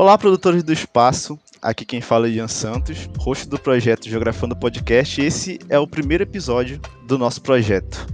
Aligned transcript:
Olá, 0.00 0.16
produtores 0.16 0.62
do 0.62 0.72
espaço. 0.72 1.38
Aqui 1.60 1.84
quem 1.84 2.00
fala 2.00 2.26
é 2.26 2.30
Ian 2.30 2.48
Santos, 2.48 3.06
host 3.18 3.46
do 3.46 3.58
projeto 3.58 4.08
Geografando 4.08 4.56
Podcast. 4.56 5.20
Esse 5.20 5.58
é 5.68 5.78
o 5.78 5.86
primeiro 5.86 6.22
episódio 6.22 6.80
do 7.06 7.18
nosso 7.18 7.42
projeto. 7.42 8.06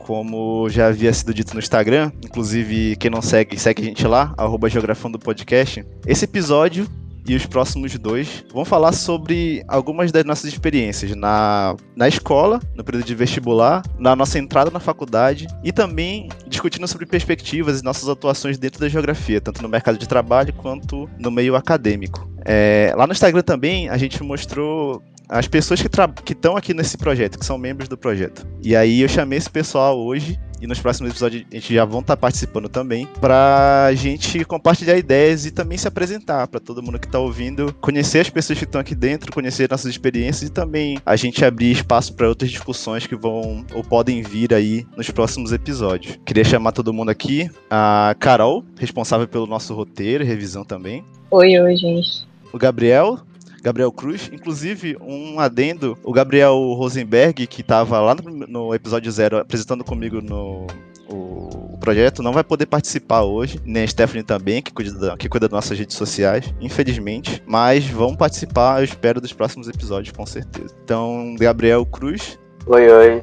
Como 0.00 0.68
já 0.68 0.88
havia 0.88 1.12
sido 1.12 1.32
dito 1.32 1.54
no 1.54 1.60
Instagram, 1.60 2.10
inclusive 2.24 2.96
quem 2.96 3.08
não 3.08 3.22
segue, 3.22 3.56
segue 3.56 3.82
a 3.82 3.84
gente 3.84 4.04
lá, 4.04 4.34
arroba 4.36 4.68
Geografando 4.68 5.16
Podcast. 5.16 5.86
Esse 6.04 6.24
episódio 6.24 6.88
e 7.28 7.36
os 7.36 7.44
próximos 7.44 7.96
dois 7.98 8.42
vão 8.52 8.64
falar 8.64 8.92
sobre 8.92 9.62
algumas 9.68 10.10
das 10.10 10.24
nossas 10.24 10.46
experiências 10.46 11.14
na, 11.14 11.76
na 11.94 12.08
escola, 12.08 12.58
no 12.74 12.82
período 12.82 13.04
de 13.04 13.14
vestibular, 13.14 13.82
na 13.98 14.16
nossa 14.16 14.38
entrada 14.38 14.70
na 14.70 14.80
faculdade 14.80 15.46
e 15.62 15.70
também 15.70 16.28
discutindo 16.46 16.88
sobre 16.88 17.04
perspectivas 17.04 17.80
e 17.80 17.84
nossas 17.84 18.08
atuações 18.08 18.56
dentro 18.56 18.80
da 18.80 18.88
geografia, 18.88 19.40
tanto 19.40 19.62
no 19.62 19.68
mercado 19.68 19.98
de 19.98 20.08
trabalho 20.08 20.54
quanto 20.54 21.08
no 21.18 21.30
meio 21.30 21.54
acadêmico. 21.54 22.28
É, 22.44 22.94
lá 22.96 23.06
no 23.06 23.12
Instagram 23.12 23.42
também 23.42 23.90
a 23.90 23.98
gente 23.98 24.22
mostrou 24.22 25.02
as 25.28 25.46
pessoas 25.46 25.80
que 25.82 26.32
estão 26.32 26.56
aqui 26.56 26.72
nesse 26.72 26.96
projeto, 26.96 27.38
que 27.38 27.44
são 27.44 27.58
membros 27.58 27.88
do 27.88 27.96
projeto. 27.96 28.46
E 28.62 28.74
aí 28.74 29.02
eu 29.02 29.08
chamei 29.08 29.38
esse 29.38 29.50
pessoal 29.50 29.98
hoje 29.98 30.38
e 30.60 30.66
nos 30.66 30.80
próximos 30.80 31.10
episódios 31.10 31.44
a 31.50 31.54
gente 31.54 31.74
já 31.74 31.84
vão 31.84 32.00
estar 32.00 32.16
tá 32.16 32.20
participando 32.20 32.68
também, 32.68 33.06
pra 33.20 33.90
gente 33.94 34.44
compartilhar 34.44 34.96
ideias 34.96 35.46
e 35.46 35.50
também 35.50 35.78
se 35.78 35.86
apresentar 35.86 36.46
para 36.48 36.60
todo 36.60 36.82
mundo 36.82 36.98
que 36.98 37.08
tá 37.08 37.18
ouvindo, 37.18 37.72
conhecer 37.80 38.20
as 38.20 38.30
pessoas 38.30 38.58
que 38.58 38.64
estão 38.64 38.80
aqui 38.80 38.94
dentro, 38.94 39.32
conhecer 39.32 39.70
nossas 39.70 39.90
experiências 39.90 40.50
e 40.50 40.52
também 40.52 40.98
a 41.04 41.16
gente 41.16 41.44
abrir 41.44 41.70
espaço 41.70 42.14
para 42.14 42.28
outras 42.28 42.50
discussões 42.50 43.06
que 43.06 43.16
vão 43.16 43.64
ou 43.72 43.84
podem 43.84 44.22
vir 44.22 44.52
aí 44.52 44.86
nos 44.96 45.10
próximos 45.10 45.52
episódios. 45.52 46.18
Queria 46.24 46.44
chamar 46.44 46.72
todo 46.72 46.92
mundo 46.92 47.10
aqui, 47.10 47.48
a 47.70 48.14
Carol, 48.18 48.64
responsável 48.78 49.28
pelo 49.28 49.46
nosso 49.46 49.74
roteiro 49.74 50.24
e 50.24 50.26
revisão 50.26 50.64
também. 50.64 51.04
Oi, 51.30 51.58
oi, 51.60 51.76
gente. 51.76 52.26
O 52.52 52.58
Gabriel, 52.58 53.20
Gabriel 53.62 53.92
Cruz. 53.92 54.30
Inclusive, 54.32 54.96
um 55.00 55.40
adendo, 55.40 55.96
o 56.02 56.12
Gabriel 56.12 56.54
Rosenberg, 56.74 57.46
que 57.46 57.60
estava 57.60 58.00
lá 58.00 58.14
no, 58.14 58.46
no, 58.46 58.74
episódio 58.74 59.10
zero 59.10 59.38
apresentando 59.38 59.84
comigo 59.84 60.20
no 60.20 60.66
o, 61.08 61.74
o, 61.74 61.78
projeto, 61.78 62.22
não 62.22 62.32
vai 62.32 62.44
poder 62.44 62.66
participar 62.66 63.22
hoje, 63.22 63.58
nem 63.64 63.82
a 63.82 63.86
Stephanie 63.86 64.22
também, 64.22 64.60
que 64.60 64.72
cuida, 64.72 64.92
da, 64.92 65.16
que 65.16 65.28
cuida 65.28 65.48
das 65.48 65.54
nossas 65.54 65.78
redes 65.78 65.96
sociais, 65.96 66.52
infelizmente. 66.60 67.42
Mas 67.46 67.86
vão 67.86 68.14
participar, 68.14 68.80
eu 68.80 68.84
espero, 68.84 69.20
dos 69.20 69.32
próximos 69.32 69.68
episódios, 69.68 70.14
com 70.14 70.26
certeza. 70.26 70.74
Então, 70.84 71.34
Gabriel 71.38 71.84
Cruz. 71.86 72.38
Oi, 72.66 72.90
oi. 72.90 73.22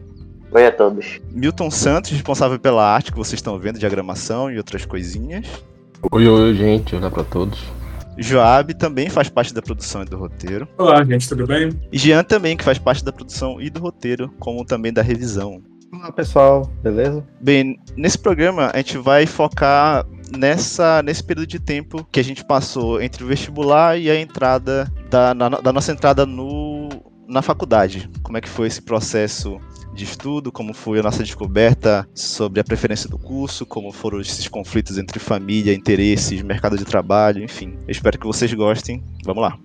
Oi 0.52 0.66
a 0.66 0.72
todos. 0.72 1.20
Milton 1.32 1.70
Santos, 1.70 2.12
responsável 2.12 2.58
pela 2.58 2.84
arte 2.84 3.12
que 3.12 3.18
vocês 3.18 3.40
estão 3.40 3.60
vendo, 3.60 3.78
diagramação 3.78 4.50
e 4.50 4.58
outras 4.58 4.86
coisinhas. 4.86 5.46
Oi, 6.12 6.28
oi, 6.28 6.54
gente. 6.54 6.96
Olá 6.96 7.12
para 7.12 7.24
todos. 7.24 7.60
Joab 8.18 8.74
também 8.76 9.10
faz 9.10 9.30
parte 9.30 9.54
da 9.54 9.62
produção 9.62 10.02
e 10.02 10.06
do 10.06 10.18
roteiro. 10.18 10.68
Olá, 10.78 11.04
gente, 11.04 11.28
tudo 11.28 11.46
bem? 11.46 11.70
E 11.92 11.98
Jean 11.98 12.24
também, 12.24 12.56
que 12.56 12.64
faz 12.64 12.80
parte 12.80 13.04
da 13.04 13.12
produção 13.12 13.62
e 13.62 13.70
do 13.70 13.80
roteiro, 13.80 14.32
como 14.40 14.64
também 14.66 14.94
da 14.94 15.02
revisão. 15.02 15.62
Olá, 15.94 16.12
pessoal, 16.12 16.70
beleza? 16.82 17.26
Bem, 17.42 17.80
nesse 17.96 18.18
programa 18.18 18.72
a 18.74 18.78
gente 18.78 18.98
vai 18.98 19.26
focar 19.26 20.06
nessa, 20.38 21.02
nesse 21.04 21.24
período 21.24 21.48
de 21.48 21.60
tempo 21.60 22.06
que 22.12 22.20
a 22.20 22.24
gente 22.24 22.44
passou 22.44 23.02
entre 23.02 23.24
o 23.24 23.28
vestibular 23.28 23.98
e 23.98 24.10
a 24.10 24.20
entrada 24.20 24.92
da, 25.10 25.34
na, 25.34 25.50
da 25.50 25.72
nossa 25.72 25.92
entrada 25.92 26.26
no, 26.26 26.90
na 27.28 27.42
faculdade. 27.42 28.10
Como 28.24 28.38
é 28.38 28.42
que 28.42 28.50
foi 28.50 28.68
esse 28.68 28.82
processo 28.82 29.60
de 29.96 30.04
estudo, 30.04 30.52
como 30.52 30.74
foi 30.74 31.00
a 31.00 31.04
nossa 31.04 31.24
descoberta 31.24 32.08
sobre 32.14 32.60
a 32.60 32.64
preferência 32.64 33.10
do 33.10 33.18
curso, 33.18 33.66
como 33.66 33.92
foram 33.92 34.20
esses 34.20 34.48
conflitos 34.48 34.98
entre 34.98 35.20
família, 35.20 35.74
interesses, 35.74 36.42
mercado 36.42 36.78
de 36.78 36.86
trabalho, 36.86 37.44
enfim. 37.44 37.78
Eu 37.88 37.92
espero 37.92 38.20
que 38.20 38.28
vocês 38.28 38.54
gostem. 38.54 39.04
Vamos 39.24 39.42
lá. 39.42 39.58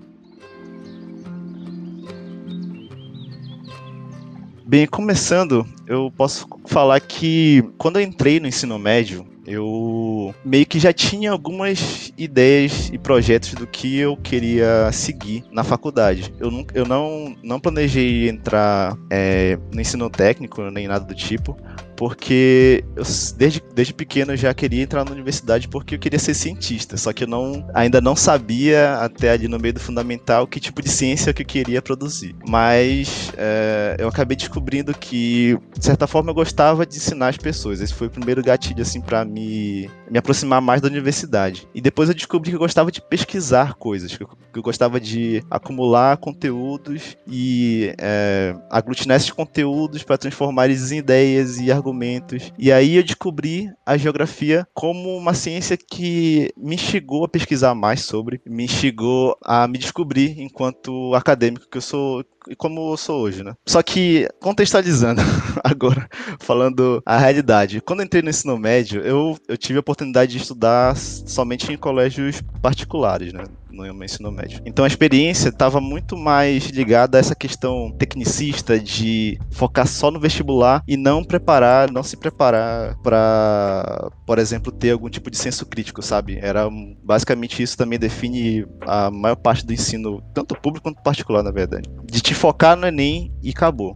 Bem, 4.71 4.87
começando, 4.87 5.67
eu 5.85 6.13
posso 6.17 6.47
falar 6.67 7.01
que 7.01 7.61
quando 7.77 7.99
eu 7.99 8.03
entrei 8.05 8.39
no 8.39 8.47
ensino 8.47 8.79
médio, 8.79 9.27
eu 9.45 10.33
meio 10.45 10.65
que 10.65 10.79
já 10.79 10.93
tinha 10.93 11.33
algumas 11.33 12.13
ideias 12.17 12.89
e 12.93 12.97
projetos 12.97 13.53
do 13.55 13.67
que 13.67 13.99
eu 13.99 14.17
queria 14.17 14.89
seguir 14.93 15.43
na 15.51 15.65
faculdade. 15.65 16.33
Eu 16.39 16.53
não, 16.53 16.67
eu 16.73 16.87
não, 16.87 17.37
não 17.43 17.59
planejei 17.59 18.29
entrar 18.29 18.97
é, 19.11 19.59
no 19.73 19.81
ensino 19.81 20.09
técnico 20.09 20.63
nem 20.71 20.87
nada 20.87 21.05
do 21.05 21.17
tipo, 21.17 21.57
porque 22.01 22.83
eu, 22.97 23.03
desde, 23.37 23.63
desde 23.75 23.93
pequeno 23.93 24.33
eu 24.33 24.37
já 24.39 24.55
queria 24.55 24.83
entrar 24.83 25.05
na 25.05 25.11
universidade 25.11 25.69
porque 25.69 25.97
eu 25.97 25.99
queria 25.99 26.19
ser 26.19 26.33
cientista, 26.33 26.97
só 26.97 27.13
que 27.13 27.25
eu 27.25 27.29
não, 27.29 27.69
ainda 27.75 28.01
não 28.01 28.17
sabia 28.17 28.95
até 28.95 29.33
ali 29.33 29.47
no 29.47 29.59
meio 29.59 29.75
do 29.75 29.81
fundamental 29.81 30.47
que 30.47 30.59
tipo 30.59 30.81
de 30.81 30.89
ciência 30.89 31.35
que 31.35 31.43
eu 31.43 31.47
queria 31.47 31.83
produzir. 31.83 32.35
Mas 32.49 33.31
é, 33.37 33.97
eu 33.99 34.09
acabei 34.09 34.35
descobrindo 34.35 34.97
que, 34.97 35.59
de 35.79 35.85
certa 35.85 36.07
forma, 36.07 36.31
eu 36.31 36.35
gostava 36.35 36.87
de 36.87 36.97
ensinar 36.97 37.29
as 37.29 37.37
pessoas. 37.37 37.83
Esse 37.83 37.93
foi 37.93 38.07
o 38.07 38.11
primeiro 38.11 38.43
gatilho 38.43 38.81
assim 38.81 39.03
para 39.03 39.23
me, 39.23 39.91
me 40.11 40.19
aproximar 40.19 40.63
mais 40.63 40.81
da 40.81 40.89
universidade. 40.89 41.69
E 41.75 41.83
depois 41.83 42.09
eu 42.09 42.15
descobri 42.15 42.51
que 42.51 42.57
eu 42.57 42.61
gostava 42.61 42.91
de 42.91 43.03
pesquisar 43.03 43.75
coisas, 43.75 44.17
que 44.17 44.23
eu, 44.23 44.27
que 44.27 44.59
eu 44.59 44.63
gostava 44.63 44.99
de 44.99 45.45
acumular 45.51 46.17
conteúdos 46.17 47.15
e 47.27 47.95
é, 47.99 48.57
aglutinar 48.71 49.19
esses 49.19 49.31
conteúdos 49.31 50.03
para 50.03 50.17
transformar 50.17 50.65
eles 50.65 50.91
em 50.93 50.97
ideias 50.97 51.59
e 51.59 51.71
argumentos 51.71 51.90
argumentos. 51.91 52.53
E 52.59 52.73
aí 52.73 52.97
eu 52.97 53.03
descobri 53.03 53.71
a 53.85 53.97
geografia 53.97 54.67
como 54.75 55.17
uma 55.17 55.35
ciência 55.35 55.77
que 55.77 56.51
me 56.57 56.75
instigou 56.75 57.25
a 57.25 57.29
pesquisar 57.29 57.75
mais 57.75 58.01
sobre, 58.01 58.41
me 58.47 58.65
instigou 58.65 59.37
a 59.45 59.67
me 59.67 59.79
descobrir 59.79 60.41
enquanto 60.41 61.15
acadêmico 61.15 61.69
que 61.69 61.79
eu 61.79 61.83
sou 61.83 62.25
e 62.49 62.57
como 62.57 62.93
eu 62.93 62.97
sou 62.97 63.21
hoje, 63.21 63.45
né? 63.45 63.55
Só 63.67 63.83
que, 63.83 64.27
contextualizando 64.41 65.21
agora, 65.63 66.09
falando 66.39 67.03
a 67.05 67.19
realidade, 67.19 67.83
quando 67.83 68.01
eu 68.01 68.07
entrei 68.07 68.23
no 68.23 68.31
ensino 68.31 68.59
médio, 68.59 69.03
eu, 69.03 69.37
eu 69.47 69.59
tive 69.59 69.77
a 69.77 69.81
oportunidade 69.81 70.33
de 70.33 70.39
estudar 70.39 70.97
somente 70.97 71.71
em 71.71 71.77
colégios 71.77 72.41
particulares, 72.63 73.33
né? 73.33 73.45
No 73.73 74.05
ensino 74.05 74.31
médio. 74.31 74.61
Então 74.65 74.85
a 74.85 74.89
experiência 74.89 75.49
estava 75.49 75.81
muito 75.81 76.17
mais 76.17 76.65
ligada 76.67 77.19
a 77.19 77.21
essa 77.21 77.35
questão 77.35 77.91
tecnicista 77.99 78.79
de 78.79 79.39
focar 79.51 79.87
só 79.87 80.11
no 80.11 80.21
vestibular 80.21 80.83
e 80.87 80.97
não 80.97 81.25
preparar, 81.25 81.91
não 81.91 82.03
se 82.03 82.17
preparar 82.17 82.97
para, 83.03 84.11
por 84.27 84.39
exemplo, 84.39 84.73
ter 84.73 84.91
algum 84.91 85.09
tipo 85.09 85.31
de 85.31 85.37
senso 85.37 85.67
crítico, 85.67 86.03
sabe? 86.03 86.39
Era 86.41 86.69
basicamente 87.03 87.63
isso 87.63 87.77
também 87.77 87.99
define 87.99 88.67
a 88.83 89.11
maior 89.11 89.37
parte 89.37 89.65
do 89.65 89.73
ensino, 89.73 90.23
tanto 90.35 90.55
público 90.55 90.85
quanto 90.85 91.03
particular, 91.03 91.43
na 91.43 91.51
verdade. 91.51 91.89
De 92.05 92.21
te 92.21 92.35
focar 92.35 92.77
no 92.77 92.87
Enem 92.87 93.33
e 93.43 93.51
acabou. 93.51 93.95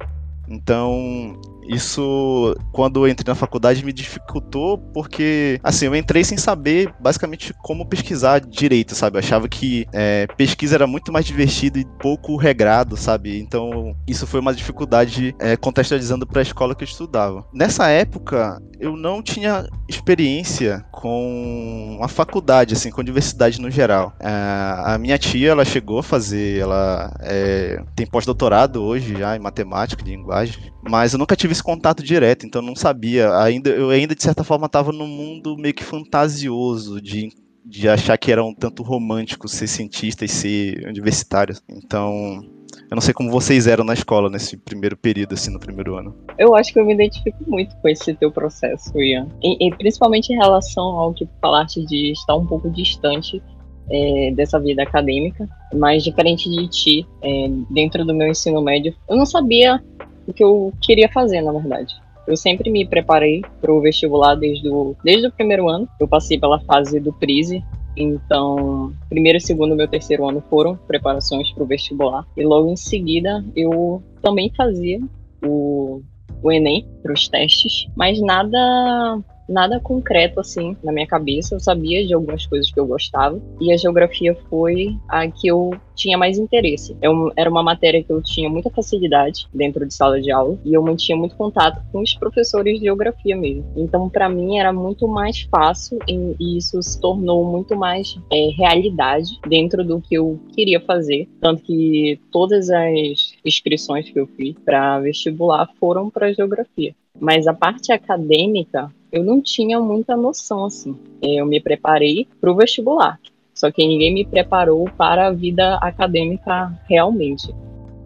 Então, 0.48 1.40
isso, 1.68 2.54
quando 2.72 3.04
eu 3.04 3.10
entrei 3.10 3.30
na 3.30 3.34
faculdade, 3.34 3.84
me 3.84 3.92
dificultou 3.92 4.78
porque, 4.78 5.58
assim, 5.62 5.86
eu 5.86 5.96
entrei 5.96 6.24
sem 6.24 6.36
saber 6.36 6.92
basicamente 7.00 7.54
como 7.62 7.86
pesquisar 7.86 8.40
direito, 8.40 8.94
sabe? 8.94 9.16
Eu 9.16 9.20
achava 9.20 9.48
que 9.48 9.86
é, 9.92 10.26
pesquisa 10.36 10.74
era 10.74 10.86
muito 10.86 11.12
mais 11.12 11.24
divertido 11.24 11.78
e 11.78 11.86
pouco 11.98 12.36
regrado, 12.36 12.96
sabe? 12.96 13.38
Então, 13.40 13.96
isso 14.06 14.26
foi 14.26 14.40
uma 14.40 14.54
dificuldade 14.54 15.34
é, 15.38 15.56
contextualizando 15.56 16.26
para 16.26 16.40
a 16.40 16.42
escola 16.42 16.74
que 16.74 16.84
eu 16.84 16.88
estudava. 16.88 17.44
Nessa 17.52 17.88
época, 17.88 18.60
eu 18.78 18.96
não 18.96 19.22
tinha 19.22 19.66
experiência 19.88 20.84
com 20.92 21.98
a 22.02 22.08
faculdade, 22.08 22.74
assim, 22.74 22.90
com 22.90 23.00
a 23.00 23.02
universidade 23.02 23.60
no 23.60 23.70
geral. 23.70 24.12
É, 24.20 24.28
a 24.28 24.98
minha 24.98 25.18
tia, 25.18 25.50
ela 25.50 25.64
chegou 25.64 25.98
a 25.98 26.02
fazer, 26.02 26.58
ela 26.58 27.14
é, 27.20 27.82
tem 27.96 28.06
pós-doutorado 28.06 28.82
hoje 28.82 29.16
já 29.16 29.36
em 29.36 29.40
matemática, 29.40 30.02
de 30.02 30.10
linguagem, 30.10 30.72
mas 30.82 31.12
eu 31.12 31.18
nunca 31.18 31.36
tive 31.36 31.53
esse 31.54 31.62
contato 31.62 32.02
direto, 32.02 32.44
então 32.44 32.60
não 32.60 32.76
sabia. 32.76 33.34
Ainda, 33.38 33.70
eu 33.70 33.90
ainda, 33.90 34.14
de 34.14 34.22
certa 34.22 34.44
forma, 34.44 34.66
estava 34.66 34.92
num 34.92 35.06
mundo 35.06 35.56
meio 35.56 35.74
que 35.74 35.84
fantasioso 35.84 37.00
de 37.00 37.30
de 37.64 37.88
achar 37.88 38.18
que 38.18 38.30
era 38.30 38.44
um 38.44 38.54
tanto 38.54 38.82
romântico 38.82 39.48
ser 39.48 39.66
cientista 39.66 40.24
e 40.24 40.28
ser 40.28 40.86
universitário. 40.86 41.56
Então, 41.66 42.42
eu 42.90 42.94
não 42.94 43.00
sei 43.00 43.14
como 43.14 43.30
vocês 43.30 43.66
eram 43.66 43.84
na 43.84 43.94
escola 43.94 44.28
nesse 44.28 44.56
primeiro 44.56 44.96
período, 44.96 45.32
assim, 45.32 45.50
no 45.50 45.58
primeiro 45.58 45.96
ano. 45.96 46.14
Eu 46.38 46.54
acho 46.54 46.72
que 46.72 46.78
eu 46.78 46.84
me 46.84 46.92
identifico 46.92 47.38
muito 47.46 47.74
com 47.76 47.88
esse 47.88 48.12
teu 48.14 48.30
processo, 48.30 48.96
Ian. 49.00 49.28
E, 49.42 49.66
e 49.66 49.70
principalmente 49.76 50.30
em 50.30 50.36
relação 50.36 50.84
ao 50.84 51.14
que 51.14 51.26
falaste 51.40 51.84
de 51.86 52.12
estar 52.12 52.36
um 52.36 52.46
pouco 52.46 52.70
distante 52.70 53.42
é, 53.90 54.30
dessa 54.32 54.58
vida 54.60 54.82
acadêmica, 54.82 55.48
mas 55.72 56.04
diferente 56.04 56.48
de 56.50 56.68
ti, 56.68 57.06
é, 57.22 57.48
dentro 57.70 58.04
do 58.04 58.14
meu 58.14 58.28
ensino 58.28 58.60
médio, 58.62 58.94
eu 59.08 59.16
não 59.16 59.26
sabia 59.26 59.82
o 60.26 60.32
que 60.32 60.42
eu 60.42 60.72
queria 60.80 61.08
fazer, 61.08 61.40
na 61.40 61.52
verdade. 61.52 61.94
Eu 62.26 62.36
sempre 62.36 62.70
me 62.70 62.86
preparei 62.86 63.42
para 63.60 63.72
o 63.72 63.80
vestibular 63.80 64.34
desde 64.34 64.68
o, 64.68 64.96
desde 65.04 65.26
o 65.26 65.32
primeiro 65.32 65.68
ano. 65.68 65.88
Eu 66.00 66.08
passei 66.08 66.38
pela 66.38 66.58
fase 66.60 66.98
do 66.98 67.12
PRISE, 67.12 67.62
então, 67.96 68.92
primeiro, 69.08 69.40
segundo, 69.40 69.76
meu 69.76 69.86
terceiro 69.86 70.28
ano 70.28 70.42
foram 70.50 70.76
preparações 70.76 71.52
para 71.52 71.62
o 71.62 71.66
vestibular. 71.66 72.26
E 72.36 72.44
logo 72.44 72.70
em 72.70 72.76
seguida, 72.76 73.44
eu 73.54 74.02
também 74.20 74.50
fazia 74.56 75.00
o, 75.44 76.02
o 76.42 76.52
Enem 76.52 76.86
para 77.02 77.12
os 77.12 77.28
testes, 77.28 77.86
mas 77.94 78.20
nada 78.20 79.18
nada 79.48 79.80
concreto 79.80 80.40
assim 80.40 80.76
na 80.82 80.92
minha 80.92 81.06
cabeça. 81.06 81.54
Eu 81.54 81.60
sabia 81.60 82.06
de 82.06 82.14
algumas 82.14 82.46
coisas 82.46 82.70
que 82.70 82.78
eu 82.78 82.86
gostava 82.86 83.40
e 83.60 83.72
a 83.72 83.76
geografia 83.76 84.36
foi 84.48 84.96
a 85.08 85.28
que 85.28 85.46
eu 85.46 85.72
tinha 85.94 86.18
mais 86.18 86.38
interesse. 86.38 86.96
Eu, 87.00 87.32
era 87.36 87.48
uma 87.48 87.62
matéria 87.62 88.02
que 88.02 88.12
eu 88.12 88.20
tinha 88.22 88.48
muita 88.48 88.70
facilidade 88.70 89.46
dentro 89.52 89.86
de 89.86 89.94
sala 89.94 90.20
de 90.20 90.30
aula 90.30 90.58
e 90.64 90.74
eu 90.74 90.82
mantinha 90.82 91.16
muito 91.16 91.36
contato 91.36 91.82
com 91.92 92.00
os 92.00 92.14
professores 92.14 92.78
de 92.78 92.84
geografia 92.86 93.36
mesmo. 93.36 93.64
Então, 93.76 94.08
para 94.08 94.28
mim, 94.28 94.58
era 94.58 94.72
muito 94.72 95.06
mais 95.06 95.42
fácil 95.42 95.98
e, 96.08 96.34
e 96.38 96.58
isso 96.58 96.82
se 96.82 97.00
tornou 97.00 97.44
muito 97.44 97.76
mais 97.76 98.18
é, 98.32 98.50
realidade 98.56 99.38
dentro 99.46 99.84
do 99.84 100.00
que 100.00 100.16
eu 100.16 100.40
queria 100.54 100.80
fazer. 100.80 101.28
Tanto 101.40 101.62
que 101.62 102.20
todas 102.30 102.70
as 102.70 103.34
inscrições 103.44 104.10
que 104.10 104.18
eu 104.18 104.26
fiz 104.26 104.54
para 104.64 105.00
vestibular 105.00 105.68
foram 105.78 106.10
para 106.10 106.32
geografia. 106.32 106.94
Mas 107.18 107.46
a 107.46 107.54
parte 107.54 107.92
acadêmica, 107.92 108.90
eu 109.14 109.22
não 109.22 109.40
tinha 109.40 109.78
muita 109.78 110.16
noção, 110.16 110.64
assim. 110.64 110.96
Eu 111.22 111.46
me 111.46 111.60
preparei 111.60 112.26
para 112.40 112.50
o 112.50 112.56
vestibular. 112.56 113.20
Só 113.54 113.70
que 113.70 113.86
ninguém 113.86 114.12
me 114.12 114.26
preparou 114.26 114.90
para 114.98 115.28
a 115.28 115.32
vida 115.32 115.76
acadêmica 115.76 116.72
realmente. 116.88 117.54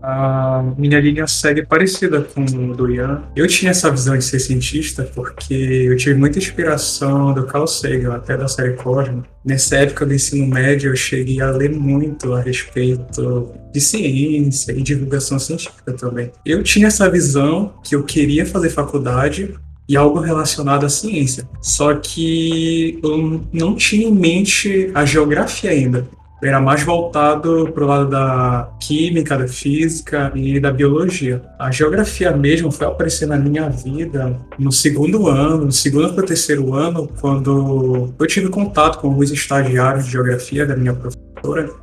A 0.03 0.63
minha 0.77 1.01
linha 1.01 1.27
segue 1.27 1.67
parecida 1.67 2.21
com 2.21 2.43
o 2.43 2.77
do 2.77 2.91
Ian. 2.91 3.23
Eu 3.35 3.49
tinha 3.49 3.71
essa 3.71 3.91
visão 3.91 4.17
de 4.17 4.23
ser 4.23 4.39
cientista 4.39 5.03
porque 5.15 5.55
eu 5.55 5.97
tive 5.97 6.15
muita 6.15 6.39
inspiração 6.39 7.33
do 7.33 7.45
Carl 7.47 7.67
Sagan, 7.67 8.15
até 8.15 8.37
da 8.37 8.47
série 8.47 8.75
Cosmo. 8.75 9.25
Nessa 9.45 9.77
época 9.77 10.05
do 10.05 10.15
ensino 10.15 10.47
médio, 10.47 10.93
eu 10.93 10.97
cheguei 10.97 11.41
a 11.41 11.51
ler 11.51 11.71
muito 11.71 12.35
a 12.35 12.41
respeito 12.41 13.51
de 13.73 13.81
ciência 13.81 14.73
e 14.73 14.83
divulgação 14.83 15.39
científica 15.39 15.93
também. 15.95 16.31
Eu 16.45 16.63
tinha 16.63 16.89
essa 16.89 17.11
visão 17.11 17.73
que 17.83 17.97
eu 17.97 18.05
queria 18.05 18.45
fazer 18.45 18.69
faculdade 18.71 19.55
e 19.89 19.97
algo 19.97 20.21
relacionado 20.21 20.85
à 20.85 20.89
ciência. 20.89 21.49
Só 21.61 21.95
que 21.95 22.99
eu 23.03 23.41
não 23.53 23.75
tinha 23.75 24.07
em 24.07 24.13
mente 24.13 24.91
a 24.95 25.05
geografia 25.05 25.71
ainda. 25.71 26.07
Eu 26.41 26.49
era 26.49 26.61
mais 26.61 26.85
voltado 26.85 27.73
para 27.75 27.85
o 27.85 27.87
lado 27.87 28.11
da 28.11 28.71
química, 28.79 29.37
da 29.37 29.49
física 29.49 30.31
e 30.37 30.61
da 30.61 30.71
biologia. 30.71 31.43
A 31.59 31.71
geografia 31.73 32.31
mesmo 32.31 32.71
foi 32.71 32.87
aparecer 32.87 33.27
na 33.27 33.37
minha 33.37 33.69
vida 33.69 34.39
no 34.57 34.71
segundo 34.71 35.27
ano, 35.27 35.65
no 35.65 35.73
segundo 35.73 36.15
para 36.15 36.25
terceiro 36.25 36.75
ano, 36.75 37.09
quando 37.21 38.15
eu 38.17 38.27
tive 38.29 38.49
contato 38.51 39.01
com 39.01 39.09
alguns 39.09 39.33
estagiários 39.33 40.05
de 40.05 40.13
geografia 40.13 40.65
da 40.65 40.77
minha 40.77 40.95
professora 40.95 41.28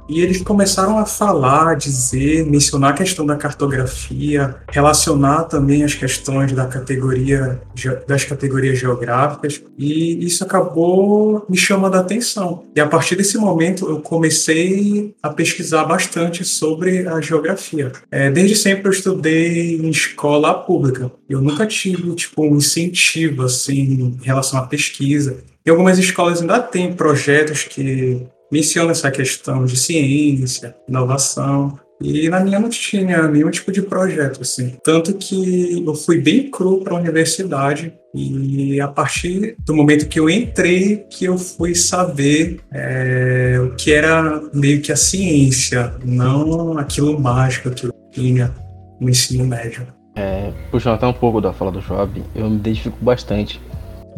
e 0.07 0.21
eles 0.21 0.41
começaram 0.41 0.97
a 0.97 1.05
falar, 1.05 1.75
dizer, 1.75 2.45
mencionar 2.45 2.91
a 2.91 2.97
questão 2.97 3.25
da 3.25 3.35
cartografia, 3.35 4.55
relacionar 4.69 5.43
também 5.45 5.83
as 5.83 5.93
questões 5.93 6.51
da 6.53 6.65
categoria 6.65 7.61
das 8.07 8.23
categorias 8.23 8.77
geográficas, 8.77 9.61
e 9.77 10.25
isso 10.25 10.43
acabou 10.43 11.45
me 11.49 11.57
chamando 11.57 11.95
a 11.95 11.99
atenção. 11.99 12.65
E 12.75 12.79
a 12.79 12.87
partir 12.87 13.15
desse 13.15 13.37
momento 13.37 13.89
eu 13.89 13.99
comecei 13.99 15.15
a 15.21 15.29
pesquisar 15.29 15.85
bastante 15.85 16.43
sobre 16.43 17.07
a 17.07 17.19
geografia. 17.19 17.91
É, 18.11 18.29
desde 18.29 18.55
sempre 18.55 18.87
eu 18.87 18.91
estudei 18.91 19.75
em 19.75 19.89
escola 19.89 20.53
pública. 20.53 21.11
Eu 21.27 21.41
nunca 21.41 21.65
tive 21.65 22.13
tipo 22.15 22.45
um 22.45 22.57
incentivo 22.57 23.43
assim 23.43 24.17
em 24.21 24.23
relação 24.23 24.59
à 24.59 24.63
pesquisa. 24.63 25.37
E 25.65 25.69
algumas 25.69 25.97
escolas 25.97 26.41
ainda 26.41 26.59
têm 26.59 26.93
projetos 26.93 27.63
que 27.63 28.27
menciona 28.51 28.91
essa 28.91 29.11
questão 29.11 29.65
de 29.65 29.75
ciência, 29.75 30.75
inovação, 30.87 31.79
e 32.01 32.27
na 32.27 32.41
minha 32.41 32.59
não 32.59 32.69
tinha 32.69 33.27
nenhum 33.27 33.49
tipo 33.49 33.71
de 33.71 33.81
projeto, 33.81 34.41
assim. 34.41 34.75
Tanto 34.83 35.13
que 35.13 35.83
eu 35.85 35.95
fui 35.95 36.19
bem 36.19 36.49
cru 36.49 36.81
para 36.81 36.93
a 36.93 36.99
universidade 36.99 37.93
e 38.13 38.79
a 38.81 38.87
partir 38.87 39.55
do 39.65 39.73
momento 39.73 40.07
que 40.07 40.19
eu 40.19 40.29
entrei, 40.29 41.05
que 41.09 41.25
eu 41.25 41.37
fui 41.37 41.73
saber 41.73 42.59
é, 42.71 43.57
o 43.61 43.75
que 43.75 43.93
era 43.93 44.41
meio 44.53 44.81
que 44.81 44.91
a 44.91 44.95
ciência, 44.95 45.93
não 46.03 46.77
aquilo 46.77 47.19
mágico 47.19 47.71
que 47.71 47.85
eu 47.85 47.93
tinha 48.11 48.53
no 48.99 49.09
ensino 49.09 49.45
médio. 49.45 49.87
É, 50.15 50.51
puxando 50.71 50.95
até 50.95 51.07
um 51.07 51.13
pouco 51.13 51.41
da 51.41 51.51
fala 51.51 51.71
do 51.71 51.81
Job, 51.81 52.23
eu 52.33 52.49
me 52.49 52.57
identifico 52.57 52.97
bastante. 53.01 53.61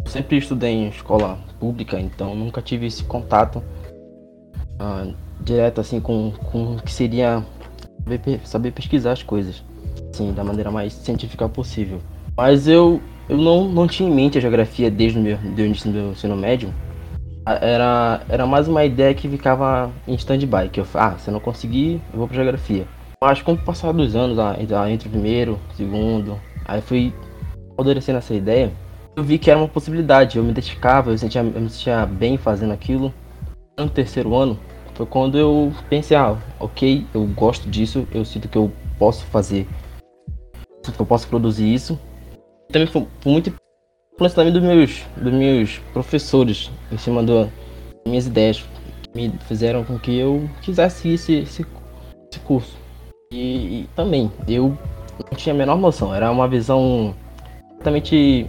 Sempre 0.06 0.38
estudei 0.38 0.70
em 0.70 0.88
escola 0.88 1.38
pública, 1.58 1.98
então 1.98 2.34
nunca 2.34 2.62
tive 2.62 2.86
esse 2.86 3.02
contato 3.02 3.62
uh, 4.80 5.14
direto 5.40 5.80
assim 5.80 6.00
com, 6.00 6.32
com 6.50 6.76
o 6.76 6.82
que 6.82 6.92
seria 6.92 7.44
saber, 8.44 8.72
pesquisar 8.72 9.12
as 9.12 9.22
coisas, 9.22 9.62
assim, 10.12 10.32
da 10.32 10.42
maneira 10.42 10.70
mais 10.70 10.92
científica 10.92 11.48
possível. 11.48 12.00
Mas 12.36 12.66
eu, 12.66 13.00
eu 13.28 13.36
não, 13.36 13.68
não 13.68 13.86
tinha 13.86 14.08
em 14.08 14.12
mente 14.12 14.38
a 14.38 14.40
geografia 14.40 14.90
desde 14.90 15.18
o 15.18 15.22
meu, 15.22 15.38
início 15.58 15.90
do 15.90 15.98
meu 15.98 16.10
ensino 16.12 16.36
médio. 16.36 16.72
Era, 17.46 18.22
era 18.28 18.46
mais 18.46 18.68
uma 18.68 18.84
ideia 18.84 19.14
que 19.14 19.28
ficava 19.28 19.90
em 20.06 20.14
stand-by, 20.14 20.68
que 20.70 20.80
eu 20.80 20.86
ah, 20.94 21.16
se 21.18 21.28
eu 21.28 21.32
não 21.32 21.40
conseguir, 21.40 22.00
eu 22.12 22.18
vou 22.18 22.28
para 22.28 22.36
geografia. 22.36 22.86
Mas 23.20 23.42
com 23.42 23.52
o 23.52 23.58
passar 23.58 23.92
dos 23.92 24.14
anos, 24.14 24.38
entre 24.90 25.08
o 25.08 25.10
primeiro, 25.10 25.58
segundo, 25.74 26.38
aí 26.64 26.80
fui 26.80 27.12
amadurecendo 27.76 28.18
essa 28.18 28.34
ideia, 28.34 28.70
eu 29.16 29.24
vi 29.24 29.38
que 29.38 29.50
era 29.50 29.58
uma 29.58 29.66
possibilidade, 29.66 30.36
eu 30.36 30.44
me 30.44 30.50
identificava, 30.50 31.10
eu, 31.10 31.18
sentia, 31.18 31.40
eu 31.40 31.60
me 31.60 31.70
sentia 31.70 32.06
bem 32.06 32.36
fazendo 32.36 32.72
aquilo. 32.72 33.12
No 33.78 33.88
terceiro 33.88 34.34
ano, 34.34 34.58
foi 34.94 35.06
quando 35.06 35.38
eu 35.38 35.72
pensei, 35.88 36.16
ah, 36.16 36.36
ok, 36.58 37.06
eu 37.14 37.24
gosto 37.28 37.70
disso, 37.70 38.08
eu 38.12 38.24
sinto 38.24 38.48
que 38.48 38.58
eu 38.58 38.72
posso 38.98 39.24
fazer, 39.26 39.68
sinto 40.84 40.96
que 40.96 41.00
eu 41.00 41.06
posso 41.06 41.28
produzir 41.28 41.72
isso. 41.72 41.96
Também 42.72 42.88
foi, 42.88 43.06
foi 43.20 43.32
muito 43.32 43.52
influência 44.12 44.34
também 44.34 44.52
dos 44.52 44.62
meus, 44.62 45.04
dos 45.16 45.32
meus 45.32 45.78
professores 45.92 46.72
em 46.90 46.98
cima 46.98 47.22
das 47.22 47.48
minhas 48.04 48.26
ideias, 48.26 48.64
que 49.02 49.10
me 49.14 49.38
fizeram 49.46 49.84
com 49.84 49.96
que 49.96 50.18
eu 50.18 50.50
quisesse 50.60 51.10
esse, 51.10 51.34
esse, 51.34 51.64
esse 52.28 52.40
curso. 52.40 52.76
E, 53.32 53.82
e, 53.82 53.88
também, 53.94 54.28
eu 54.48 54.76
não 55.30 55.36
tinha 55.36 55.54
a 55.54 55.58
menor 55.58 55.76
noção, 55.76 56.12
era 56.12 56.28
uma 56.32 56.48
visão 56.48 57.14
totalmente 57.76 58.44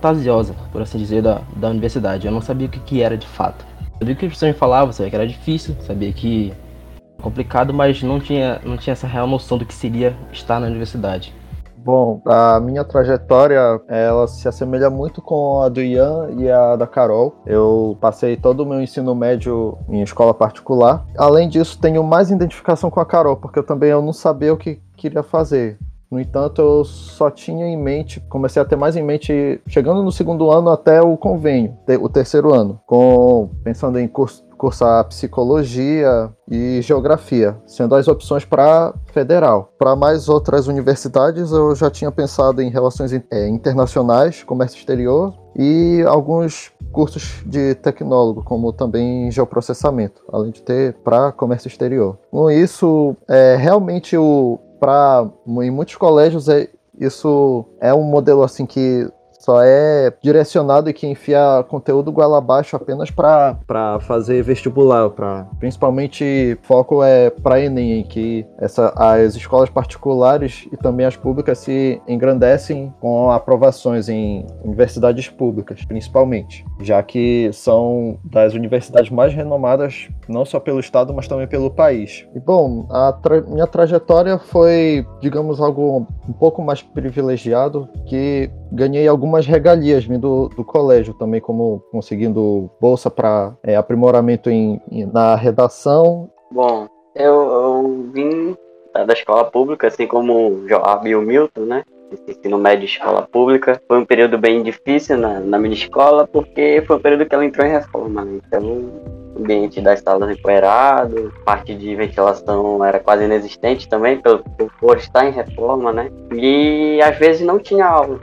fantasiosa, 0.00 0.56
por 0.72 0.82
assim 0.82 0.98
dizer, 0.98 1.22
da, 1.22 1.42
da 1.54 1.68
universidade. 1.68 2.26
Eu 2.26 2.32
não 2.32 2.40
sabia 2.40 2.66
o 2.66 2.70
que, 2.70 2.80
que 2.80 3.00
era 3.00 3.16
de 3.16 3.28
fato. 3.28 3.64
Sabia 3.98 4.14
que 4.14 4.26
as 4.26 4.32
pessoas 4.32 4.52
me 4.52 4.58
falavam, 4.58 4.92
sabia 4.92 5.10
que 5.10 5.16
era 5.16 5.26
difícil, 5.26 5.76
sabia 5.80 6.12
que 6.12 6.52
era 6.52 7.22
complicado, 7.22 7.72
mas 7.72 8.02
não 8.02 8.20
tinha, 8.20 8.60
não 8.64 8.76
tinha 8.76 8.92
essa 8.92 9.06
real 9.06 9.26
noção 9.26 9.56
do 9.56 9.64
que 9.64 9.74
seria 9.74 10.16
estar 10.32 10.60
na 10.60 10.66
universidade. 10.66 11.34
Bom, 11.76 12.22
a 12.24 12.58
minha 12.60 12.82
trajetória, 12.82 13.78
ela 13.88 14.26
se 14.26 14.48
assemelha 14.48 14.88
muito 14.88 15.20
com 15.20 15.60
a 15.60 15.68
do 15.68 15.82
Ian 15.82 16.30
e 16.38 16.50
a 16.50 16.76
da 16.76 16.86
Carol. 16.86 17.34
Eu 17.44 17.98
passei 18.00 18.38
todo 18.38 18.60
o 18.60 18.66
meu 18.66 18.80
ensino 18.80 19.14
médio 19.14 19.76
em 19.90 20.00
escola 20.00 20.32
particular. 20.32 21.04
Além 21.14 21.46
disso, 21.46 21.78
tenho 21.78 22.02
mais 22.02 22.30
identificação 22.30 22.90
com 22.90 23.00
a 23.00 23.04
Carol, 23.04 23.36
porque 23.36 23.58
eu 23.58 23.62
também 23.62 23.90
eu 23.90 24.00
não 24.00 24.14
sabia 24.14 24.54
o 24.54 24.56
que 24.56 24.80
queria 24.96 25.22
fazer. 25.22 25.78
No 26.14 26.20
entanto, 26.20 26.62
eu 26.62 26.84
só 26.84 27.28
tinha 27.28 27.66
em 27.66 27.76
mente, 27.76 28.20
comecei 28.28 28.62
a 28.62 28.64
ter 28.64 28.76
mais 28.76 28.94
em 28.94 29.02
mente, 29.02 29.60
chegando 29.66 30.00
no 30.00 30.12
segundo 30.12 30.48
ano 30.48 30.70
até 30.70 31.02
o 31.02 31.16
convênio, 31.16 31.76
o 32.00 32.08
terceiro 32.08 32.54
ano, 32.54 32.80
com 32.86 33.50
pensando 33.64 33.98
em 33.98 34.06
curso, 34.06 34.44
cursar 34.56 35.04
psicologia 35.08 36.30
e 36.48 36.80
geografia, 36.82 37.56
sendo 37.66 37.96
as 37.96 38.06
opções 38.06 38.44
para 38.44 38.94
federal. 39.06 39.72
Para 39.76 39.96
mais 39.96 40.28
outras 40.28 40.68
universidades, 40.68 41.50
eu 41.50 41.74
já 41.74 41.90
tinha 41.90 42.12
pensado 42.12 42.62
em 42.62 42.70
relações 42.70 43.12
é, 43.12 43.48
internacionais, 43.48 44.44
comércio 44.44 44.78
exterior 44.78 45.34
e 45.56 46.04
alguns 46.06 46.70
cursos 46.92 47.42
de 47.44 47.74
tecnólogo, 47.74 48.44
como 48.44 48.72
também 48.72 49.32
geoprocessamento, 49.32 50.22
além 50.32 50.52
de 50.52 50.62
ter 50.62 50.94
para 51.02 51.32
comércio 51.32 51.66
exterior. 51.66 52.16
Com 52.30 52.48
isso, 52.48 53.16
é, 53.28 53.56
realmente 53.56 54.16
o 54.16 54.60
para 54.84 55.30
em 55.62 55.70
muitos 55.70 55.96
colégios 55.96 56.46
é, 56.46 56.68
isso 57.00 57.64
é 57.80 57.94
um 57.94 58.02
modelo 58.02 58.42
assim 58.42 58.66
que 58.66 59.10
só 59.44 59.62
é 59.62 60.10
direcionado 60.22 60.92
que 60.94 61.06
enfia 61.06 61.62
conteúdo 61.68 62.10
goela 62.10 62.38
abaixo 62.38 62.76
apenas 62.76 63.10
para 63.10 64.00
fazer 64.00 64.42
vestibular, 64.42 65.10
para 65.10 65.46
principalmente 65.58 66.58
foco 66.62 67.02
é 67.02 67.28
para 67.28 67.60
Enem, 67.60 68.00
em 68.00 68.04
que 68.04 68.46
essa, 68.58 68.92
as 68.96 69.34
escolas 69.34 69.68
particulares 69.68 70.66
e 70.72 70.76
também 70.78 71.04
as 71.04 71.14
públicas 71.14 71.58
se 71.58 72.00
engrandecem 72.08 72.92
com 73.00 73.30
aprovações 73.30 74.08
em 74.08 74.46
universidades 74.64 75.28
públicas, 75.28 75.84
principalmente, 75.84 76.64
já 76.80 77.02
que 77.02 77.50
são 77.52 78.18
das 78.24 78.54
universidades 78.54 79.10
mais 79.10 79.34
renomadas 79.34 80.08
não 80.26 80.44
só 80.44 80.58
pelo 80.58 80.80
estado, 80.80 81.12
mas 81.12 81.28
também 81.28 81.46
pelo 81.46 81.70
país. 81.70 82.26
E 82.34 82.40
bom, 82.40 82.86
a 82.90 83.12
tra 83.12 83.42
minha 83.42 83.66
trajetória 83.66 84.38
foi, 84.38 85.06
digamos, 85.20 85.60
algo 85.60 86.06
um 86.26 86.32
pouco 86.32 86.62
mais 86.62 86.80
privilegiado, 86.80 87.88
que 88.06 88.50
ganhei 88.72 89.06
algumas 89.06 89.33
regalias 89.46 90.04
vindo 90.04 90.48
do 90.48 90.64
colégio 90.64 91.14
também, 91.14 91.40
como 91.40 91.82
conseguindo 91.90 92.70
bolsa 92.80 93.10
para 93.10 93.56
é, 93.62 93.76
aprimoramento 93.76 94.50
em, 94.50 94.80
em, 94.90 95.06
na 95.06 95.34
redação. 95.34 96.30
Bom, 96.50 96.86
eu, 97.14 97.34
eu 97.34 98.10
vim 98.12 98.56
da 98.92 99.12
escola 99.12 99.44
pública, 99.44 99.88
assim 99.88 100.06
como 100.06 100.68
Joab 100.68 101.08
e 101.08 101.16
o 101.16 101.20
Milton, 101.20 101.62
né? 101.62 101.82
ensino 102.28 102.58
médio 102.58 102.84
escola 102.84 103.22
pública. 103.22 103.80
Foi 103.88 103.98
um 103.98 104.04
período 104.04 104.38
bem 104.38 104.62
difícil 104.62 105.16
na, 105.16 105.40
na 105.40 105.58
minha 105.58 105.74
escola, 105.74 106.26
porque 106.26 106.82
foi 106.86 106.96
um 106.96 107.00
período 107.00 107.26
que 107.26 107.34
ela 107.34 107.44
entrou 107.44 107.66
em 107.66 107.70
reforma, 107.70 108.24
né? 108.24 108.40
Então, 108.46 108.62
o 108.62 109.40
ambiente 109.40 109.80
das 109.80 110.00
salas 110.00 110.30
empoeirado, 110.30 111.32
parte 111.44 111.74
de 111.74 111.94
ventilação 111.96 112.84
era 112.84 113.00
quase 113.00 113.24
inexistente 113.24 113.88
também, 113.88 114.20
pelo, 114.20 114.44
por 114.78 114.96
estar 114.96 115.26
em 115.26 115.32
reforma, 115.32 115.92
né? 115.92 116.10
E 116.32 117.00
às 117.02 117.18
vezes 117.18 117.44
não 117.46 117.58
tinha 117.58 117.86
aula. 117.86 118.20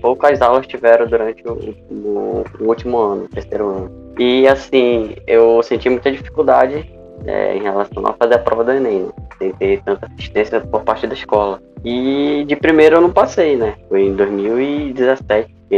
Poucas 0.00 0.40
aulas 0.40 0.66
tiveram 0.66 1.06
durante 1.06 1.42
o, 1.46 1.52
o, 1.90 2.44
o 2.60 2.64
último 2.64 2.98
ano, 2.98 3.28
terceiro 3.28 3.68
ano. 3.68 4.04
E 4.18 4.46
assim, 4.46 5.16
eu 5.26 5.62
senti 5.62 5.88
muita 5.88 6.10
dificuldade 6.10 6.90
é, 7.26 7.56
em 7.56 7.62
relação 7.62 8.06
a 8.06 8.12
fazer 8.12 8.34
a 8.34 8.38
prova 8.38 8.64
do 8.64 8.72
Enem, 8.72 9.04
né? 9.04 9.12
sem 9.38 9.52
ter 9.52 9.82
tanta 9.82 10.06
assistência 10.06 10.60
por 10.60 10.82
parte 10.82 11.06
da 11.06 11.14
escola. 11.14 11.60
E 11.84 12.44
de 12.46 12.56
primeiro 12.56 12.96
eu 12.96 13.00
não 13.00 13.10
passei, 13.10 13.56
né? 13.56 13.74
Foi 13.88 14.02
em 14.02 14.14
2017 14.14 15.54
que 15.68 15.74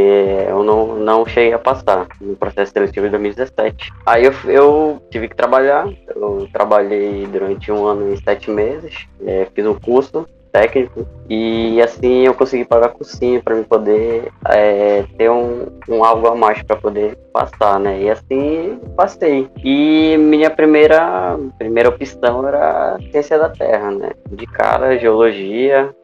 eu 0.48 0.62
não, 0.62 0.96
não 0.96 1.26
cheguei 1.26 1.52
a 1.52 1.58
passar 1.58 2.06
no 2.20 2.36
processo 2.36 2.72
seletivo 2.72 3.06
de 3.06 3.12
2017. 3.12 3.92
Aí 4.04 4.24
eu, 4.24 4.32
eu 4.46 5.02
tive 5.10 5.28
que 5.28 5.36
trabalhar, 5.36 5.88
eu 6.14 6.48
trabalhei 6.52 7.26
durante 7.26 7.72
um 7.72 7.84
ano 7.84 8.12
e 8.12 8.22
sete 8.22 8.50
meses, 8.50 9.06
é, 9.24 9.46
fiz 9.54 9.66
um 9.66 9.74
curso 9.74 10.26
técnico 10.56 11.06
e 11.28 11.82
assim 11.82 12.24
eu 12.24 12.32
consegui 12.32 12.64
pagar 12.64 12.88
cursinho 12.88 13.42
para 13.42 13.54
me 13.54 13.64
poder 13.64 14.32
é, 14.48 15.04
ter 15.18 15.30
um, 15.30 15.66
um 15.86 16.02
algo 16.02 16.28
a 16.28 16.34
mais 16.34 16.62
para 16.62 16.76
poder 16.76 17.16
passar, 17.30 17.78
né? 17.78 18.00
E 18.00 18.10
assim 18.10 18.80
passei. 18.96 19.50
E 19.62 20.16
minha 20.16 20.48
primeira 20.48 21.38
primeira 21.58 21.90
opção 21.90 22.48
era 22.48 22.98
ciência 23.10 23.38
da 23.38 23.50
terra, 23.50 23.90
né? 23.90 24.10
De 24.30 24.46
cara 24.46 24.98
geologia, 24.98 25.94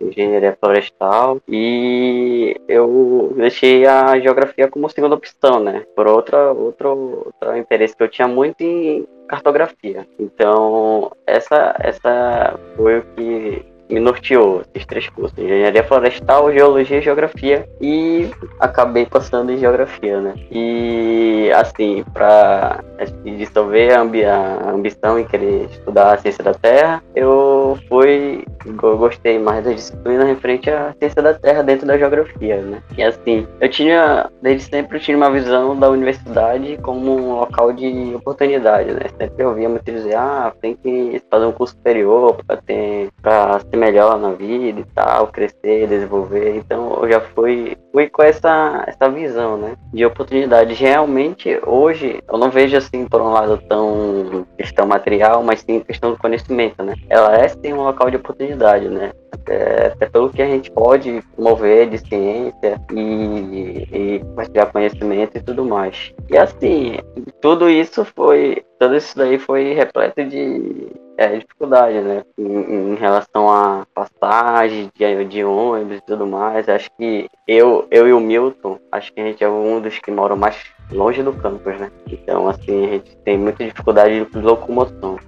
engenharia 0.00 0.56
florestal 0.58 1.38
e 1.46 2.56
eu 2.66 3.34
deixei 3.36 3.84
a 3.84 4.18
geografia 4.18 4.68
como 4.68 4.88
segunda 4.88 5.16
opção, 5.16 5.60
né? 5.60 5.84
Por 5.94 6.06
outra, 6.06 6.52
outro, 6.52 7.26
outro 7.26 7.56
interesse 7.58 7.94
que 7.94 8.02
eu 8.02 8.08
tinha 8.08 8.28
muito 8.28 8.62
em 8.62 9.06
cartografia. 9.28 10.06
Então, 10.18 11.10
essa, 11.26 11.74
essa 11.80 12.58
foi 12.76 12.98
o 12.98 13.02
que 13.14 13.71
me 13.92 14.00
norteou 14.00 14.62
esses 14.74 14.86
três 14.86 15.08
cursos: 15.08 15.38
engenharia 15.38 15.84
florestal, 15.84 16.52
geologia 16.52 16.98
e 16.98 17.02
geografia. 17.02 17.68
E 17.80 18.30
acabei 18.58 19.06
passando 19.06 19.52
em 19.52 19.58
geografia, 19.58 20.20
né? 20.20 20.34
E 20.50 21.50
assim, 21.52 22.04
para 22.12 22.82
dissolver 23.24 23.92
a, 23.92 24.00
ambi 24.00 24.24
a 24.24 24.70
ambição 24.70 25.18
em 25.18 25.24
querer 25.24 25.68
estudar 25.70 26.14
a 26.14 26.18
ciência 26.18 26.42
da 26.42 26.54
Terra, 26.54 27.02
eu 27.14 27.78
fui 27.88 28.44
eu 28.64 28.96
gostei 28.96 29.38
mais 29.38 29.64
da 29.64 29.72
disciplina 29.72 30.24
referente 30.24 30.70
à 30.70 30.94
ciência 30.98 31.20
da 31.20 31.34
Terra 31.34 31.62
dentro 31.62 31.86
da 31.86 31.98
geografia, 31.98 32.60
né? 32.62 32.82
E 32.96 33.02
assim, 33.02 33.46
eu 33.60 33.68
tinha 33.68 34.30
desde 34.40 34.68
sempre 34.68 34.96
eu 34.96 35.00
tinha 35.00 35.16
uma 35.16 35.30
visão 35.30 35.78
da 35.78 35.90
universidade 35.90 36.78
como 36.82 37.16
um 37.16 37.34
local 37.40 37.72
de 37.72 38.14
oportunidade, 38.14 38.92
né? 38.92 39.02
Sempre 39.18 39.44
eu 39.44 39.48
ouvia 39.48 39.68
muito 39.68 39.84
dizer, 39.84 40.14
ah, 40.14 40.52
tem 40.60 40.76
que 40.76 41.20
fazer 41.30 41.46
um 41.46 41.52
curso 41.52 41.74
superior 41.74 42.36
para 42.46 42.56
ter 42.56 43.08
para 43.20 43.60
melhor 43.82 44.16
na 44.16 44.30
vida 44.30 44.80
e 44.80 44.84
tal, 44.94 45.26
crescer, 45.26 45.88
desenvolver. 45.88 46.56
Então 46.56 47.00
eu 47.02 47.10
já 47.10 47.20
fui, 47.20 47.76
fui 47.90 48.08
com 48.08 48.22
essa, 48.22 48.84
essa 48.86 49.10
visão, 49.10 49.56
né? 49.56 49.74
De 49.92 50.06
oportunidade. 50.06 50.72
Realmente, 50.74 51.60
hoje, 51.66 52.22
eu 52.30 52.38
não 52.38 52.48
vejo 52.48 52.76
assim 52.76 53.06
por 53.08 53.20
um 53.20 53.32
lado 53.32 53.60
tão 53.68 54.46
questão 54.56 54.86
material, 54.86 55.42
mas 55.42 55.60
sim 55.60 55.80
questão 55.80 56.12
do 56.12 56.18
conhecimento, 56.18 56.82
né? 56.84 56.94
Ela 57.08 57.36
é 57.36 57.48
sim 57.48 57.72
um 57.72 57.82
local 57.82 58.08
de 58.08 58.16
oportunidade, 58.16 58.88
né? 58.88 59.10
Até, 59.32 59.86
até 59.86 60.06
pelo 60.06 60.30
que 60.30 60.42
a 60.42 60.46
gente 60.46 60.70
pode 60.70 61.20
mover 61.36 61.88
de 61.88 61.98
ciência 61.98 62.80
e, 62.92 63.88
e 63.90 64.18
compartilhar 64.20 64.66
conhecimento 64.66 65.36
e 65.36 65.42
tudo 65.42 65.64
mais. 65.64 66.12
E 66.30 66.36
assim, 66.36 66.98
tudo 67.40 67.68
isso 67.68 68.04
foi, 68.04 68.62
tudo 68.78 68.94
isso 68.94 69.16
daí 69.16 69.38
foi 69.38 69.72
repleto 69.72 70.24
de 70.24 70.92
é, 71.16 71.36
dificuldade, 71.38 72.00
né? 72.00 72.24
Em, 72.38 72.92
em, 72.92 72.94
relação 72.94 73.50
a 73.50 73.86
passagem 73.94 74.90
de, 74.94 75.24
de 75.26 75.44
ônibus 75.44 75.98
e 75.98 76.06
tudo 76.06 76.26
mais. 76.26 76.68
Acho 76.68 76.90
que 76.98 77.28
eu, 77.46 77.86
eu 77.90 78.08
e 78.08 78.12
o 78.12 78.20
Milton, 78.20 78.78
acho 78.90 79.12
que 79.12 79.20
a 79.20 79.24
gente 79.24 79.42
é 79.42 79.48
um 79.48 79.80
dos 79.80 79.98
que 79.98 80.10
moram 80.10 80.36
mais 80.36 80.56
longe 80.90 81.22
do 81.22 81.32
campus, 81.32 81.78
né? 81.78 81.90
Então, 82.06 82.48
assim, 82.48 82.86
a 82.86 82.88
gente 82.88 83.16
tem 83.18 83.38
muita 83.38 83.64
dificuldade 83.64 84.24
de 84.24 84.38
locomoção. 84.38 85.18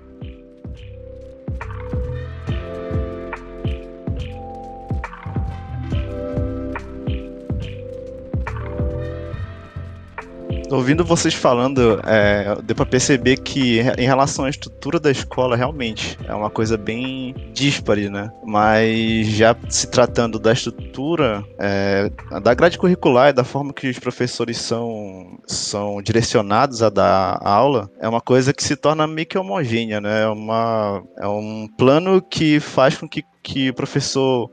Ouvindo 10.71 11.05
vocês 11.05 11.35
falando, 11.35 12.01
é, 12.05 12.57
deu 12.63 12.75
para 12.75 12.87
perceber 12.87 13.37
que 13.39 13.81
em 13.99 14.07
relação 14.07 14.45
à 14.45 14.51
estrutura 14.51 14.99
da 14.99 15.11
escola, 15.11 15.57
realmente 15.57 16.19
é 16.27 16.35
uma 16.35 16.51
coisa 16.51 16.77
bem 16.77 17.35
díspare, 17.53 18.09
né? 18.09 18.31
Mas 18.45 19.29
já 19.29 19.57
se 19.69 19.87
tratando 19.89 20.39
da 20.39 20.53
estrutura, 20.53 21.45
é, 21.59 22.11
da 22.43 22.55
grade 22.55 22.79
curricular 22.79 23.31
e 23.31 23.33
da 23.33 23.45
forma 23.45 23.73
que 23.73 23.89
os 23.89 23.99
professores 23.99 24.59
são, 24.59 25.39
são 25.47 26.03
direcionados 26.03 26.83
a 26.83 26.91
dar 26.91 27.39
aula, 27.43 27.91
é 28.01 28.09
uma 28.09 28.21
coisa 28.21 28.53
que 28.53 28.63
se 28.65 28.77
torna 28.77 29.07
meio 29.07 29.27
que 29.27 29.39
homogênea, 29.39 30.01
né? 30.01 30.23
É, 30.23 30.29
uma, 30.29 31.03
é 31.19 31.27
um 31.29 31.69
plano 31.77 32.23
que 32.23 32.61
faz 32.61 32.97
com 32.97 33.09
que 33.09 33.23
que 33.43 33.69
o 33.69 33.75
professor 33.75 34.51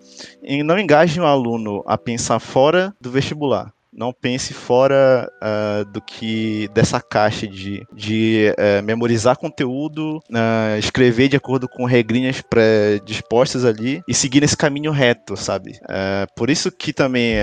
não 0.66 0.78
engaje 0.78 1.18
o 1.18 1.26
aluno 1.26 1.82
a 1.88 1.98
pensar 1.98 2.40
fora 2.42 2.94
do 3.00 3.10
vestibular 3.10 3.72
não 3.94 4.14
pense 4.14 4.54
fora 4.54 5.30
uh, 5.42 5.86
do 5.86 6.02
que 6.02 6.70
dessa 6.74 7.02
caixa 7.02 7.46
de, 7.46 7.86
de 7.94 8.54
uh, 8.58 8.84
memorizar 8.84 9.38
conteúdo, 9.38 10.18
uh, 10.30 10.78
escrever 10.80 11.28
de 11.28 11.36
acordo 11.36 11.68
com 11.68 11.86
regrinhas 11.86 12.42
pré-dispostas 12.42 13.66
ali 13.66 14.02
e 14.08 14.14
seguir 14.14 14.42
nesse 14.42 14.56
caminho 14.56 14.92
reto, 14.92 15.36
sabe? 15.36 15.80
por 16.36 16.50
isso 16.50 16.72
que 16.72 16.94
também 16.94 17.36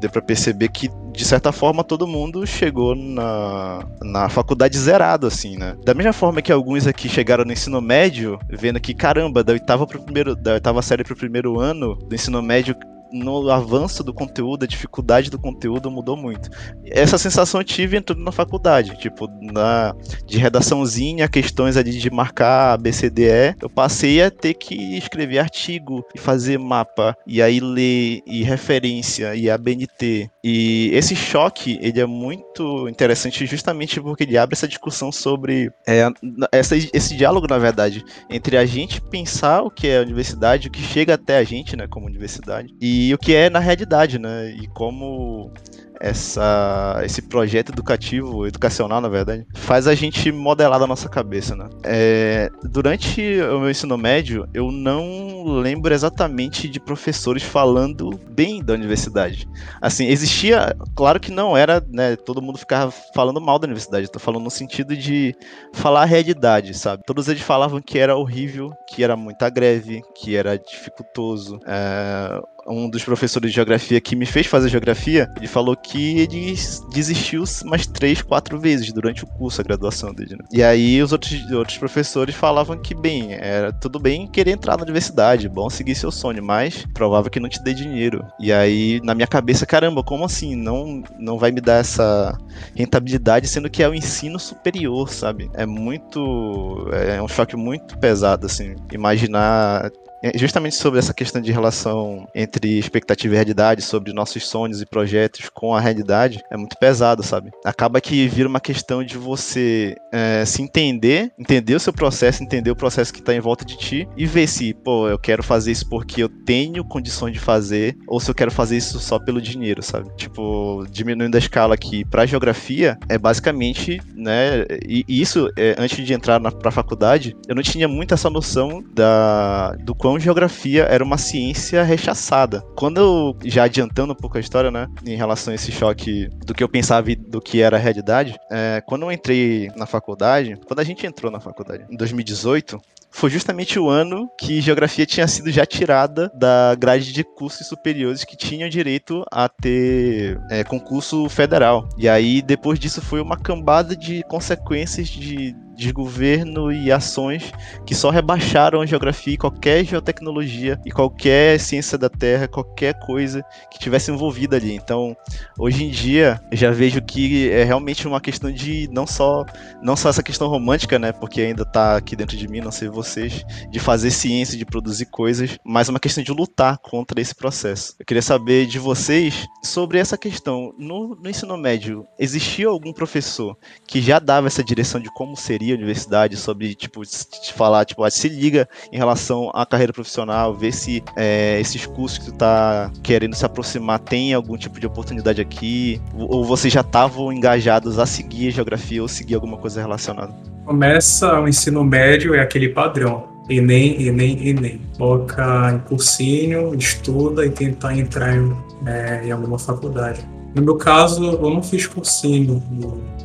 deu 0.00 0.10
para 0.10 0.22
perceber 0.22 0.68
que, 0.68 0.88
de 1.12 1.24
certa 1.24 1.52
forma, 1.52 1.82
todo 1.82 2.06
mundo 2.06 2.46
chegou 2.46 2.94
na, 2.94 3.84
na 4.02 4.28
faculdade 4.28 4.78
zerado, 4.78 5.26
assim, 5.26 5.56
né? 5.56 5.76
Da 5.84 5.94
mesma 5.94 6.12
forma 6.12 6.42
que 6.42 6.52
alguns 6.52 6.86
aqui 6.86 7.08
chegaram 7.08 7.44
no 7.44 7.52
ensino 7.52 7.80
médio, 7.80 8.38
vendo 8.48 8.80
que, 8.80 8.94
caramba, 8.94 9.42
da 9.42 9.52
oitava, 9.52 9.86
pro 9.86 10.00
primeiro, 10.00 10.34
da 10.34 10.54
oitava 10.54 10.82
série 10.82 11.04
pro 11.04 11.16
primeiro 11.16 11.58
ano 11.58 11.94
do 11.96 12.14
ensino 12.14 12.42
médio 12.42 12.74
no 13.12 13.50
avanço 13.50 14.02
do 14.02 14.12
conteúdo, 14.12 14.64
a 14.64 14.68
dificuldade 14.68 15.30
do 15.30 15.38
conteúdo 15.38 15.90
mudou 15.90 16.16
muito. 16.16 16.50
Essa 16.84 17.18
sensação 17.18 17.60
eu 17.60 17.64
tive 17.64 17.96
entrando 17.96 18.22
na 18.22 18.32
faculdade, 18.32 18.96
tipo, 18.98 19.28
na, 19.52 19.94
de 20.26 20.38
redaçãozinha, 20.38 21.28
questões 21.28 21.76
ali 21.76 21.92
de 21.92 22.10
marcar 22.10 22.74
ABCDE, 22.74 23.56
eu 23.60 23.68
passei 23.68 24.22
a 24.22 24.30
ter 24.30 24.54
que 24.54 24.74
escrever 24.96 25.38
artigo 25.38 26.04
e 26.14 26.18
fazer 26.18 26.58
mapa, 26.58 27.16
e 27.26 27.42
aí 27.42 27.60
ler, 27.60 28.20
e 28.26 28.42
referência, 28.42 29.34
e 29.34 29.50
ABNT. 29.50 30.30
E 30.42 30.90
esse 30.92 31.14
choque, 31.14 31.78
ele 31.80 32.00
é 32.00 32.06
muito 32.06 32.88
interessante 32.88 33.46
justamente 33.46 34.00
porque 34.00 34.24
ele 34.24 34.38
abre 34.38 34.54
essa 34.54 34.68
discussão 34.68 35.12
sobre 35.12 35.70
é, 35.86 36.08
essa, 36.52 36.76
esse 36.76 37.16
diálogo, 37.16 37.46
na 37.48 37.58
verdade, 37.58 38.04
entre 38.28 38.56
a 38.56 38.64
gente 38.64 39.00
pensar 39.00 39.62
o 39.62 39.70
que 39.70 39.86
é 39.88 39.98
a 39.98 40.02
universidade, 40.02 40.68
o 40.68 40.70
que 40.70 40.82
chega 40.82 41.14
até 41.14 41.38
a 41.38 41.44
gente, 41.44 41.76
né, 41.76 41.86
como 41.86 42.06
universidade, 42.06 42.74
e 42.80 42.99
e 43.00 43.14
o 43.14 43.18
que 43.18 43.34
é 43.34 43.48
na 43.48 43.58
realidade, 43.58 44.18
né? 44.18 44.50
E 44.50 44.66
como 44.66 45.50
essa, 45.98 47.00
esse 47.04 47.22
projeto 47.22 47.72
educativo, 47.72 48.46
educacional, 48.46 49.00
na 49.00 49.08
verdade, 49.08 49.46
faz 49.54 49.86
a 49.86 49.94
gente 49.94 50.30
modelar 50.30 50.80
da 50.80 50.86
nossa 50.86 51.08
cabeça, 51.08 51.56
né? 51.56 51.68
É, 51.82 52.50
durante 52.62 53.20
o 53.42 53.60
meu 53.60 53.70
ensino 53.70 53.96
médio, 53.96 54.46
eu 54.52 54.70
não 54.70 55.44
lembro 55.44 55.94
exatamente 55.94 56.68
de 56.68 56.78
professores 56.78 57.42
falando 57.42 58.18
bem 58.30 58.62
da 58.62 58.74
universidade. 58.74 59.46
Assim, 59.80 60.06
existia, 60.06 60.74
claro 60.94 61.18
que 61.18 61.30
não 61.30 61.56
era, 61.56 61.82
né? 61.88 62.16
Todo 62.16 62.42
mundo 62.42 62.58
ficava 62.58 62.90
falando 63.14 63.40
mal 63.40 63.58
da 63.58 63.66
universidade. 63.66 64.04
Estou 64.04 64.20
falando 64.20 64.44
no 64.44 64.50
sentido 64.50 64.94
de 64.96 65.34
falar 65.72 66.02
a 66.02 66.06
realidade, 66.06 66.72
sabe? 66.74 67.02
Todos 67.06 67.28
eles 67.28 67.42
falavam 67.42 67.80
que 67.80 67.98
era 67.98 68.16
horrível, 68.16 68.72
que 68.88 69.02
era 69.02 69.16
muita 69.16 69.48
greve, 69.48 70.02
que 70.14 70.36
era 70.36 70.58
dificultoso. 70.58 71.58
É, 71.66 72.40
um 72.66 72.88
dos 72.88 73.04
professores 73.04 73.50
de 73.50 73.56
geografia 73.56 74.00
que 74.00 74.16
me 74.16 74.26
fez 74.26 74.46
fazer 74.46 74.68
geografia, 74.68 75.30
ele 75.36 75.46
falou 75.46 75.76
que 75.76 76.18
ele 76.18 76.54
desistiu 76.92 77.44
umas 77.64 77.86
três, 77.86 78.22
quatro 78.22 78.58
vezes 78.58 78.92
durante 78.92 79.24
o 79.24 79.26
curso, 79.26 79.60
a 79.60 79.64
graduação 79.64 80.12
dele. 80.12 80.36
Né? 80.36 80.44
E 80.52 80.62
aí 80.62 81.02
os 81.02 81.12
outros, 81.12 81.50
outros 81.50 81.78
professores 81.78 82.34
falavam 82.34 82.76
que, 82.76 82.94
bem, 82.94 83.32
era 83.32 83.72
tudo 83.72 83.98
bem 83.98 84.26
querer 84.26 84.52
entrar 84.52 84.76
na 84.76 84.82
universidade, 84.82 85.48
bom 85.48 85.68
seguir 85.70 85.94
seu 85.94 86.10
sonho, 86.10 86.42
mas 86.42 86.86
provável 86.94 87.30
que 87.30 87.40
não 87.40 87.48
te 87.48 87.62
dê 87.62 87.72
dinheiro. 87.72 88.24
E 88.38 88.52
aí, 88.52 89.00
na 89.02 89.14
minha 89.14 89.26
cabeça, 89.26 89.66
caramba, 89.66 90.02
como 90.02 90.24
assim? 90.24 90.54
Não, 90.54 91.02
não 91.18 91.38
vai 91.38 91.50
me 91.50 91.60
dar 91.60 91.80
essa 91.80 92.36
rentabilidade, 92.74 93.48
sendo 93.48 93.70
que 93.70 93.82
é 93.82 93.88
o 93.88 93.94
ensino 93.94 94.38
superior, 94.38 95.10
sabe? 95.10 95.50
É 95.54 95.66
muito. 95.66 96.88
É 96.92 97.20
um 97.22 97.28
choque 97.28 97.56
muito 97.56 97.98
pesado, 97.98 98.46
assim. 98.46 98.74
Imaginar 98.92 99.90
justamente 100.34 100.76
sobre 100.76 100.98
essa 100.98 101.14
questão 101.14 101.40
de 101.40 101.50
relação 101.50 102.26
entre 102.34 102.78
expectativa 102.78 103.34
e 103.34 103.36
realidade, 103.36 103.82
sobre 103.82 104.12
nossos 104.12 104.46
sonhos 104.46 104.80
e 104.80 104.86
projetos 104.86 105.48
com 105.48 105.74
a 105.74 105.80
realidade, 105.80 106.42
é 106.50 106.56
muito 106.56 106.76
pesado, 106.78 107.22
sabe? 107.22 107.50
Acaba 107.64 108.00
que 108.00 108.28
vira 108.28 108.48
uma 108.48 108.60
questão 108.60 109.02
de 109.02 109.16
você 109.16 109.96
é, 110.12 110.44
se 110.44 110.62
entender, 110.62 111.32
entender 111.38 111.74
o 111.74 111.80
seu 111.80 111.92
processo, 111.92 112.42
entender 112.42 112.70
o 112.70 112.76
processo 112.76 113.12
que 113.12 113.20
está 113.20 113.34
em 113.34 113.40
volta 113.40 113.64
de 113.64 113.76
ti 113.76 114.08
e 114.16 114.26
ver 114.26 114.46
se, 114.46 114.74
pô, 114.74 115.08
eu 115.08 115.18
quero 115.18 115.42
fazer 115.42 115.72
isso 115.72 115.88
porque 115.88 116.22
eu 116.22 116.28
tenho 116.28 116.84
condições 116.84 117.32
de 117.32 117.40
fazer 117.40 117.96
ou 118.06 118.20
se 118.20 118.30
eu 118.30 118.34
quero 118.34 118.50
fazer 118.50 118.76
isso 118.76 118.98
só 118.98 119.18
pelo 119.18 119.40
dinheiro, 119.40 119.82
sabe? 119.82 120.10
Tipo, 120.16 120.84
diminuindo 120.90 121.34
a 121.34 121.38
escala 121.38 121.74
aqui 121.74 122.04
para 122.04 122.26
geografia, 122.26 122.98
é 123.08 123.16
basicamente, 123.16 124.00
né, 124.14 124.64
e, 124.86 125.04
isso, 125.08 125.50
é, 125.56 125.74
antes 125.78 126.04
de 126.04 126.12
entrar 126.12 126.38
na, 126.40 126.50
pra 126.50 126.70
faculdade, 126.70 127.36
eu 127.48 127.54
não 127.54 127.62
tinha 127.62 127.88
muito 127.88 128.12
essa 128.12 128.28
noção 128.28 128.84
da, 128.92 129.74
do 129.80 129.94
quanto 129.94 130.09
geografia 130.18 130.84
era 130.84 131.04
uma 131.04 131.18
ciência 131.18 131.82
rechaçada. 131.82 132.62
Quando 132.76 132.98
eu, 132.98 133.36
já 133.44 133.64
adiantando 133.64 134.12
um 134.12 134.16
pouco 134.16 134.36
a 134.36 134.40
história, 134.40 134.70
né, 134.70 134.86
em 135.06 135.16
relação 135.16 135.52
a 135.52 135.54
esse 135.54 135.70
choque 135.70 136.28
do 136.44 136.54
que 136.54 136.62
eu 136.62 136.68
pensava 136.68 137.10
e 137.10 137.16
do 137.16 137.40
que 137.40 137.60
era 137.60 137.76
a 137.76 137.80
realidade, 137.80 138.36
é, 138.50 138.82
quando 138.86 139.02
eu 139.02 139.12
entrei 139.12 139.70
na 139.76 139.86
faculdade, 139.86 140.58
quando 140.66 140.80
a 140.80 140.84
gente 140.84 141.06
entrou 141.06 141.30
na 141.30 141.40
faculdade, 141.40 141.84
em 141.90 141.96
2018, 141.96 142.78
foi 143.10 143.28
justamente 143.28 143.78
o 143.78 143.88
ano 143.88 144.30
que 144.38 144.60
geografia 144.60 145.04
tinha 145.04 145.26
sido 145.26 145.50
já 145.50 145.66
tirada 145.66 146.30
da 146.34 146.74
grade 146.76 147.12
de 147.12 147.24
cursos 147.24 147.66
superiores 147.66 148.24
que 148.24 148.36
tinham 148.36 148.68
direito 148.68 149.24
a 149.30 149.48
ter 149.48 150.40
é, 150.48 150.62
concurso 150.62 151.28
federal. 151.28 151.88
E 151.98 152.08
aí, 152.08 152.40
depois 152.40 152.78
disso, 152.78 153.02
foi 153.02 153.20
uma 153.20 153.36
cambada 153.36 153.96
de 153.96 154.22
consequências 154.28 155.08
de 155.08 155.54
desgoverno 155.80 156.70
e 156.70 156.92
ações 156.92 157.52
que 157.86 157.94
só 157.94 158.10
rebaixaram 158.10 158.82
a 158.82 158.86
geografia 158.86 159.34
e 159.34 159.38
qualquer 159.38 159.82
geotecnologia 159.84 160.78
e 160.84 160.90
qualquer 160.90 161.58
ciência 161.58 161.96
da 161.96 162.10
Terra, 162.10 162.46
qualquer 162.46 162.94
coisa 163.00 163.42
que 163.70 163.78
tivesse 163.78 164.10
envolvida 164.10 164.56
ali. 164.56 164.74
Então, 164.74 165.16
hoje 165.58 165.84
em 165.84 165.90
dia, 165.90 166.38
já 166.52 166.70
vejo 166.70 167.00
que 167.00 167.50
é 167.50 167.64
realmente 167.64 168.06
uma 168.06 168.20
questão 168.20 168.52
de 168.52 168.88
não 168.92 169.06
só 169.06 169.44
não 169.82 169.96
só 169.96 170.10
essa 170.10 170.22
questão 170.22 170.48
romântica, 170.48 170.98
né, 170.98 171.12
porque 171.12 171.40
ainda 171.40 171.62
está 171.62 171.96
aqui 171.96 172.14
dentro 172.14 172.36
de 172.36 172.46
mim, 172.46 172.60
não 172.60 172.70
sei 172.70 172.88
vocês, 172.88 173.42
de 173.70 173.78
fazer 173.78 174.10
ciência, 174.10 174.58
de 174.58 174.66
produzir 174.66 175.06
coisas, 175.06 175.58
mas 175.64 175.88
uma 175.88 175.98
questão 175.98 176.22
de 176.22 176.32
lutar 176.32 176.76
contra 176.78 177.20
esse 177.20 177.34
processo. 177.34 177.94
Eu 177.98 178.04
queria 178.04 178.22
saber 178.22 178.66
de 178.66 178.78
vocês 178.78 179.46
sobre 179.64 179.98
essa 179.98 180.18
questão. 180.18 180.74
No, 180.78 181.14
no 181.14 181.30
ensino 181.30 181.56
médio, 181.56 182.04
existia 182.18 182.68
algum 182.68 182.92
professor 182.92 183.56
que 183.86 184.02
já 184.02 184.18
dava 184.18 184.46
essa 184.46 184.62
direção 184.62 185.00
de 185.00 185.08
como 185.14 185.36
seria 185.36 185.69
universidade 185.74 186.36
sobre, 186.36 186.74
tipo, 186.74 187.02
te 187.04 187.52
falar, 187.52 187.84
tipo, 187.84 188.02
ah, 188.04 188.10
se 188.10 188.28
liga 188.28 188.68
em 188.92 188.96
relação 188.96 189.50
à 189.54 189.64
carreira 189.64 189.92
profissional, 189.92 190.54
ver 190.54 190.72
se 190.72 191.02
é, 191.16 191.60
esses 191.60 191.86
cursos 191.86 192.18
que 192.18 192.26
tu 192.26 192.32
tá 192.32 192.90
querendo 193.02 193.34
se 193.34 193.44
aproximar 193.44 193.98
tem 193.98 194.34
algum 194.34 194.56
tipo 194.56 194.78
de 194.80 194.86
oportunidade 194.86 195.40
aqui, 195.40 196.00
ou 196.14 196.44
vocês 196.44 196.72
já 196.72 196.80
estavam 196.80 197.32
engajados 197.32 197.98
a 197.98 198.06
seguir 198.06 198.48
a 198.48 198.50
geografia 198.50 199.02
ou 199.02 199.08
seguir 199.08 199.34
alguma 199.34 199.56
coisa 199.56 199.80
relacionada? 199.80 200.32
Começa 200.64 201.40
o 201.40 201.48
ensino 201.48 201.82
médio, 201.82 202.34
é 202.34 202.40
aquele 202.40 202.68
padrão. 202.68 203.28
Enem, 203.48 204.06
Enem, 204.06 204.48
Enem. 204.48 204.80
Coloca 204.96 205.72
em 205.72 205.78
cursinho, 205.88 206.74
estuda 206.74 207.44
e 207.44 207.50
tentar 207.50 207.96
entrar 207.96 208.36
em, 208.36 208.56
é, 208.86 209.26
em 209.26 209.32
alguma 209.32 209.58
faculdade. 209.58 210.24
No 210.54 210.62
meu 210.62 210.76
caso, 210.76 211.24
eu 211.24 211.50
não 211.50 211.62
fiz 211.62 211.86
cursinho. 211.86 212.62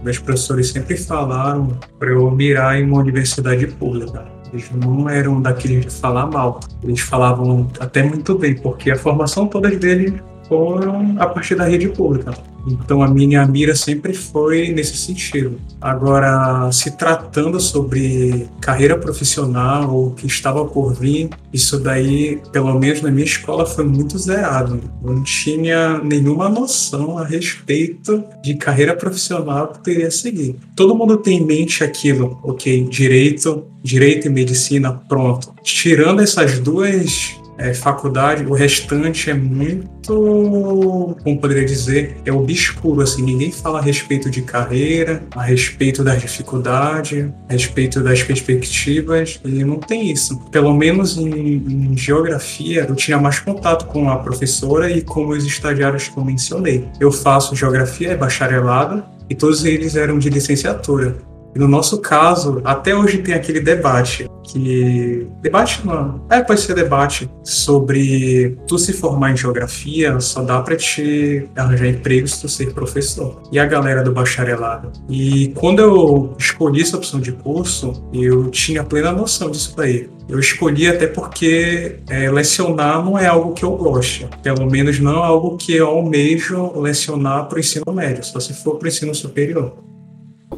Meus 0.03 0.19
professores 0.19 0.69
sempre 0.69 0.95
falaram 0.95 1.77
para 1.97 2.09
eu 2.09 2.29
mirar 2.29 2.79
em 2.79 2.85
uma 2.85 2.99
universidade 2.99 3.65
pública. 3.67 4.25
Eles 4.53 4.69
não 4.71 5.09
eram 5.09 5.41
daqueles 5.41 5.85
de 5.85 5.91
falar 5.91 6.27
mal. 6.27 6.59
Eles 6.83 6.99
falavam 6.99 7.67
até 7.79 8.03
muito 8.03 8.37
bem, 8.37 8.55
porque 8.55 8.91
a 8.91 8.95
formação 8.95 9.47
toda 9.47 9.69
deles 9.71 10.13
foram 10.47 11.15
a 11.17 11.25
partir 11.27 11.55
da 11.55 11.65
rede 11.65 11.89
pública. 11.89 12.31
Então 12.65 13.01
a 13.01 13.07
minha 13.07 13.45
mira 13.45 13.75
sempre 13.75 14.13
foi 14.13 14.69
nesse 14.69 14.97
sentido. 14.97 15.59
Agora, 15.79 16.71
se 16.71 16.91
tratando 16.91 17.59
sobre 17.59 18.47
carreira 18.59 18.97
profissional 18.97 19.93
ou 19.93 20.11
que 20.11 20.25
estava 20.25 20.65
por 20.65 20.93
vir, 20.93 21.29
isso 21.53 21.79
daí, 21.79 22.41
pelo 22.51 22.77
menos 22.79 23.01
na 23.01 23.11
minha 23.11 23.25
escola, 23.25 23.65
foi 23.65 23.85
muito 23.85 24.17
zerado. 24.17 24.79
Eu 25.03 25.13
não 25.13 25.23
tinha 25.23 25.99
nenhuma 25.99 26.49
noção 26.49 27.17
a 27.17 27.25
respeito 27.25 28.23
de 28.43 28.55
carreira 28.55 28.95
profissional 28.95 29.67
que 29.67 29.83
teria 29.83 30.11
seguir. 30.11 30.55
Todo 30.75 30.95
mundo 30.95 31.17
tem 31.17 31.37
em 31.37 31.45
mente 31.45 31.83
aquilo, 31.83 32.39
ok, 32.43 32.87
direito, 32.89 33.65
direito 33.83 34.27
e 34.27 34.29
medicina, 34.29 34.93
pronto. 35.07 35.53
Tirando 35.63 36.21
essas 36.21 36.59
duas 36.59 37.35
é, 37.57 37.73
faculdade, 37.73 38.45
o 38.45 38.53
restante 38.53 39.29
é 39.29 39.33
muito, 39.33 41.15
como 41.23 41.39
poderia 41.39 41.65
dizer, 41.65 42.17
é 42.25 42.31
obscuro, 42.31 43.01
assim, 43.01 43.21
ninguém 43.23 43.51
fala 43.51 43.79
a 43.79 43.81
respeito 43.81 44.29
de 44.29 44.41
carreira, 44.41 45.23
a 45.35 45.43
respeito 45.43 46.03
das 46.03 46.21
dificuldades, 46.21 47.29
a 47.49 47.53
respeito 47.53 48.01
das 48.01 48.21
perspectivas, 48.23 49.39
e 49.43 49.63
não 49.63 49.79
tem 49.79 50.11
isso. 50.11 50.39
Pelo 50.51 50.73
menos 50.73 51.17
em, 51.17 51.31
em 51.31 51.97
geografia, 51.97 52.85
eu 52.87 52.95
tinha 52.95 53.17
mais 53.17 53.39
contato 53.39 53.85
com 53.85 54.09
a 54.09 54.17
professora 54.17 54.89
e 54.89 55.01
com 55.01 55.27
os 55.27 55.45
estagiários 55.45 56.07
que 56.09 56.17
eu 56.17 56.25
mencionei. 56.25 56.87
Eu 56.99 57.11
faço 57.11 57.55
geografia, 57.55 58.11
é 58.11 58.17
bacharelado, 58.17 59.03
e 59.29 59.35
todos 59.35 59.65
eles 59.65 59.95
eram 59.95 60.19
de 60.19 60.29
licenciatura. 60.29 61.15
E 61.55 61.59
no 61.59 61.69
nosso 61.69 61.99
caso, 61.99 62.61
até 62.65 62.93
hoje 62.93 63.19
tem 63.19 63.33
aquele 63.33 63.61
debate 63.61 64.29
que 64.43 65.27
debate 65.41 65.85
não, 65.85 66.21
é 66.29 66.41
pode 66.41 66.61
ser 66.61 66.75
debate 66.75 67.29
sobre 67.43 68.57
tu 68.67 68.77
se 68.77 68.93
formar 68.93 69.31
em 69.31 69.37
geografia 69.37 70.19
só 70.19 70.43
dá 70.43 70.61
para 70.61 70.75
te 70.75 71.49
arranjar 71.55 71.87
emprego 71.87 72.27
se 72.27 72.41
tu 72.41 72.49
ser 72.49 72.73
professor 72.73 73.41
e 73.51 73.57
a 73.57 73.65
galera 73.65 74.03
do 74.03 74.11
bacharelado. 74.11 74.91
E 75.09 75.51
quando 75.55 75.79
eu 75.79 76.35
escolhi 76.37 76.81
essa 76.81 76.97
opção 76.97 77.19
de 77.19 77.31
curso, 77.31 78.05
eu 78.13 78.49
tinha 78.49 78.83
plena 78.83 79.11
noção 79.11 79.49
disso 79.49 79.73
daí. 79.75 80.09
Eu 80.27 80.39
escolhi 80.39 80.87
até 80.87 81.07
porque 81.07 81.99
é, 82.09 82.29
lecionar 82.29 83.03
não 83.03 83.17
é 83.17 83.27
algo 83.27 83.53
que 83.53 83.63
eu 83.63 83.71
gosto. 83.71 84.27
Pelo 84.41 84.69
menos 84.69 84.99
não 84.99 85.23
é 85.23 85.25
algo 85.25 85.57
que 85.57 85.75
eu 85.75 85.87
almejo 85.87 86.77
lecionar 86.79 87.47
para 87.47 87.57
o 87.57 87.59
ensino 87.59 87.85
médio, 87.93 88.23
só 88.23 88.39
se 88.39 88.53
for 88.53 88.77
para 88.77 88.85
o 88.85 88.89
ensino 88.89 89.13
superior 89.13 89.94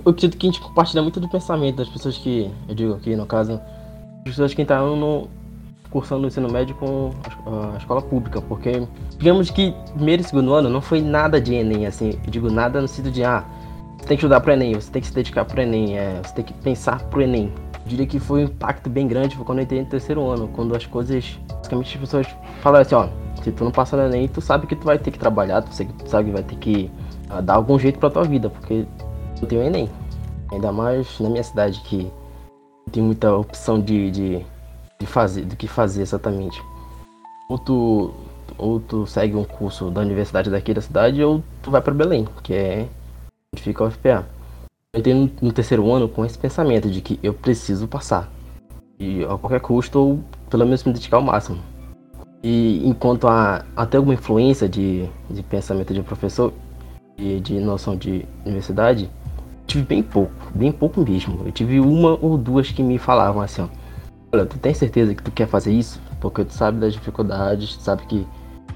eu 0.06 0.12
acredito 0.12 0.38
que 0.38 0.48
a 0.48 0.52
gente 0.52 0.62
compartilha 0.62 1.02
muito 1.02 1.20
do 1.20 1.30
pensamento 1.30 1.78
das 1.78 1.90
pessoas 1.90 2.18
que, 2.18 2.52
eu 2.68 2.76
digo 2.76 2.94
aqui 2.94 3.16
no 3.16 3.26
caso, 3.26 3.54
as 3.54 4.24
pessoas 4.24 4.54
que 4.54 4.62
estão 4.62 4.96
no, 4.96 5.28
cursando 5.90 6.26
o 6.26 6.28
ensino 6.28 6.50
médio 6.52 6.76
com 6.76 7.12
a, 7.46 7.78
escola 7.78 8.02
pública, 8.02 8.42
porque 8.42 8.84
digamos 9.18 9.50
que 9.50 9.74
primeiro 9.96 10.22
e 10.22 10.26
segundo 10.26 10.54
ano 10.54 10.70
não 10.70 10.82
foi 10.82 11.02
nada 11.02 11.40
de 11.40 11.54
Enem, 11.54 11.86
assim, 11.86 12.20
eu 12.24 12.32
digo 12.32 12.50
nada 12.50 12.82
no 12.82 12.88
sentido 12.88 13.12
de, 13.12 13.24
ah, 13.24 13.44
você 13.98 14.08
tem 14.08 14.18
que 14.18 14.24
estudar 14.24 14.42
para 14.42 14.54
Enem, 14.54 14.76
você 14.76 14.92
tem 14.92 15.02
que 15.02 15.08
se 15.08 15.14
dedicar 15.14 15.46
para 15.46 15.64
Enem, 15.64 15.98
é, 15.98 16.22
você 16.24 16.34
tem 16.36 16.46
que 16.46 16.54
pensar 16.54 17.04
pro 17.06 17.22
Enem. 17.22 17.52
Eu 17.74 17.90
diria 17.90 18.06
que 18.06 18.20
foi 18.20 18.42
um 18.42 18.46
impacto 18.46 18.90
bem 18.90 19.08
grande 19.08 19.36
foi 19.36 19.46
quando 19.46 19.60
eu 19.60 19.64
entrei 19.64 19.82
no 19.82 19.88
terceiro 19.88 20.26
ano, 20.30 20.50
quando 20.54 20.76
as 20.76 20.86
coisas, 20.86 21.40
basicamente 21.48 21.96
as 21.96 22.02
pessoas 22.02 22.28
falaram 22.62 22.86
assim, 22.86 22.96
ó, 22.96 23.08
se 23.42 23.52
tu 23.52 23.64
não 23.64 23.72
passa 23.72 23.98
no 23.98 24.04
Enem, 24.04 24.28
tu 24.28 24.42
sabe 24.42 24.68
que 24.68 24.76
tu 24.76 24.86
vai 24.86 25.00
ter 25.00 25.12
que 25.12 25.20
trabalhar, 25.20 25.62
tu 25.62 25.74
sabe 25.74 26.26
que 26.26 26.32
vai 26.32 26.44
ter 26.44 26.56
que 26.58 26.92
uh, 27.30 27.42
dar 27.42 27.56
algum 27.56 27.80
jeito 27.80 27.98
pra 27.98 28.10
tua 28.10 28.24
vida, 28.24 28.50
porque 28.50 28.86
não 29.42 29.48
tenho 29.48 29.64
Enem. 29.64 29.90
Ainda 30.52 30.72
mais 30.72 31.20
na 31.20 31.30
minha 31.30 31.44
cidade 31.44 31.80
que 31.82 32.12
tem 32.92 33.04
muita 33.04 33.36
opção 33.36 33.80
de, 33.80 34.10
de, 34.12 34.46
de 35.00 35.06
fazer, 35.06 35.46
do 35.46 35.56
que 35.56 35.68
fazer 35.68 36.02
exatamente. 36.02 36.62
Ou 37.50 37.58
tu, 37.58 38.14
ou 38.58 38.80
tu 38.80 39.06
segue 39.06 39.36
um 39.36 39.44
curso 39.44 39.90
da 39.90 40.02
universidade 40.02 40.50
daqui 40.50 40.74
da 40.74 40.82
cidade 40.82 41.24
ou 41.24 41.44
tu 41.62 41.72
vai 41.72 41.82
para 41.82 41.94
Belém, 41.94 42.28
que 42.44 42.54
é 42.54 42.88
onde 43.54 43.62
fica 43.62 43.84
o 43.84 43.92
FPA. 43.92 44.26
Eu 44.94 45.00
entrei 45.00 45.14
no, 45.14 45.30
no, 45.42 45.52
terceiro 45.52 45.92
ano 45.92 46.08
com 46.08 46.26
esse 46.26 46.38
pensamento 46.38 46.90
de 46.90 47.02
que 47.02 47.20
eu 47.22 47.34
preciso 47.34 47.88
passar. 47.88 48.32
E 49.00 49.24
a 49.24 49.38
qualquer 49.38 49.60
custo, 49.60 50.00
ou 50.00 50.20
pelo 50.50 50.66
menos 50.66 50.84
me 50.84 50.94
dedicar 50.94 51.18
ao 51.18 51.24
máximo. 51.24 51.60
E 52.42 52.88
enquanto 52.88 53.28
há 53.28 53.66
até 53.76 53.98
alguma 53.98 54.14
influência 54.14 54.68
de, 54.68 55.08
de 55.30 55.44
pensamento 55.44 55.94
de 55.94 56.00
um 56.00 56.04
professor 56.04 56.54
e 57.18 57.40
de 57.40 57.60
noção 57.60 57.96
de 57.96 58.26
universidade, 58.46 59.10
tive 59.68 59.84
bem 59.84 60.02
pouco, 60.02 60.34
bem 60.56 60.72
pouco 60.72 61.02
mesmo. 61.02 61.44
Eu 61.46 61.52
tive 61.52 61.80
uma 61.80 62.18
ou 62.22 62.38
duas 62.38 62.72
que 62.72 62.82
me 62.82 62.98
falavam 62.98 63.42
assim, 63.42 63.62
ó, 63.62 63.68
olha, 64.32 64.46
tu 64.46 64.58
tem 64.58 64.74
certeza 64.74 65.14
que 65.14 65.22
tu 65.22 65.32
quer 65.32 65.48
fazer 65.48 65.72
isso? 65.72 66.02
Porque 66.20 66.44
tu 66.44 66.54
sabe 66.54 66.80
das 66.80 66.94
dificuldades, 66.94 67.76
tu 67.76 67.84
sabe 67.84 68.06
que, 68.08 68.28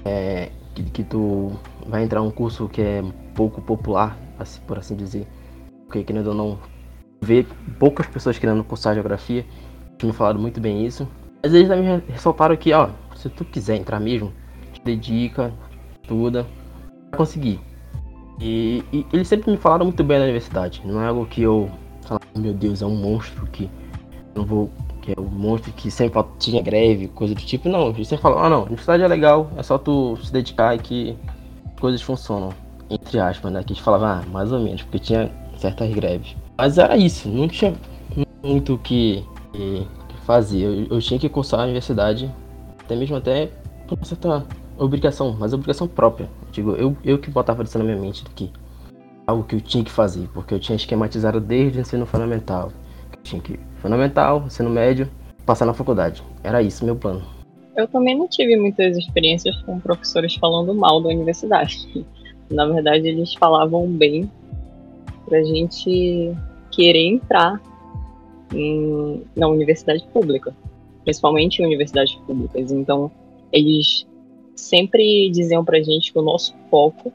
é, 0.04 0.50
que, 0.74 0.82
que 0.84 1.02
tu 1.02 1.52
vai 1.86 2.04
entrar 2.04 2.22
um 2.22 2.30
curso 2.30 2.68
que 2.68 2.82
é 2.82 3.02
pouco 3.34 3.60
popular, 3.62 4.16
assim, 4.38 4.60
por 4.66 4.78
assim 4.78 4.94
dizer, 4.94 5.26
porque 5.86 6.04
querendo 6.04 6.28
ou 6.28 6.34
não, 6.34 6.58
ver 7.20 7.46
poucas 7.78 8.06
pessoas 8.06 8.38
querendo 8.38 8.62
cursar 8.62 8.94
geografia, 8.94 9.44
que 9.98 10.06
me 10.06 10.12
falaram 10.12 10.40
muito 10.40 10.60
bem 10.60 10.84
isso. 10.84 11.08
Mas 11.42 11.54
eles 11.54 11.68
também 11.68 12.02
ressaltaram 12.08 12.56
que, 12.56 12.72
ó, 12.72 12.90
se 13.16 13.28
tu 13.28 13.44
quiser 13.44 13.76
entrar 13.76 13.98
mesmo, 13.98 14.32
te 14.72 14.80
dedica, 14.82 15.52
estuda, 16.00 16.46
vai 17.10 17.18
conseguir. 17.18 17.60
E, 18.40 18.82
e, 18.92 19.06
eles 19.12 19.28
sempre 19.28 19.50
me 19.50 19.56
falaram 19.56 19.84
muito 19.84 20.02
bem 20.02 20.18
na 20.18 20.24
universidade. 20.24 20.82
Não 20.84 21.00
é 21.02 21.08
algo 21.08 21.26
que 21.26 21.42
eu 21.42 21.70
falava, 22.02 22.24
meu 22.36 22.52
Deus, 22.52 22.82
é 22.82 22.86
um 22.86 22.96
monstro 22.96 23.46
que 23.46 23.68
não 24.34 24.44
vou. 24.44 24.70
Que 25.00 25.12
é 25.12 25.20
um 25.20 25.24
monstro 25.24 25.72
que 25.72 25.90
sempre 25.90 26.22
tinha 26.38 26.62
greve, 26.62 27.08
coisa 27.08 27.34
do 27.34 27.40
tipo. 27.40 27.68
Não, 27.68 27.90
eles 27.90 28.08
sempre 28.08 28.22
falaram, 28.22 28.44
ah 28.44 28.48
não, 28.48 28.58
a 28.58 28.64
universidade 28.64 29.02
é 29.02 29.08
legal, 29.08 29.50
é 29.56 29.62
só 29.62 29.76
tu 29.76 30.16
se 30.22 30.32
dedicar 30.32 30.74
e 30.74 30.78
que 30.78 31.16
coisas 31.80 32.00
funcionam. 32.02 32.50
Entre 32.88 33.18
aspas, 33.18 33.52
né? 33.52 33.62
Que 33.62 33.72
a 33.72 33.74
gente 33.74 33.82
falava, 33.82 34.20
ah, 34.20 34.30
mais 34.30 34.52
ou 34.52 34.60
menos, 34.60 34.82
porque 34.82 34.98
tinha 34.98 35.30
certas 35.56 35.92
greves. 35.92 36.36
Mas 36.56 36.78
era 36.78 36.96
isso, 36.96 37.28
não 37.28 37.48
tinha 37.48 37.74
muito 38.42 38.74
o 38.74 38.78
que, 38.78 39.24
que, 39.52 39.86
fazer. 40.24 40.62
Eu, 40.62 40.96
eu, 40.96 41.00
tinha 41.00 41.18
que 41.18 41.28
cursar 41.28 41.60
a 41.60 41.64
universidade, 41.64 42.30
até 42.80 42.94
mesmo 42.94 43.16
até 43.16 43.50
por 43.86 43.96
uma 43.96 44.04
certa 44.04 44.46
obrigação, 44.78 45.36
mas 45.38 45.52
obrigação 45.52 45.86
própria. 45.86 46.28
Digo, 46.52 46.72
eu, 46.72 46.94
eu 47.02 47.18
que 47.18 47.30
botava 47.30 47.62
isso 47.62 47.78
na 47.78 47.84
minha 47.84 47.96
mente 47.96 48.22
do 48.22 48.30
que 48.30 48.50
algo 49.26 49.42
que 49.44 49.56
eu 49.56 49.60
tinha 49.60 49.82
que 49.82 49.90
fazer, 49.90 50.28
porque 50.34 50.52
eu 50.52 50.60
tinha 50.60 50.76
esquematizado 50.76 51.40
desde 51.40 51.78
o 51.78 51.80
ensino 51.80 52.04
fundamental. 52.04 52.70
Eu 53.10 53.22
tinha 53.22 53.40
que 53.40 53.58
fundamental, 53.76 54.44
ensino 54.46 54.68
médio, 54.68 55.08
passar 55.46 55.64
na 55.64 55.72
faculdade. 55.72 56.22
Era 56.44 56.62
isso 56.62 56.84
meu 56.84 56.94
plano. 56.94 57.22
Eu 57.74 57.88
também 57.88 58.16
não 58.16 58.28
tive 58.28 58.54
muitas 58.56 58.98
experiências 58.98 59.56
com 59.62 59.80
professores 59.80 60.34
falando 60.34 60.74
mal 60.74 61.02
da 61.02 61.08
universidade. 61.08 61.88
Na 62.50 62.66
verdade, 62.66 63.08
eles 63.08 63.32
falavam 63.34 63.88
bem 63.88 64.30
pra 65.24 65.42
gente 65.42 66.36
querer 66.70 67.06
entrar 67.06 67.58
em, 68.52 69.22
na 69.34 69.48
universidade 69.48 70.06
pública, 70.12 70.54
principalmente 71.02 71.62
em 71.62 71.66
universidades 71.66 72.14
públicas. 72.26 72.70
Então, 72.70 73.10
eles 73.50 74.06
sempre 74.62 75.28
diziam 75.30 75.64
pra 75.64 75.82
gente 75.82 76.12
que 76.12 76.18
o 76.18 76.22
nosso 76.22 76.54
foco 76.70 77.12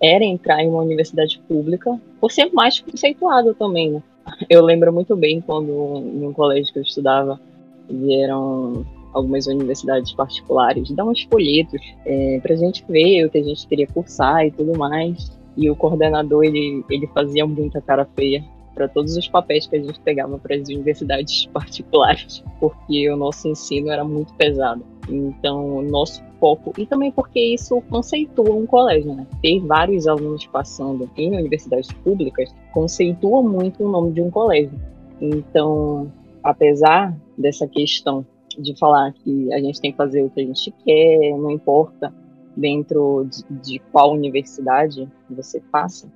era 0.00 0.24
entrar 0.24 0.62
em 0.62 0.68
uma 0.68 0.82
universidade 0.82 1.40
pública, 1.48 1.98
por 2.20 2.30
ser 2.30 2.52
mais 2.52 2.80
conceituado 2.80 3.54
também, 3.54 3.90
né? 3.90 4.02
Eu 4.50 4.64
lembro 4.64 4.92
muito 4.92 5.16
bem 5.16 5.40
quando, 5.40 5.70
em 5.70 6.26
um 6.26 6.32
colégio 6.32 6.72
que 6.72 6.78
eu 6.78 6.82
estudava, 6.82 7.40
vieram 7.88 8.84
algumas 9.12 9.46
universidades 9.46 10.12
particulares 10.12 10.90
dar 10.90 11.04
uns 11.04 11.22
folhetos 11.22 11.80
é, 12.04 12.38
para 12.42 12.52
a 12.52 12.56
gente 12.56 12.84
ver 12.88 13.24
o 13.24 13.30
que 13.30 13.38
a 13.38 13.42
gente 13.42 13.66
queria 13.66 13.86
cursar 13.86 14.46
e 14.46 14.50
tudo 14.50 14.76
mais. 14.76 15.30
E 15.56 15.70
o 15.70 15.76
coordenador 15.76 16.44
ele, 16.44 16.84
ele 16.90 17.06
fazia 17.08 17.46
muita 17.46 17.80
cara 17.80 18.06
feia 18.14 18.44
para 18.74 18.88
todos 18.88 19.16
os 19.16 19.26
papéis 19.26 19.66
que 19.66 19.76
a 19.76 19.82
gente 19.82 19.98
pegava 20.00 20.38
para 20.38 20.54
as 20.54 20.68
universidades 20.68 21.46
particulares, 21.54 22.44
porque 22.60 23.08
o 23.08 23.16
nosso 23.16 23.48
ensino 23.48 23.90
era 23.90 24.04
muito 24.04 24.34
pesado. 24.34 24.84
Então, 25.08 25.78
o 25.78 25.82
nosso 25.82 26.22
foco, 26.38 26.72
e 26.78 26.86
também 26.86 27.10
porque 27.10 27.40
isso 27.40 27.80
conceitua 27.90 28.54
um 28.54 28.66
colégio, 28.66 29.14
né? 29.14 29.26
Ter 29.42 29.60
vários 29.60 30.06
alunos 30.06 30.46
passando 30.46 31.10
em 31.16 31.36
universidades 31.36 31.92
públicas 31.92 32.54
conceitua 32.72 33.42
muito 33.42 33.84
o 33.84 33.90
nome 33.90 34.12
de 34.12 34.20
um 34.20 34.30
colégio. 34.30 34.78
Então, 35.20 36.10
apesar 36.42 37.16
dessa 37.36 37.66
questão 37.66 38.24
de 38.58 38.78
falar 38.78 39.12
que 39.12 39.52
a 39.52 39.58
gente 39.60 39.80
tem 39.80 39.90
que 39.90 39.96
fazer 39.96 40.22
o 40.22 40.30
que 40.30 40.40
a 40.40 40.44
gente 40.44 40.72
quer, 40.84 41.36
não 41.36 41.50
importa 41.50 42.12
dentro 42.56 43.28
de, 43.30 43.60
de 43.60 43.78
qual 43.92 44.14
universidade 44.14 45.06
você 45.28 45.60
passa, 45.70 46.10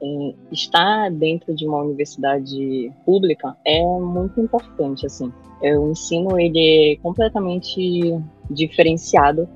estar 0.51 1.11
dentro 1.11 1.55
de 1.55 1.67
uma 1.67 1.83
universidade 1.83 2.91
pública 3.05 3.55
é 3.65 3.83
muito 3.83 4.41
importante, 4.41 5.05
assim. 5.05 5.31
É, 5.63 5.79
o 5.79 5.91
ensino, 5.91 6.41
ele 6.41 6.95
é 6.95 6.97
completamente 7.03 8.19
diferenciado 8.51 9.47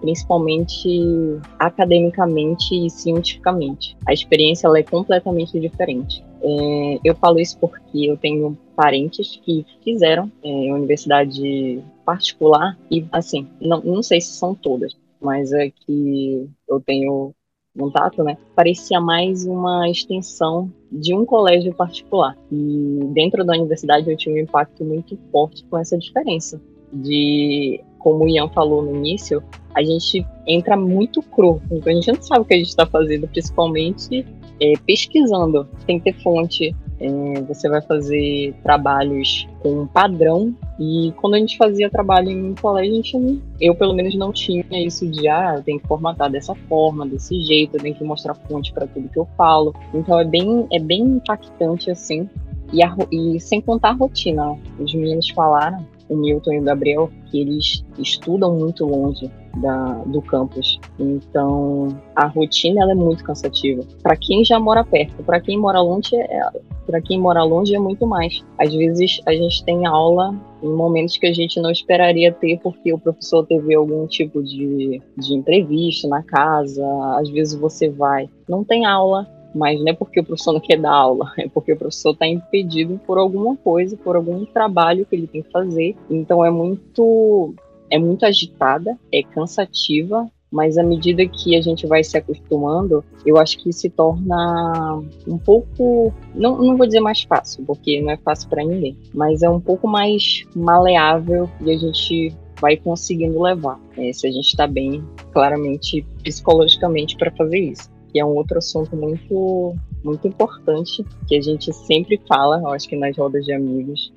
principalmente 0.00 1.38
academicamente 1.58 2.74
e 2.74 2.90
cientificamente. 2.90 3.96
A 4.06 4.12
experiência 4.12 4.68
é 4.76 4.82
completamente 4.82 5.58
diferente. 5.60 6.24
É, 6.42 6.98
eu 7.04 7.14
falo 7.14 7.38
isso 7.38 7.58
porque 7.58 8.06
eu 8.06 8.16
tenho 8.16 8.56
parentes 8.74 9.38
que 9.44 9.66
fizeram 9.84 10.30
é, 10.42 10.72
universidade 10.72 11.82
particular 12.04 12.78
e, 12.90 13.04
assim, 13.12 13.46
não, 13.60 13.80
não 13.82 14.02
sei 14.02 14.20
se 14.20 14.32
são 14.32 14.54
todas, 14.54 14.96
mas 15.20 15.52
é 15.52 15.70
que 15.70 16.48
eu 16.68 16.80
tenho 16.80 17.34
contato, 17.78 18.24
né, 18.24 18.36
parecia 18.54 19.00
mais 19.00 19.46
uma 19.46 19.88
extensão 19.88 20.72
de 20.90 21.14
um 21.14 21.24
colégio 21.24 21.72
particular. 21.72 22.36
E 22.50 23.00
dentro 23.12 23.44
da 23.44 23.52
universidade 23.52 24.10
eu 24.10 24.16
tive 24.16 24.40
um 24.40 24.42
impacto 24.42 24.84
muito 24.84 25.16
forte 25.30 25.64
com 25.66 25.78
essa 25.78 25.96
diferença 25.96 26.60
de, 26.92 27.80
como 27.98 28.24
o 28.24 28.28
Ian 28.28 28.48
falou 28.48 28.82
no 28.82 28.96
início, 28.96 29.42
a 29.74 29.82
gente 29.82 30.26
entra 30.46 30.76
muito 30.76 31.22
cru, 31.22 31.60
então 31.70 31.92
a 31.92 31.94
gente 31.94 32.12
não 32.12 32.22
sabe 32.22 32.40
o 32.40 32.44
que 32.44 32.54
a 32.54 32.58
gente 32.58 32.68
está 32.68 32.86
fazendo, 32.86 33.28
principalmente 33.28 34.26
é, 34.60 34.74
pesquisando. 34.86 35.66
Tem 35.86 35.98
que 35.98 36.12
ter 36.12 36.22
fonte, 36.22 36.76
é, 37.00 37.42
você 37.42 37.68
vai 37.68 37.80
fazer 37.80 38.54
trabalhos 38.62 39.48
com 39.60 39.86
padrão. 39.86 40.54
E 40.78 41.12
quando 41.16 41.34
a 41.34 41.38
gente 41.38 41.56
fazia 41.56 41.90
trabalho 41.90 42.30
em 42.30 42.54
colégio, 42.54 42.92
a 42.92 42.96
gente, 42.96 43.42
eu 43.60 43.74
pelo 43.74 43.94
menos 43.94 44.14
não 44.14 44.32
tinha 44.32 44.64
isso 44.72 45.06
de 45.08 45.26
ah, 45.28 45.60
tem 45.64 45.78
que 45.78 45.86
formatar 45.86 46.30
dessa 46.30 46.54
forma, 46.54 47.06
desse 47.06 47.40
jeito, 47.42 47.78
tenho 47.78 47.94
que 47.94 48.04
mostrar 48.04 48.34
fonte 48.34 48.72
para 48.72 48.86
tudo 48.86 49.08
que 49.08 49.18
eu 49.18 49.26
falo. 49.36 49.74
Então 49.94 50.20
é 50.20 50.24
bem, 50.24 50.66
é 50.70 50.78
bem 50.78 51.02
impactante 51.02 51.90
assim. 51.90 52.28
E, 52.72 52.84
a, 52.84 52.94
e 53.10 53.40
sem 53.40 53.60
contar 53.60 53.90
a 53.90 53.94
rotina, 53.94 54.56
os 54.78 54.94
meninos 54.94 55.28
falaram, 55.30 55.84
o 56.10 56.16
Milton 56.16 56.52
e 56.52 56.58
o 56.58 56.62
Gabriel, 56.62 57.10
que 57.30 57.40
eles 57.40 57.84
estudam 57.98 58.54
muito 58.56 58.84
longe 58.84 59.30
da, 59.58 59.94
do 60.06 60.20
campus. 60.20 60.78
Então, 60.98 61.88
a 62.14 62.26
rotina 62.26 62.82
ela 62.82 62.92
é 62.92 62.94
muito 62.94 63.24
cansativa. 63.24 63.82
Para 64.02 64.16
quem 64.16 64.44
já 64.44 64.58
mora 64.58 64.84
perto, 64.84 65.22
para 65.22 65.40
quem 65.40 65.58
mora 65.58 65.80
longe, 65.80 66.14
é, 66.16 66.50
para 66.86 67.00
quem 67.00 67.18
mora 67.18 67.42
longe 67.44 67.74
é 67.74 67.78
muito 67.78 68.06
mais. 68.06 68.44
Às 68.58 68.74
vezes 68.74 69.20
a 69.24 69.32
gente 69.32 69.64
tem 69.64 69.86
aula 69.86 70.34
em 70.62 70.68
momentos 70.68 71.16
que 71.16 71.26
a 71.26 71.32
gente 71.32 71.60
não 71.60 71.70
esperaria 71.70 72.32
ter 72.32 72.58
porque 72.60 72.92
o 72.92 72.98
professor 72.98 73.46
teve 73.46 73.74
algum 73.74 74.06
tipo 74.06 74.42
de, 74.42 75.00
de 75.16 75.34
imprevisto 75.34 76.08
na 76.08 76.22
casa. 76.22 76.84
Às 77.16 77.30
vezes 77.30 77.54
você 77.54 77.88
vai, 77.88 78.28
não 78.48 78.64
tem 78.64 78.84
aula, 78.84 79.26
mas 79.54 79.78
não 79.80 79.88
é 79.88 79.92
porque 79.92 80.20
o 80.20 80.24
professor 80.24 80.52
não 80.52 80.60
quer 80.60 80.78
dar 80.78 80.92
aula, 80.92 81.32
é 81.38 81.48
porque 81.48 81.72
o 81.72 81.76
professor 81.76 82.12
está 82.12 82.26
impedido 82.26 83.00
por 83.06 83.18
alguma 83.18 83.56
coisa, 83.56 83.96
por 83.96 84.16
algum 84.16 84.44
trabalho 84.44 85.06
que 85.06 85.16
ele 85.16 85.26
tem 85.26 85.42
que 85.42 85.50
fazer. 85.50 85.96
Então 86.08 86.44
é 86.44 86.50
muito 86.50 87.54
é 87.90 87.98
muito 87.98 88.24
agitada, 88.24 88.96
é 89.12 89.22
cansativa, 89.22 90.30
mas 90.50 90.76
à 90.76 90.82
medida 90.82 91.26
que 91.26 91.56
a 91.56 91.60
gente 91.60 91.86
vai 91.86 92.02
se 92.02 92.16
acostumando, 92.16 93.04
eu 93.24 93.36
acho 93.36 93.58
que 93.58 93.72
se 93.72 93.88
torna 93.88 95.02
um 95.26 95.38
pouco, 95.38 96.12
não, 96.34 96.58
não 96.58 96.76
vou 96.76 96.86
dizer 96.86 97.00
mais 97.00 97.22
fácil, 97.22 97.64
porque 97.64 98.00
não 98.00 98.10
é 98.10 98.16
fácil 98.16 98.48
para 98.48 98.64
ninguém, 98.64 98.96
mas 99.14 99.42
é 99.42 99.50
um 99.50 99.60
pouco 99.60 99.86
mais 99.86 100.44
maleável 100.54 101.48
e 101.60 101.70
a 101.70 101.78
gente 101.78 102.34
vai 102.60 102.76
conseguindo 102.76 103.40
levar. 103.40 103.80
É, 103.96 104.12
se 104.12 104.26
a 104.26 104.30
gente 104.30 104.48
está 104.48 104.66
bem, 104.66 105.02
claramente, 105.32 106.04
psicologicamente 106.22 107.16
para 107.16 107.30
fazer 107.32 107.58
isso. 107.58 107.88
Que 108.12 108.20
é 108.20 108.24
um 108.24 108.34
outro 108.34 108.58
assunto 108.58 108.96
muito, 108.96 109.74
muito 110.02 110.26
importante 110.26 111.04
que 111.28 111.36
a 111.36 111.40
gente 111.40 111.72
sempre 111.72 112.20
fala, 112.28 112.58
eu 112.58 112.68
acho 112.68 112.88
que 112.88 112.96
nas 112.96 113.16
rodas 113.16 113.44
de 113.44 113.52
amigos 113.52 114.12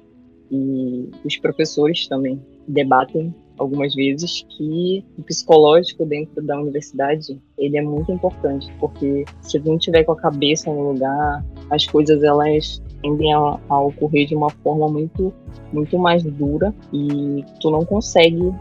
e 0.52 1.10
os 1.26 1.38
professores 1.38 2.08
também 2.08 2.42
debatem 2.68 3.34
algumas 3.58 3.94
vezes 3.94 4.46
que 4.50 5.04
o 5.18 5.24
psicológico 5.24 6.06
dentro 6.06 6.42
da 6.44 6.60
universidade 6.60 7.40
ele 7.58 7.78
é 7.78 7.82
muito 7.82 8.12
importante 8.12 8.72
porque 8.80 9.26
se 9.42 9.60
não 9.60 9.78
tiver 9.78 10.04
com 10.04 10.14
a 10.14 10.16
cabeça 10.16 10.72
no 10.72 10.92
lugar 10.92 11.46
as 11.70 11.86
coisas 11.86 12.24
elas 12.24 12.82
tendem 13.02 13.34
a, 13.34 13.60
a 13.70 13.80
ocorrer 13.80 14.28
de 14.28 14.36
uma 14.36 14.50
forma 14.50 14.88
muito 14.88 15.34
muito 15.72 15.98
mais 15.98 16.24
dura 16.24 16.74
e 16.92 17.44
tu 17.60 17.70
não 17.72 17.84
consegue 17.84 18.54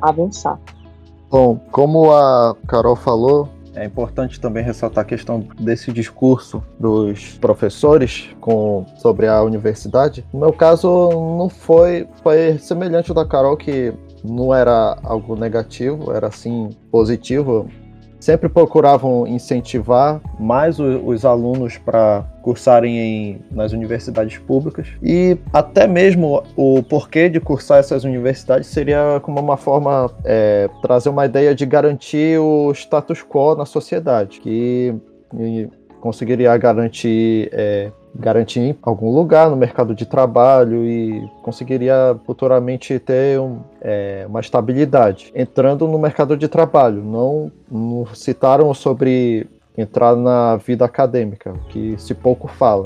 avançar. 0.00 0.58
Bom 1.30 1.56
como 1.70 2.10
a 2.10 2.56
Carol 2.66 2.96
falou 2.96 3.48
é 3.74 3.84
importante 3.84 4.40
também 4.40 4.64
ressaltar 4.64 5.02
a 5.02 5.06
questão 5.06 5.46
desse 5.58 5.92
discurso 5.92 6.62
dos 6.78 7.38
professores 7.38 8.28
com, 8.40 8.84
sobre 8.96 9.26
a 9.26 9.42
universidade. 9.42 10.24
No 10.32 10.40
meu 10.40 10.52
caso, 10.52 10.88
não 11.38 11.48
foi, 11.48 12.08
foi 12.22 12.58
semelhante 12.58 13.10
ao 13.10 13.14
da 13.14 13.24
Carol, 13.24 13.56
que 13.56 13.92
não 14.24 14.54
era 14.54 14.98
algo 15.02 15.36
negativo, 15.36 16.12
era 16.12 16.28
assim 16.28 16.70
positivo. 16.90 17.68
Sempre 18.20 18.48
procuravam 18.48 19.26
incentivar 19.26 20.20
mais 20.38 20.78
o, 20.78 20.84
os 21.06 21.24
alunos 21.24 21.78
para 21.78 22.24
cursarem 22.42 22.98
em, 22.98 23.40
nas 23.50 23.72
universidades 23.72 24.38
públicas. 24.38 24.86
E 25.02 25.36
até 25.52 25.86
mesmo 25.86 26.42
o 26.54 26.82
porquê 26.82 27.28
de 27.28 27.40
cursar 27.40 27.78
essas 27.78 28.04
universidades 28.04 28.68
seria 28.68 29.20
como 29.22 29.40
uma 29.40 29.56
forma 29.56 30.10
é, 30.24 30.68
trazer 30.82 31.08
uma 31.08 31.24
ideia 31.24 31.54
de 31.54 31.64
garantir 31.64 32.38
o 32.38 32.70
status 32.72 33.22
quo 33.22 33.54
na 33.54 33.64
sociedade 33.64 34.40
que 34.40 34.94
conseguiria 36.00 36.56
garantir 36.56 37.48
é, 37.52 37.90
garantir 38.14 38.76
algum 38.82 39.10
lugar 39.10 39.48
no 39.48 39.56
mercado 39.56 39.94
de 39.94 40.04
trabalho 40.04 40.84
e 40.84 41.28
conseguiria 41.42 42.18
futuramente 42.26 42.98
ter 42.98 43.38
um, 43.38 43.60
é, 43.80 44.24
uma 44.28 44.40
estabilidade 44.40 45.32
entrando 45.34 45.86
no 45.86 45.98
mercado 45.98 46.36
de 46.36 46.48
trabalho. 46.48 47.02
Não, 47.02 47.52
não 47.70 48.06
citaram 48.14 48.72
sobre 48.74 49.46
entrar 49.76 50.16
na 50.16 50.56
vida 50.56 50.84
acadêmica, 50.84 51.54
que 51.68 51.94
se 51.98 52.14
pouco 52.14 52.48
fala. 52.48 52.84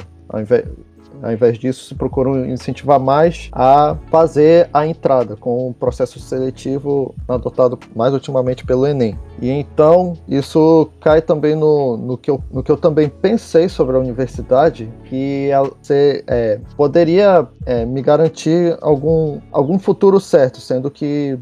Ao 1.25 1.33
invés, 1.33 1.59
disso, 1.59 1.87
se 1.87 1.95
procuram 1.95 2.45
incentivar 2.45 3.01
mais 3.01 3.49
a 3.51 3.97
fazer 4.11 4.69
a 4.75 4.87
entrada 4.87 5.37
com 5.37 5.71
o 5.71 5.73
processo 5.73 6.21
seletivo 6.21 7.15
adotado 7.27 7.79
mais 7.97 8.13
ultimamente 8.13 8.63
pelo 8.63 8.87
Enem. 8.87 9.19
E 9.41 9.49
então 9.49 10.19
isso 10.29 10.91
cai 11.01 11.23
também 11.23 11.57
no, 11.57 11.97
no, 11.97 12.19
que, 12.19 12.31
eu, 12.31 12.45
no 12.53 12.63
que 12.63 12.71
eu 12.71 12.77
também 12.77 13.09
pensei 13.09 13.71
sobre 13.71 13.97
a 13.97 14.01
universidade, 14.01 14.87
que 15.07 15.49
você, 15.81 16.23
é, 16.27 16.61
poderia 16.77 17.49
é, 17.65 17.87
me 17.87 18.03
garantir 18.03 18.77
algum, 18.83 19.41
algum 19.51 19.79
futuro 19.79 20.21
certo, 20.21 20.61
sendo 20.61 20.91
que 20.91 21.39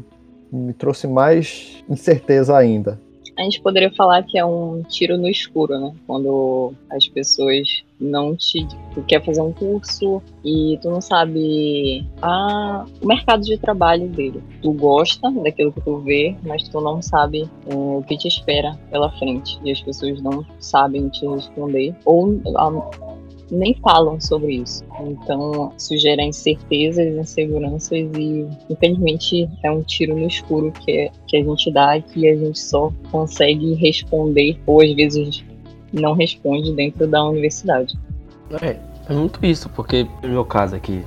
me 0.49 0.71
trouxe 0.71 1.07
mais 1.07 1.83
incerteza 1.89 2.55
ainda 2.55 2.97
a 3.37 3.43
gente 3.43 3.61
poderia 3.61 3.91
falar 3.91 4.23
que 4.23 4.37
é 4.37 4.45
um 4.45 4.83
tiro 4.83 5.17
no 5.17 5.27
escuro, 5.27 5.79
né? 5.79 5.93
Quando 6.05 6.73
as 6.89 7.07
pessoas 7.07 7.83
não 8.03 8.35
te. 8.35 8.67
Tu 8.93 9.01
quer 9.03 9.23
fazer 9.23 9.41
um 9.41 9.51
curso 9.51 10.21
e 10.43 10.77
tu 10.81 10.89
não 10.89 11.01
sabe 11.01 12.05
a, 12.21 12.85
o 13.01 13.07
mercado 13.07 13.41
de 13.43 13.57
trabalho 13.57 14.07
dele. 14.09 14.43
Tu 14.61 14.71
gosta 14.73 15.31
daquilo 15.31 15.71
que 15.71 15.81
tu 15.81 15.97
vê, 15.99 16.35
mas 16.43 16.67
tu 16.67 16.79
não 16.81 17.01
sabe 17.01 17.49
é, 17.67 17.73
o 17.73 18.03
que 18.07 18.17
te 18.17 18.27
espera 18.27 18.77
pela 18.91 19.09
frente. 19.17 19.59
E 19.63 19.71
as 19.71 19.81
pessoas 19.81 20.21
não 20.21 20.45
sabem 20.59 21.09
te 21.09 21.25
responder. 21.25 21.95
Ou 22.05 22.39
a, 22.55 22.69
nem 23.53 23.73
falam 23.75 24.19
sobre 24.19 24.55
isso. 24.55 24.83
Então, 25.01 25.71
isso 25.77 25.97
gera 25.97 26.23
incertezas, 26.23 27.05
inseguranças 27.15 28.09
e, 28.17 28.47
infelizmente, 28.69 29.49
é 29.63 29.71
um 29.71 29.81
tiro 29.83 30.15
no 30.15 30.27
escuro 30.27 30.71
que, 30.71 31.09
que 31.27 31.37
a 31.37 31.43
gente 31.43 31.71
dá 31.71 31.97
e 31.97 32.01
que 32.01 32.27
a 32.27 32.35
gente 32.35 32.59
só 32.59 32.91
consegue 33.11 33.73
responder, 33.75 34.59
ou 34.65 34.81
às 34.81 34.93
vezes 34.93 35.43
não 35.93 36.13
responde 36.13 36.73
dentro 36.73 37.07
da 37.07 37.23
universidade. 37.23 37.97
É, 38.61 38.77
é 39.09 39.13
muito 39.13 39.43
isso, 39.45 39.69
porque 39.69 40.07
no 40.21 40.29
meu 40.29 40.45
caso 40.45 40.75
aqui, 40.75 41.03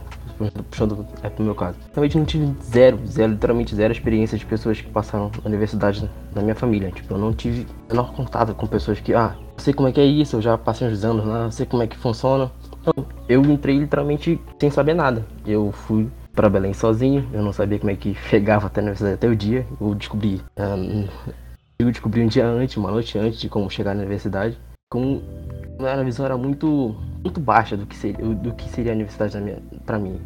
puxando 0.71 1.07
é 1.23 1.29
pro 1.29 1.45
meu 1.45 1.55
caso. 1.55 1.79
Realmente 1.93 2.19
não 2.19 2.25
tive 2.25 2.55
zero, 2.63 3.01
zero, 3.07 3.33
literalmente 3.33 3.75
zero 3.75 3.93
experiência 3.93 4.37
de 4.37 4.45
pessoas 4.45 4.81
que 4.81 4.91
passaram 4.91 5.31
na 5.43 5.49
universidade 5.49 6.09
na 6.35 6.43
minha 6.43 6.55
família. 6.55 6.91
Tipo, 6.91 7.15
eu 7.15 7.19
não 7.19 7.33
tive 7.33 7.67
menor 7.89 8.13
contato 8.13 8.55
com 8.55 8.67
pessoas 8.67 9.01
que, 9.01 9.15
ah, 9.15 9.37
sei 9.57 9.73
como 9.73 9.89
é 9.89 9.93
que 9.93 10.01
é 10.01 10.05
isso, 10.05 10.37
eu 10.37 10.43
já 10.43 10.59
passei 10.59 10.87
uns 10.89 11.05
anos 11.05 11.25
lá, 11.25 11.51
sei 11.51 11.67
como 11.67 11.83
é 11.83 11.87
que 11.87 11.97
funciona. 11.97 12.51
Então, 12.81 13.05
eu 13.29 13.43
entrei 13.45 13.79
literalmente 13.79 14.41
sem 14.61 14.71
saber 14.71 14.95
nada. 14.95 15.27
Eu 15.47 15.73
fui 15.73 16.09
para 16.35 16.51
Belém 16.51 16.75
sozinho, 16.75 17.27
eu 17.33 17.43
não 17.43 17.53
sabia 17.53 17.79
como 17.79 17.91
é 17.91 17.97
que 17.97 18.15
chegava 18.29 18.67
até 18.67 18.81
a 18.81 18.85
universidade 18.85 19.15
até 19.15 19.27
o 19.27 19.35
dia. 19.35 19.67
Eu 19.81 19.95
descobri, 19.95 20.41
uh, 20.59 21.09
eu 21.79 21.91
descobri 21.91 22.23
um 22.23 22.27
dia 22.27 22.47
antes, 22.47 22.77
uma 22.77 22.91
noite 22.91 23.19
antes 23.19 23.41
de 23.41 23.49
como 23.49 23.71
chegar 23.71 23.95
na 23.95 24.01
universidade. 24.01 24.59
Com 24.89 25.21
a 25.81 26.03
visão 26.05 26.25
era 26.25 26.37
muito 26.37 26.95
muito 27.25 27.41
baixa 27.41 27.77
do 27.77 27.87
que 27.87 27.97
seria, 27.97 28.25
do 28.25 28.55
que 28.55 28.69
seria 28.69 28.93
a 28.93 28.95
universidade 28.95 29.37
para 29.85 29.99
mim. 29.99 30.21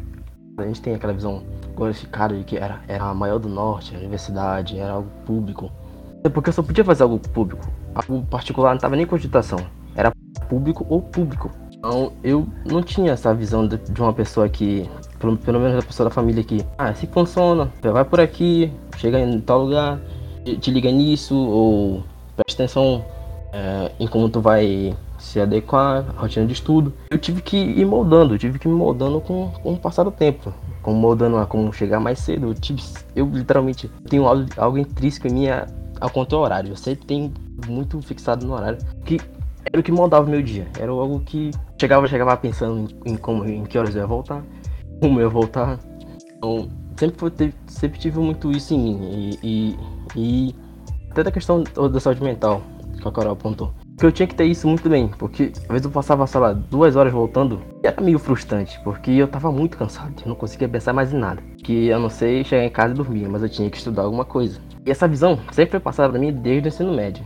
A 0.55 0.63
gente 0.63 0.81
tem 0.81 0.93
aquela 0.93 1.13
visão 1.13 1.41
glorificada 1.73 2.37
de 2.37 2.43
que 2.43 2.57
era, 2.57 2.79
era 2.87 3.05
a 3.05 3.13
maior 3.13 3.39
do 3.39 3.49
norte, 3.49 3.95
a 3.95 3.97
universidade, 3.97 4.77
era 4.77 4.93
algo 4.93 5.09
público. 5.25 5.71
É 6.23 6.29
porque 6.29 6.49
eu 6.49 6.53
só 6.53 6.61
podia 6.61 6.85
fazer 6.85 7.01
algo 7.01 7.17
público. 7.17 7.67
Algo 7.95 8.23
particular 8.27 8.69
não 8.69 8.75
estava 8.75 8.95
nem 8.95 9.05
em 9.05 9.07
cogitação. 9.07 9.57
Era 9.95 10.11
público 10.47 10.85
ou 10.87 11.01
público. 11.01 11.49
Então 11.73 12.13
eu 12.23 12.47
não 12.63 12.83
tinha 12.83 13.13
essa 13.13 13.33
visão 13.33 13.67
de, 13.67 13.77
de 13.77 13.99
uma 13.99 14.13
pessoa 14.13 14.47
que, 14.47 14.87
pelo, 15.17 15.37
pelo, 15.37 15.59
menos 15.59 15.83
a 15.83 15.87
pessoa 15.87 16.07
da 16.07 16.13
família 16.13 16.43
que, 16.43 16.63
ah, 16.77 16.93
se 16.93 17.07
funciona, 17.07 17.71
vai 17.81 18.05
por 18.05 18.19
aqui, 18.19 18.71
chega 18.97 19.19
em 19.19 19.41
tal 19.41 19.63
lugar, 19.63 19.99
te, 20.45 20.55
te 20.57 20.69
liga 20.69 20.91
nisso, 20.91 21.35
ou 21.35 22.03
presta 22.35 22.61
atenção 22.61 23.03
é, 23.51 23.91
em 23.99 24.07
como 24.07 24.29
tu 24.29 24.41
vai 24.41 24.95
se 25.19 25.39
adequar 25.39 26.05
à 26.15 26.21
rotina 26.21 26.45
de 26.45 26.53
estudo. 26.53 26.93
Eu 27.09 27.17
tive 27.17 27.41
que 27.41 27.57
ir 27.57 27.85
moldando, 27.85 28.37
tive 28.37 28.57
que 28.57 28.67
ir 28.67 28.71
moldando 28.71 29.21
com, 29.21 29.51
com 29.61 29.73
o 29.73 29.77
passar 29.77 30.03
do 30.03 30.11
tempo. 30.11 30.53
Como 30.81 30.97
moldando 30.97 31.37
a 31.37 31.45
como 31.45 31.71
chegar 31.71 31.99
mais 31.99 32.19
cedo. 32.19 32.47
Eu, 32.47 32.53
tive, 32.55 32.81
eu 33.15 33.25
literalmente 33.27 33.87
tenho 34.09 34.25
algo, 34.25 34.45
algo 34.57 34.77
intrínseco 34.77 35.27
em 35.27 35.31
mim 35.31 35.47
ao 35.99 36.09
quanto 36.09 36.35
ao 36.35 36.41
horário. 36.41 36.71
Eu 36.71 36.75
sempre 36.75 37.05
tenho 37.05 37.33
muito 37.67 38.01
fixado 38.01 38.45
no 38.45 38.53
horário. 38.53 38.79
Que 39.05 39.19
era 39.71 39.79
o 39.79 39.83
que 39.83 39.91
moldava 39.91 40.25
o 40.25 40.29
meu 40.29 40.41
dia. 40.41 40.67
Era 40.79 40.91
algo 40.91 41.19
que 41.19 41.51
chegava, 41.79 42.07
chegava 42.07 42.35
pensando 42.37 42.89
em, 43.05 43.13
em 43.13 43.15
como, 43.17 43.45
em 43.45 43.63
que 43.63 43.77
horas 43.77 43.95
eu 43.95 44.01
ia 44.01 44.07
voltar, 44.07 44.43
como 44.99 45.19
eu 45.19 45.23
ia 45.23 45.29
voltar. 45.29 45.79
Então, 46.35 46.67
sempre, 46.97 47.19
foi, 47.19 47.53
sempre 47.67 47.99
tive 47.99 48.19
muito 48.19 48.51
isso 48.51 48.73
em 48.73 48.79
mim. 48.79 48.99
E, 49.03 49.39
e, 49.43 49.79
e 50.15 50.55
até 51.11 51.23
da 51.23 51.31
questão 51.31 51.63
da 51.63 51.99
saúde 51.99 52.23
mental, 52.23 52.61
que 53.01 53.07
a 53.07 53.11
Carol 53.11 53.33
apontou. 53.33 53.73
Que 53.97 54.05
eu 54.05 54.11
tinha 54.11 54.27
que 54.27 54.35
ter 54.35 54.45
isso 54.45 54.67
muito 54.67 54.87
bem, 54.87 55.09
porque 55.17 55.51
às 55.55 55.67
vezes 55.67 55.85
eu 55.85 55.91
passava, 55.91 56.25
sei 56.27 56.39
lá, 56.39 56.53
duas 56.53 56.95
horas 56.95 57.11
voltando 57.11 57.61
e 57.83 57.87
era 57.87 58.01
meio 58.01 58.19
frustrante, 58.19 58.79
porque 58.83 59.11
eu 59.11 59.27
tava 59.27 59.51
muito 59.51 59.77
cansado, 59.77 60.13
eu 60.21 60.29
não 60.29 60.35
conseguia 60.35 60.69
pensar 60.69 60.93
mais 60.93 61.13
em 61.13 61.17
nada. 61.17 61.41
Que 61.63 61.87
eu 61.87 61.99
não 61.99 62.09
sei 62.09 62.43
chegar 62.43 62.63
em 62.63 62.69
casa 62.69 62.93
e 62.93 62.97
dormir, 62.97 63.27
mas 63.27 63.43
eu 63.43 63.49
tinha 63.49 63.69
que 63.69 63.77
estudar 63.77 64.03
alguma 64.03 64.25
coisa. 64.25 64.59
E 64.85 64.91
essa 64.91 65.07
visão 65.07 65.39
sempre 65.51 65.71
foi 65.71 65.79
passada 65.79 66.09
pra 66.09 66.19
mim 66.19 66.31
desde 66.31 66.67
o 66.67 66.69
ensino 66.69 66.93
médio. 66.93 67.25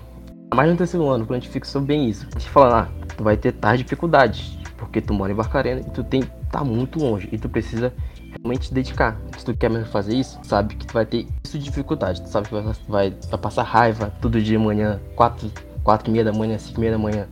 Mais 0.54 0.70
no 0.70 0.78
terceiro 0.78 1.08
ano, 1.08 1.26
quando 1.26 1.38
a 1.38 1.40
gente 1.40 1.52
fixou 1.52 1.82
bem 1.82 2.10
isso. 2.10 2.28
A 2.36 2.40
gente 2.40 2.50
fala, 2.50 2.82
ah, 2.82 3.06
tu 3.16 3.24
vai 3.24 3.36
ter 3.36 3.52
tais 3.54 3.80
dificuldades, 3.80 4.58
porque 4.78 5.02
tu 5.02 5.14
mora 5.14 5.32
em 5.32 5.36
Barcarena 5.36 5.82
e 5.82 5.90
tu 5.90 6.04
tem 6.04 6.24
tá 6.52 6.64
muito 6.64 7.00
longe 7.00 7.28
e 7.32 7.38
tu 7.38 7.50
precisa 7.50 7.94
realmente 8.38 8.74
dedicar. 8.74 9.19
Se 9.38 9.45
tu 9.45 9.56
quer 9.56 9.69
mesmo 9.69 9.88
fazer 9.88 10.15
isso, 10.15 10.39
sabe 10.43 10.76
que 10.76 10.86
tu 10.86 10.93
vai 10.93 11.06
ter 11.06 11.28
isso 11.43 11.58
de 11.58 11.65
dificuldade. 11.65 12.21
Tu 12.21 12.30
sabe 12.30 12.48
que 12.48 12.54
vai, 12.54 12.63
vai, 12.88 13.17
vai 13.30 13.39
passar 13.39 13.63
raiva 13.63 14.13
todo 14.21 14.41
dia 14.41 14.58
de 14.58 14.63
manhã, 14.63 15.00
quatro 15.15 15.52
4 15.86 16.10
e 16.10 16.12
meia 16.12 16.26
da 16.26 16.34
manhã, 16.34 16.58
5 16.58 16.78
e 16.78 16.80
meia 16.82 16.91
da 16.93 16.98
manhã, 16.98 17.28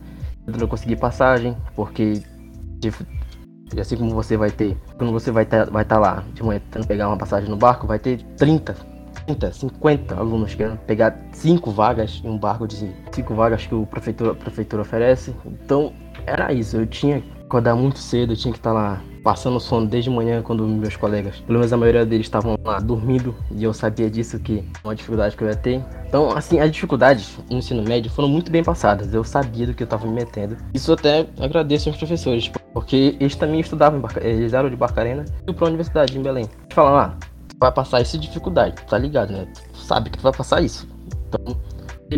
não 0.46 0.68
consegui 0.68 0.96
passagem, 0.96 1.56
porque 1.74 2.22
tipo, 2.80 3.04
assim 3.78 3.96
como 3.96 4.10
você 4.12 4.36
vai 4.36 4.50
ter, 4.50 4.78
quando 4.96 5.12
você 5.12 5.30
vai 5.30 5.42
estar 5.42 5.66
tá, 5.66 5.70
vai 5.70 5.84
tá 5.84 5.98
lá 5.98 6.24
de 6.32 6.42
manhã 6.42 6.60
tentando 6.60 6.86
pegar 6.86 7.08
uma 7.08 7.18
passagem 7.18 7.50
no 7.50 7.56
barco, 7.56 7.86
vai 7.86 7.98
ter 7.98 8.22
30, 8.36 8.74
30, 9.26 9.52
50 9.52 10.14
alunos 10.14 10.54
querendo 10.54 10.78
pegar 10.78 11.18
5 11.32 11.70
vagas 11.72 12.22
em 12.24 12.28
um 12.28 12.38
barco 12.38 12.66
de 12.68 12.94
5 13.12 13.34
vagas 13.34 13.66
que 13.66 13.74
o 13.74 13.84
prefeitura, 13.84 14.30
a 14.30 14.34
prefeitura 14.34 14.82
oferece. 14.82 15.34
Então 15.44 15.92
era 16.24 16.52
isso, 16.52 16.76
eu 16.76 16.86
tinha 16.86 17.20
que 17.20 17.32
acordar 17.42 17.74
muito 17.74 17.98
cedo, 17.98 18.34
eu 18.34 18.36
tinha 18.36 18.52
que 18.52 18.58
estar 18.58 18.70
tá 18.70 18.74
lá 18.74 19.02
passando 19.24 19.58
sono 19.58 19.86
desde 19.86 20.10
manhã 20.10 20.42
quando 20.42 20.68
meus 20.68 20.96
colegas, 20.96 21.40
pelo 21.40 21.58
menos 21.58 21.72
a 21.72 21.76
maioria 21.78 22.04
deles 22.04 22.26
estavam 22.26 22.56
lá 22.62 22.78
dormindo 22.78 23.34
e 23.50 23.64
eu 23.64 23.72
sabia 23.72 24.10
disso 24.10 24.38
que 24.38 24.62
uma 24.84 24.94
dificuldade 24.94 25.34
que 25.34 25.42
eu 25.42 25.48
ia 25.48 25.56
ter. 25.56 25.82
Então, 26.06 26.30
assim, 26.36 26.60
as 26.60 26.70
dificuldades 26.70 27.38
no 27.50 27.56
ensino 27.56 27.82
médio 27.82 28.10
foram 28.10 28.28
muito 28.28 28.52
bem 28.52 28.62
passadas. 28.62 29.12
Eu 29.12 29.24
sabia 29.24 29.66
do 29.66 29.74
que 29.74 29.82
eu 29.82 29.86
estava 29.86 30.06
me 30.06 30.12
metendo. 30.12 30.58
Isso 30.74 30.92
até 30.92 31.26
agradeço 31.40 31.88
aos 31.88 31.96
professores, 31.96 32.52
porque 32.72 33.16
eles 33.18 33.34
também 33.34 33.60
estudavam, 33.60 34.00
eles 34.20 34.52
eram 34.52 34.68
de 34.68 34.76
Barcarena 34.76 35.24
e 35.48 35.52
para 35.52 35.64
a 35.64 35.68
universidade 35.68 36.16
em 36.16 36.22
Belém. 36.22 36.44
Eles 36.44 36.74
falam, 36.74 36.94
ah, 36.94 37.16
vai 37.58 37.72
passar 37.72 38.02
de 38.02 38.18
dificuldade, 38.18 38.76
tá 38.86 38.98
ligado, 38.98 39.32
né? 39.32 39.48
Tu 39.72 39.78
sabe 39.78 40.10
que 40.10 40.18
tu 40.18 40.22
vai 40.22 40.32
passar 40.32 40.62
isso. 40.62 40.86
Então, 41.28 41.56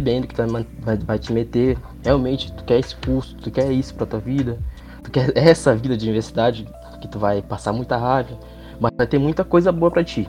bem 0.00 0.20
do 0.20 0.26
que 0.26 0.34
tu 0.34 0.42
vai, 0.80 0.96
vai 0.96 1.18
te 1.18 1.32
meter. 1.32 1.78
Realmente, 2.04 2.52
tu 2.52 2.64
quer 2.64 2.80
esse 2.80 2.96
curso, 2.96 3.36
tu 3.36 3.50
quer 3.50 3.70
isso 3.70 3.94
pra 3.94 4.06
tua 4.06 4.18
vida. 4.18 4.58
Tu 5.04 5.10
quer 5.12 5.32
essa 5.36 5.74
vida 5.74 5.96
de 5.96 6.04
universidade 6.04 6.66
que 6.98 7.08
tu 7.08 7.18
vai 7.18 7.42
passar 7.42 7.72
muita 7.72 7.96
raiva, 7.96 8.38
mas 8.80 8.92
vai 8.96 9.06
ter 9.06 9.18
muita 9.18 9.44
coisa 9.44 9.72
boa 9.72 9.90
para 9.90 10.04
ti. 10.04 10.28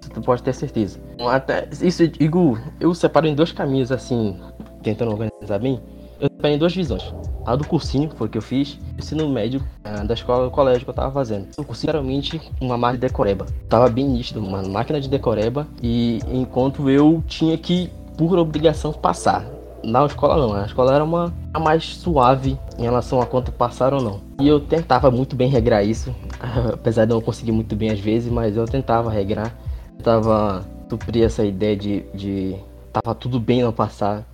Isso 0.00 0.10
tu 0.10 0.20
pode 0.20 0.42
ter 0.42 0.54
certeza. 0.54 0.98
Até 1.28 1.68
isso, 1.82 2.06
digo, 2.06 2.58
eu 2.80 2.94
separo 2.94 3.26
em 3.26 3.34
dois 3.34 3.52
caminhos 3.52 3.90
assim, 3.90 4.38
tentando 4.82 5.12
organizar 5.12 5.58
bem. 5.58 5.80
Eu 6.20 6.28
separo 6.28 6.54
em 6.54 6.58
duas 6.58 6.74
visões. 6.74 7.12
A 7.46 7.56
do 7.56 7.66
cursinho, 7.66 8.10
foi 8.16 8.26
o 8.26 8.30
que 8.30 8.36
eu 8.36 8.42
fiz, 8.42 8.78
ensino 8.98 9.28
médio 9.28 9.62
ah, 9.84 10.04
da 10.04 10.14
escola 10.14 10.44
do 10.44 10.50
colégio 10.50 10.84
que 10.84 10.90
eu 10.90 10.94
tava 10.94 11.10
fazendo. 11.10 11.48
O 11.56 11.64
cursinho 11.64 11.92
realmente 11.92 12.40
uma 12.60 12.76
máquina 12.76 12.98
de 12.98 13.06
decoreba. 13.08 13.46
Tava 13.68 13.88
bem 13.88 14.06
nítido, 14.06 14.40
uma 14.40 14.62
máquina 14.62 15.00
de 15.00 15.08
decoreba. 15.08 15.66
E 15.82 16.20
enquanto 16.30 16.90
eu 16.90 17.22
tinha 17.26 17.56
que, 17.56 17.90
por 18.16 18.36
obrigação, 18.38 18.92
passar. 18.92 19.57
Na 19.84 20.04
escola 20.06 20.36
não, 20.36 20.54
a 20.54 20.66
escola 20.66 20.94
era 20.94 21.04
uma 21.04 21.32
a 21.54 21.58
mais 21.58 21.84
suave 21.84 22.58
em 22.78 22.82
relação 22.82 23.20
a 23.20 23.26
quanto 23.26 23.52
passaram 23.52 23.98
ou 23.98 24.02
não. 24.02 24.20
E 24.40 24.48
eu 24.48 24.60
tentava 24.60 25.10
muito 25.10 25.36
bem 25.36 25.48
regrar 25.48 25.84
isso, 25.84 26.14
apesar 26.72 27.04
de 27.04 27.12
não 27.12 27.20
conseguir 27.20 27.52
muito 27.52 27.74
bem 27.76 27.90
às 27.90 28.00
vezes, 28.00 28.30
mas 28.30 28.56
eu 28.56 28.64
tentava 28.64 29.10
regrar. 29.10 29.54
Eu 29.96 30.04
tava 30.04 30.64
suprir 30.88 31.24
essa 31.24 31.44
ideia 31.44 31.76
de, 31.76 32.00
de 32.14 32.56
tava 32.92 33.14
tudo 33.14 33.38
bem 33.38 33.62
não 33.62 33.72
passar. 33.72 34.24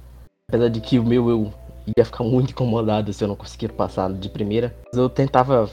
Apesar 0.49 0.69
de 0.69 0.81
que 0.81 0.99
o 0.99 1.05
meu 1.05 1.29
eu 1.29 1.53
ia 1.97 2.05
ficar 2.05 2.25
muito 2.25 2.51
incomodado 2.51 3.13
se 3.13 3.23
eu 3.23 3.29
não 3.29 3.37
conseguir 3.37 3.69
passar 3.73 4.13
de 4.13 4.29
primeira. 4.29 4.75
Eu 4.93 5.09
tentava 5.09 5.69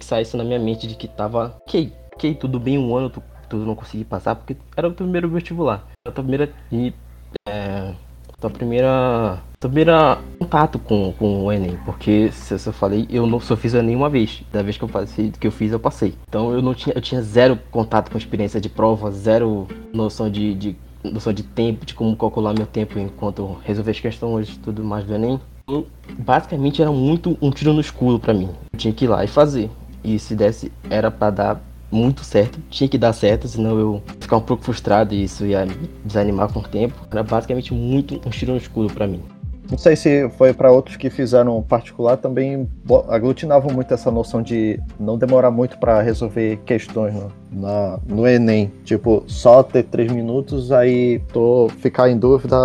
fixar 0.00 0.22
isso 0.22 0.36
na 0.36 0.44
minha 0.44 0.58
mente 0.58 0.86
de 0.86 0.94
que 0.94 1.06
tava 1.06 1.56
ok, 1.66 1.92
ok, 2.14 2.34
tudo 2.34 2.58
bem, 2.58 2.78
um 2.78 2.96
ano 2.96 3.10
tu, 3.10 3.56
não 3.56 3.74
consegui 3.74 4.04
passar, 4.04 4.36
porque 4.36 4.56
era 4.76 4.88
o 4.88 4.92
primeiro 4.92 5.28
vestibular. 5.28 5.86
Era 6.06 6.12
a 6.12 6.12
primeira. 6.12 6.52
É, 7.48 7.94
tua 8.40 8.50
primeira. 8.50 9.38
Tua 9.58 9.68
primeira 9.68 10.18
contato 10.38 10.78
com, 10.78 11.12
com 11.12 11.44
o 11.44 11.52
Enem. 11.52 11.78
Porque, 11.84 12.30
se 12.32 12.54
eu 12.54 12.72
falei, 12.72 13.06
eu 13.10 13.26
não 13.26 13.38
só 13.38 13.56
fiz 13.56 13.74
o 13.74 13.76
Enem 13.76 13.94
uma 13.94 14.08
vez. 14.08 14.42
Da 14.50 14.62
vez 14.62 14.78
que 14.78 14.84
eu, 14.84 14.88
passei, 14.88 15.30
que 15.30 15.46
eu 15.46 15.52
fiz, 15.52 15.72
eu 15.72 15.78
passei. 15.78 16.14
Então 16.28 16.52
eu 16.52 16.62
não 16.62 16.74
tinha. 16.74 16.94
Eu 16.94 17.00
tinha 17.00 17.20
zero 17.22 17.58
contato 17.70 18.10
com 18.10 18.18
experiência 18.18 18.60
de 18.60 18.68
prova, 18.68 19.10
zero 19.10 19.68
noção 19.92 20.30
de, 20.30 20.54
de 20.54 20.76
noção 21.04 21.32
de 21.32 21.42
tempo, 21.42 21.84
de 21.84 21.94
como 21.94 22.16
calcular 22.16 22.54
meu 22.54 22.66
tempo 22.66 22.98
enquanto 22.98 23.58
resolver 23.64 23.90
as 23.90 24.00
questões 24.00 24.48
e 24.48 24.58
tudo 24.58 24.82
mais 24.82 25.04
do 25.04 25.14
Enem. 25.14 25.40
Então, 25.64 25.84
basicamente 26.18 26.82
era 26.82 26.90
muito 26.90 27.36
um 27.40 27.50
tiro 27.50 27.72
no 27.72 27.80
escuro 27.80 28.18
para 28.18 28.34
mim. 28.34 28.48
Eu 28.72 28.78
tinha 28.78 28.92
que 28.92 29.04
ir 29.04 29.08
lá 29.08 29.22
e 29.22 29.28
fazer. 29.28 29.70
E 30.02 30.18
se 30.18 30.34
desse, 30.34 30.72
era 30.88 31.10
para 31.10 31.30
dar 31.30 31.69
muito 31.90 32.24
certo. 32.24 32.58
Tinha 32.70 32.88
que 32.88 32.98
dar 32.98 33.12
certo, 33.12 33.48
senão 33.48 33.78
eu 33.78 34.02
ficar 34.20 34.36
um 34.36 34.42
pouco 34.42 34.62
frustrado 34.62 35.14
e 35.14 35.24
isso 35.24 35.44
ia 35.44 35.64
me 35.66 35.90
desanimar 36.04 36.52
com 36.52 36.60
o 36.60 36.62
tempo. 36.62 36.94
Era 37.10 37.22
basicamente 37.22 37.72
muito 37.74 38.20
um 38.26 38.30
tiro 38.30 38.52
no 38.52 38.58
escuro 38.58 38.92
para 38.92 39.06
mim. 39.06 39.22
Não 39.70 39.78
sei 39.78 39.94
se 39.94 40.28
foi 40.30 40.52
para 40.52 40.72
outros 40.72 40.96
que 40.96 41.08
fizeram 41.08 41.62
particular, 41.62 42.16
também 42.16 42.68
aglutinavam 43.08 43.72
muito 43.72 43.94
essa 43.94 44.10
noção 44.10 44.42
de 44.42 44.80
não 44.98 45.16
demorar 45.16 45.52
muito 45.52 45.78
para 45.78 46.02
resolver 46.02 46.56
questões 46.66 47.14
no, 47.14 47.32
na, 47.52 47.98
no 48.06 48.26
Enem. 48.26 48.72
Tipo, 48.84 49.24
só 49.26 49.62
ter 49.62 49.84
três 49.84 50.10
minutos, 50.10 50.72
aí 50.72 51.20
tô 51.32 51.68
ficar 51.78 52.10
em 52.10 52.18
dúvida, 52.18 52.56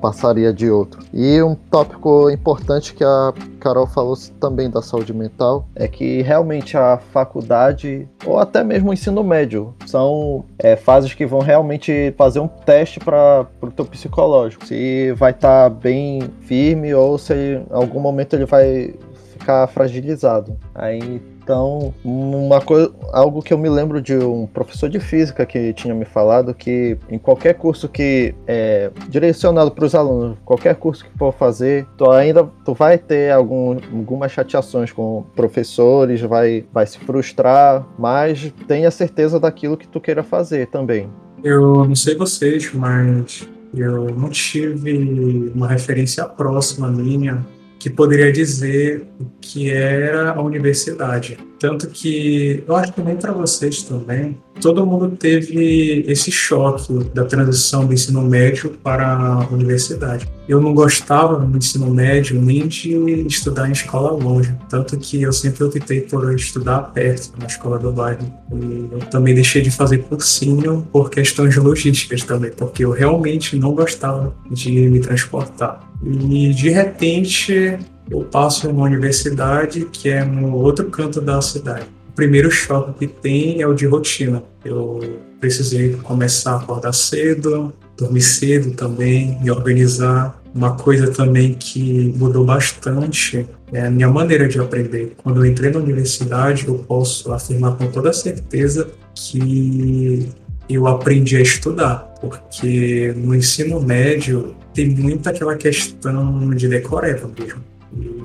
passaria 0.00 0.52
de 0.52 0.70
outro. 0.70 1.02
E 1.12 1.42
um 1.42 1.54
tópico 1.54 2.30
importante 2.30 2.94
que 2.94 3.04
a 3.04 3.32
Carol 3.60 3.86
falou 3.86 4.16
também 4.40 4.68
da 4.68 4.82
saúde 4.82 5.12
mental 5.12 5.66
é 5.74 5.86
que 5.86 6.22
realmente 6.22 6.76
a 6.76 6.98
faculdade, 7.12 8.08
ou 8.26 8.38
até 8.38 8.64
mesmo 8.64 8.90
o 8.90 8.92
ensino 8.92 9.22
médio, 9.22 9.74
são 9.86 10.44
é, 10.58 10.76
fases 10.76 11.14
que 11.14 11.26
vão 11.26 11.40
realmente 11.40 12.12
fazer 12.16 12.40
um 12.40 12.48
teste 12.48 12.98
para 12.98 13.46
o 13.60 13.70
teu 13.70 13.84
psicológico. 13.84 14.66
Se 14.66 15.12
vai 15.12 15.30
estar 15.30 15.70
tá 15.70 15.70
bem 15.70 16.22
firme 16.40 16.92
ou 16.94 17.18
se 17.18 17.34
em 17.34 17.66
algum 17.70 18.00
momento 18.00 18.34
ele 18.34 18.46
vai 18.46 18.94
ficar 19.32 19.66
fragilizado. 19.66 20.56
Aí 20.74 21.20
então, 21.42 21.92
uma 22.04 22.60
coisa, 22.60 22.92
algo 23.12 23.42
que 23.42 23.52
eu 23.52 23.58
me 23.58 23.68
lembro 23.68 24.00
de 24.00 24.14
um 24.14 24.46
professor 24.46 24.88
de 24.88 25.00
física 25.00 25.44
que 25.44 25.72
tinha 25.72 25.94
me 25.94 26.04
falado 26.04 26.54
que 26.54 26.96
em 27.10 27.18
qualquer 27.18 27.54
curso 27.54 27.88
que 27.88 28.34
é 28.46 28.90
direcionado 29.08 29.70
para 29.72 29.84
os 29.84 29.94
alunos, 29.94 30.38
qualquer 30.44 30.76
curso 30.76 31.04
que 31.04 31.18
for 31.18 31.32
fazer, 31.32 31.86
tu 31.96 32.08
ainda 32.10 32.48
tu 32.64 32.74
vai 32.74 32.96
ter 32.96 33.32
algum, 33.32 33.78
algumas 33.92 34.30
chateações 34.30 34.92
com 34.92 35.24
professores, 35.34 36.20
vai, 36.20 36.64
vai 36.72 36.86
se 36.86 36.98
frustrar, 36.98 37.84
mas 37.98 38.52
tenha 38.68 38.90
certeza 38.90 39.40
daquilo 39.40 39.76
que 39.76 39.88
tu 39.88 40.00
queira 40.00 40.22
fazer 40.22 40.68
também. 40.68 41.10
Eu 41.42 41.84
não 41.84 41.96
sei 41.96 42.14
vocês, 42.14 42.72
mas 42.72 43.48
eu 43.74 44.14
não 44.14 44.28
tive 44.28 45.50
uma 45.54 45.66
referência 45.66 46.24
próxima 46.24 46.88
minha 46.88 47.44
que 47.82 47.90
poderia 47.90 48.30
dizer 48.30 49.08
o 49.18 49.24
que 49.40 49.68
era 49.68 50.30
a 50.30 50.40
universidade. 50.40 51.36
Tanto 51.58 51.88
que 51.88 52.62
eu 52.64 52.76
acho 52.76 52.92
que 52.92 53.00
nem 53.00 53.16
para 53.16 53.32
vocês 53.32 53.82
também, 53.82 54.38
todo 54.60 54.86
mundo 54.86 55.16
teve 55.16 56.04
esse 56.06 56.30
choque 56.30 56.92
da 57.12 57.24
transição 57.24 57.84
do 57.84 57.92
ensino 57.92 58.22
médio 58.22 58.70
para 58.84 59.12
a 59.12 59.48
universidade. 59.48 60.28
Eu 60.48 60.60
não 60.60 60.72
gostava 60.72 61.40
no 61.40 61.58
ensino 61.58 61.92
médio 61.92 62.40
nem 62.40 62.68
de 62.68 63.26
estudar 63.26 63.68
em 63.68 63.72
escola 63.72 64.12
longe, 64.12 64.54
tanto 64.68 64.96
que 64.96 65.20
eu 65.20 65.32
sempre 65.32 65.64
optei 65.64 66.02
por 66.02 66.32
estudar 66.36 66.92
perto, 66.92 67.32
na 67.36 67.46
escola 67.46 67.80
do 67.80 67.90
bairro. 67.90 68.32
E 68.52 68.88
eu 68.92 69.00
também 69.10 69.34
deixei 69.34 69.60
de 69.60 69.72
fazer 69.72 69.98
cursinho 70.04 70.86
por 70.92 71.10
questões 71.10 71.56
logísticas 71.56 72.22
também, 72.22 72.52
porque 72.52 72.84
eu 72.84 72.92
realmente 72.92 73.56
não 73.56 73.74
gostava 73.74 74.32
de 74.48 74.70
me 74.70 75.00
transportar. 75.00 75.91
E 76.04 76.52
de 76.52 76.68
repente 76.70 77.78
eu 78.10 78.20
passo 78.24 78.68
uma 78.68 78.84
universidade 78.84 79.86
que 79.92 80.08
é 80.08 80.24
no 80.24 80.54
outro 80.56 80.90
canto 80.90 81.20
da 81.20 81.40
cidade. 81.40 81.86
O 82.08 82.12
primeiro 82.14 82.50
choque 82.50 82.98
que 82.98 83.06
tem 83.06 83.62
é 83.62 83.66
o 83.66 83.72
de 83.72 83.86
rotina. 83.86 84.42
Eu 84.64 85.00
precisei 85.40 85.94
começar 86.02 86.52
a 86.52 86.56
acordar 86.56 86.92
cedo, 86.92 87.72
dormir 87.96 88.20
cedo 88.20 88.72
também, 88.72 89.38
me 89.40 89.50
organizar. 89.50 90.40
Uma 90.54 90.76
coisa 90.76 91.10
também 91.10 91.54
que 91.54 92.12
mudou 92.16 92.44
bastante 92.44 93.46
é 93.72 93.86
a 93.86 93.90
minha 93.90 94.08
maneira 94.08 94.46
de 94.46 94.60
aprender. 94.60 95.14
Quando 95.22 95.42
eu 95.42 95.50
entrei 95.50 95.70
na 95.70 95.78
universidade, 95.78 96.68
eu 96.68 96.74
posso 96.74 97.32
afirmar 97.32 97.76
com 97.76 97.86
toda 97.86 98.12
certeza 98.12 98.90
que 99.14 100.28
eu 100.68 100.86
aprendi 100.86 101.36
a 101.36 101.40
estudar, 101.40 102.12
porque 102.20 103.14
no 103.16 103.34
ensino 103.34 103.80
médio 103.80 104.54
tem 104.74 104.88
muito 104.88 105.28
aquela 105.28 105.56
questão 105.56 106.50
de 106.50 106.68
decoreba 106.68 107.30
mesmo. 107.38 107.62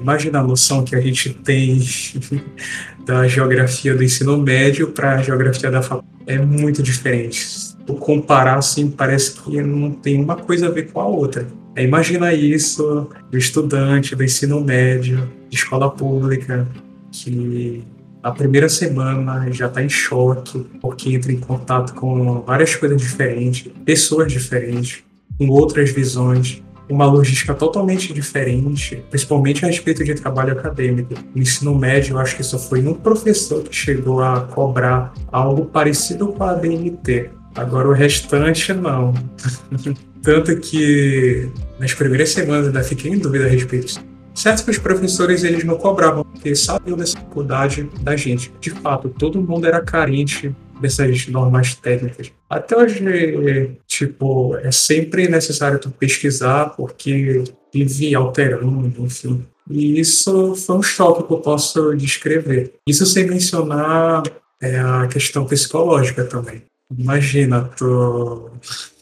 Imagina 0.02 0.40
a 0.40 0.44
noção 0.44 0.84
que 0.84 0.96
a 0.96 1.02
gente 1.02 1.34
tem 1.34 1.82
da 3.06 3.28
geografia 3.28 3.94
do 3.94 4.04
ensino 4.04 4.38
médio 4.38 4.90
para 4.90 5.16
a 5.16 5.22
geografia 5.22 5.70
da 5.70 5.82
faculdade. 5.82 6.08
É 6.26 6.38
muito 6.38 6.82
diferente. 6.82 7.76
Comparar, 8.00 8.58
assim, 8.58 8.90
parece 8.90 9.34
que 9.34 9.62
não 9.62 9.92
tem 9.92 10.22
uma 10.22 10.36
coisa 10.36 10.68
a 10.68 10.72
ver 10.72 10.92
com 10.92 11.00
a 11.00 11.06
outra. 11.06 11.48
É, 11.76 11.84
imagina 11.84 12.34
isso 12.34 13.10
do 13.30 13.38
estudante 13.38 14.16
do 14.16 14.24
ensino 14.24 14.60
médio, 14.62 15.32
de 15.50 15.58
escola 15.58 15.90
pública, 15.90 16.68
que 17.12 17.84
a 18.24 18.32
primeira 18.32 18.68
semana 18.68 19.50
já 19.52 19.68
está 19.68 19.82
em 19.82 19.88
choque, 19.88 20.66
porque 20.82 21.14
entra 21.14 21.32
em 21.32 21.40
contato 21.40 21.94
com 21.94 22.42
várias 22.42 22.76
coisas 22.76 23.00
diferentes, 23.00 23.72
pessoas 23.86 24.32
diferentes, 24.32 25.04
com 25.38 25.48
outras 25.50 25.92
visões, 25.92 26.64
uma 26.90 27.06
logística 27.06 27.54
totalmente 27.54 28.14
diferente, 28.14 29.04
principalmente 29.10 29.66
a 29.66 29.68
respeito 29.68 30.04
de 30.04 30.16
trabalho 30.16 30.54
acadêmico. 30.54 31.14
No 31.36 31.42
ensino 31.42 31.76
médio, 31.76 32.14
eu 32.14 32.20
acho 32.20 32.36
que 32.36 32.44
só 32.44 32.58
foi 32.58 32.86
um 32.86 32.94
professor 32.94 33.64
que 33.64 33.76
chegou 33.76 34.22
a 34.22 34.42
cobrar 34.42 35.14
algo 35.32 35.66
parecido 35.66 36.28
com 36.28 36.44
a 36.44 36.52
ABNT. 36.52 37.30
Agora 37.56 37.90
o 37.90 37.94
restante, 37.94 38.74
não. 38.74 39.14
Tanto 40.22 40.56
que 40.58 41.50
nas 41.80 41.94
primeiras 41.94 42.30
semanas 42.30 42.68
ainda 42.68 42.84
fiquei 42.84 43.12
em 43.12 43.18
dúvida 43.18 43.46
a 43.46 43.50
respeito 43.50 43.88
disso. 43.88 44.06
Certo 44.34 44.64
que 44.66 44.72
os 44.72 44.78
professores 44.78 45.44
eles 45.44 45.64
não 45.64 45.78
cobravam, 45.78 46.24
porque 46.24 46.56
sabiam 46.56 46.96
da 46.96 47.04
dificuldade 47.04 47.90
da 48.02 48.16
gente. 48.16 48.54
De 48.62 48.70
fato, 48.70 49.10
todo 49.10 49.42
mundo 49.42 49.66
era 49.66 49.82
carente 49.82 50.56
dessas 50.80 51.28
normas 51.28 51.76
técnicas. 51.76 52.32
Até 52.50 52.78
hoje, 52.78 53.78
tipo, 53.88 54.56
é 54.58 54.72
sempre 54.72 55.28
necessário 55.28 55.80
tu 55.80 55.90
pesquisar 55.90 56.70
porque 56.76 57.44
vive 57.74 58.16
alterando, 58.16 59.04
enfim. 59.04 59.46
E 59.70 60.00
isso 60.00 60.56
foi 60.56 60.78
um 60.78 60.82
choque 60.82 61.28
que 61.28 61.34
eu 61.34 61.40
posso 61.40 61.96
descrever. 61.96 62.74
Isso 62.88 63.06
sem 63.06 63.28
mencionar 63.28 64.24
é, 64.62 64.80
a 64.80 65.08
questão 65.08 65.46
psicológica 65.46 66.24
também. 66.24 66.64
Imagina, 66.98 67.64
tu 67.76 68.50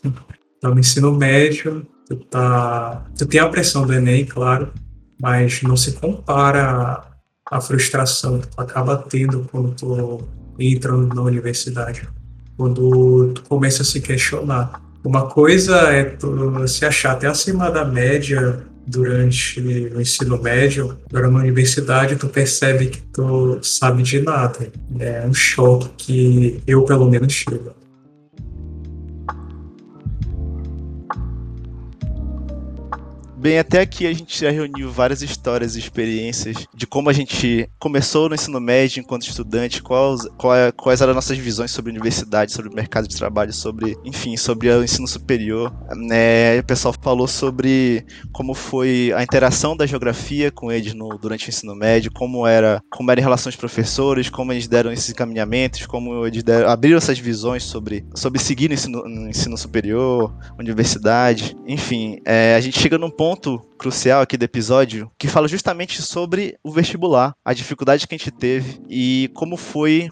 tá 0.60 0.70
no 0.70 0.80
ensino 0.80 1.12
médio, 1.12 1.86
tu, 2.08 2.16
tá, 2.16 3.06
tu 3.18 3.26
tem 3.26 3.40
a 3.40 3.48
pressão 3.48 3.86
do 3.86 3.94
Enem, 3.94 4.26
claro, 4.26 4.74
mas 5.22 5.62
não 5.62 5.78
se 5.78 5.94
compara 5.94 7.04
a 7.50 7.62
frustração 7.62 8.40
que 8.40 8.48
tu 8.48 8.60
acaba 8.60 8.98
tendo 8.98 9.48
quando 9.52 9.76
tu 9.76 10.28
entram 10.60 11.02
na 11.08 11.22
universidade, 11.22 12.08
quando 12.58 13.32
tu 13.34 13.44
começa 13.44 13.82
a 13.82 13.86
se 13.86 14.00
questionar. 14.02 14.82
Uma 15.04 15.28
coisa 15.28 15.76
é 15.92 16.04
tu 16.04 16.68
se 16.68 16.86
achar 16.86 17.12
até 17.12 17.28
acima 17.28 17.70
da 17.70 17.86
média 17.86 18.64
durante 18.88 19.60
o 19.60 20.00
ensino 20.02 20.42
médio, 20.42 20.98
agora 21.10 21.30
na 21.30 21.40
universidade 21.40 22.16
tu 22.16 22.28
percebe 22.28 22.88
que 22.88 23.02
tu 23.02 23.60
sabe 23.62 24.04
de 24.04 24.22
nada. 24.22 24.68
É 25.00 25.26
um 25.28 25.34
choque 25.34 25.90
que 25.98 26.62
eu 26.68 26.84
pelo 26.84 27.10
menos 27.10 27.34
tive. 27.34 27.60
Bem, 33.46 33.60
até 33.60 33.82
aqui 33.82 34.08
a 34.08 34.12
gente 34.12 34.42
já 34.42 34.50
reuniu 34.50 34.92
várias 34.92 35.22
histórias 35.22 35.76
e 35.76 35.80
experiências 35.80 36.66
de 36.74 36.88
como 36.88 37.12
a 37.12 37.14
gente 37.14 37.70
começou 37.78 38.28
no 38.28 38.34
ensino 38.34 38.60
médio 38.60 39.00
enquanto 39.00 39.28
estudante, 39.28 39.84
quais, 39.84 40.28
quais, 40.76 41.00
eram 41.00 41.12
as 41.12 41.16
nossas 41.16 41.38
visões 41.38 41.70
sobre 41.70 41.92
a 41.92 41.94
universidade, 41.94 42.52
sobre 42.52 42.72
o 42.72 42.74
mercado 42.74 43.08
de 43.08 43.16
trabalho, 43.16 43.54
sobre, 43.54 43.96
enfim, 44.04 44.36
sobre 44.36 44.68
o 44.72 44.84
ensino 44.84 45.08
superior. 45.08 45.72
Né? 45.96 46.58
O 46.60 46.64
pessoal 46.64 46.96
falou 47.00 47.28
sobre 47.28 48.04
como 48.34 48.56
foi 48.56 49.14
a 49.16 49.22
interação 49.22 49.78
da 49.78 49.86
geografia 49.86 50.50
com 50.50 50.72
eles 50.72 50.96
no, 50.96 51.10
durante 51.10 51.48
o 51.48 51.50
ensino 51.50 51.76
médio, 51.76 52.12
como 52.12 52.48
era, 52.48 52.82
como 52.90 53.12
era 53.12 53.20
em 53.20 53.24
relação 53.24 53.52
aos 53.52 53.56
professores, 53.56 54.28
como 54.28 54.54
eles 54.54 54.68
deram 54.68 54.92
esses 54.92 55.12
encaminhamentos, 55.12 55.86
como 55.86 56.26
eles 56.26 56.42
deram, 56.42 56.68
abriram 56.68 56.98
essas 56.98 57.20
visões 57.20 57.62
sobre, 57.62 58.08
sobre 58.16 58.42
seguir 58.42 58.70
no 58.70 58.74
ensino, 58.74 59.04
no 59.04 59.30
ensino 59.30 59.56
superior, 59.56 60.36
universidade. 60.58 61.56
Enfim, 61.68 62.18
é, 62.26 62.56
a 62.56 62.60
gente 62.60 62.80
chega 62.80 62.98
num 62.98 63.12
ponto 63.12 63.35
ponto 63.36 63.60
crucial 63.78 64.22
aqui 64.22 64.38
do 64.38 64.44
episódio 64.44 65.12
que 65.18 65.28
fala 65.28 65.48
justamente 65.48 66.02
sobre 66.02 66.58
o 66.64 66.72
vestibular, 66.72 67.36
a 67.44 67.54
dificuldade 67.54 68.08
que 68.08 68.16
a 68.16 68.18
gente 68.18 68.32
teve 68.32 68.80
e 68.90 69.30
como 69.34 69.58
foi 69.58 70.10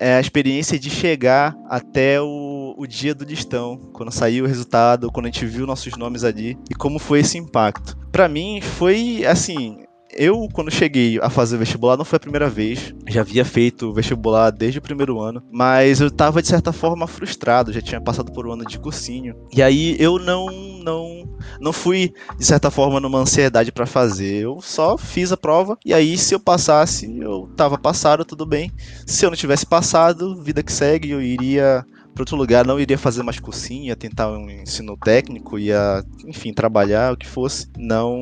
é, 0.00 0.14
a 0.14 0.20
experiência 0.20 0.78
de 0.78 0.88
chegar 0.88 1.54
até 1.68 2.20
o, 2.20 2.74
o 2.76 2.86
dia 2.86 3.14
do 3.14 3.24
listão, 3.24 3.76
quando 3.92 4.10
saiu 4.10 4.44
o 4.44 4.48
resultado, 4.48 5.12
quando 5.12 5.26
a 5.26 5.28
gente 5.28 5.44
viu 5.44 5.66
nossos 5.66 5.96
nomes 5.98 6.24
ali 6.24 6.56
e 6.70 6.74
como 6.74 6.98
foi 6.98 7.20
esse 7.20 7.36
impacto. 7.36 7.96
Para 8.10 8.26
mim 8.26 8.60
foi 8.62 9.22
assim, 9.26 9.76
eu, 10.14 10.48
quando 10.52 10.70
cheguei 10.70 11.18
a 11.20 11.28
fazer 11.28 11.58
vestibular, 11.58 11.96
não 11.96 12.04
foi 12.04 12.16
a 12.16 12.20
primeira 12.20 12.48
vez. 12.48 12.94
Já 13.08 13.20
havia 13.20 13.44
feito 13.44 13.92
vestibular 13.92 14.50
desde 14.50 14.78
o 14.78 14.82
primeiro 14.82 15.20
ano. 15.20 15.42
Mas 15.50 16.00
eu 16.00 16.10
tava, 16.10 16.42
de 16.42 16.48
certa 16.48 16.72
forma, 16.72 17.06
frustrado. 17.06 17.72
Já 17.72 17.80
tinha 17.80 18.00
passado 18.00 18.30
por 18.30 18.46
um 18.46 18.52
ano 18.52 18.64
de 18.64 18.78
cursinho. 18.78 19.34
E 19.54 19.62
aí 19.62 19.96
eu 19.98 20.18
não 20.18 20.48
não 20.82 21.28
não 21.60 21.72
fui, 21.72 22.12
de 22.38 22.44
certa 22.44 22.70
forma, 22.70 23.00
numa 23.00 23.18
ansiedade 23.18 23.72
para 23.72 23.86
fazer. 23.86 24.42
Eu 24.42 24.60
só 24.60 24.96
fiz 24.98 25.32
a 25.32 25.36
prova. 25.36 25.78
E 25.84 25.94
aí, 25.94 26.16
se 26.18 26.34
eu 26.34 26.40
passasse, 26.40 27.18
eu 27.18 27.48
tava 27.56 27.78
passado, 27.78 28.24
tudo 28.24 28.44
bem. 28.46 28.72
Se 29.06 29.24
eu 29.24 29.30
não 29.30 29.36
tivesse 29.36 29.66
passado, 29.66 30.40
vida 30.42 30.62
que 30.62 30.72
segue, 30.72 31.10
eu 31.10 31.22
iria 31.22 31.84
para 32.14 32.22
outro 32.22 32.36
lugar, 32.36 32.66
não 32.66 32.78
iria 32.78 32.98
fazer 32.98 33.22
mais 33.22 33.40
cursinho, 33.40 33.86
ia 33.86 33.96
tentar 33.96 34.30
um 34.30 34.48
ensino 34.50 34.96
técnico, 34.96 35.58
ia, 35.58 36.04
enfim, 36.26 36.52
trabalhar, 36.52 37.12
o 37.12 37.16
que 37.16 37.26
fosse. 37.26 37.66
Não, 37.76 38.18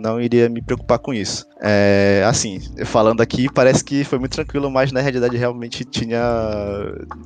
não 0.00 0.20
iria 0.20 0.48
me 0.48 0.60
preocupar 0.60 0.98
com 0.98 1.14
isso. 1.14 1.46
É, 1.62 2.24
assim, 2.26 2.58
falando 2.86 3.20
aqui, 3.20 3.46
parece 3.52 3.84
que 3.84 4.02
foi 4.02 4.18
muito 4.18 4.32
tranquilo, 4.32 4.70
mas 4.70 4.90
na 4.92 5.00
realidade 5.00 5.36
realmente 5.36 5.84
tinha, 5.84 6.20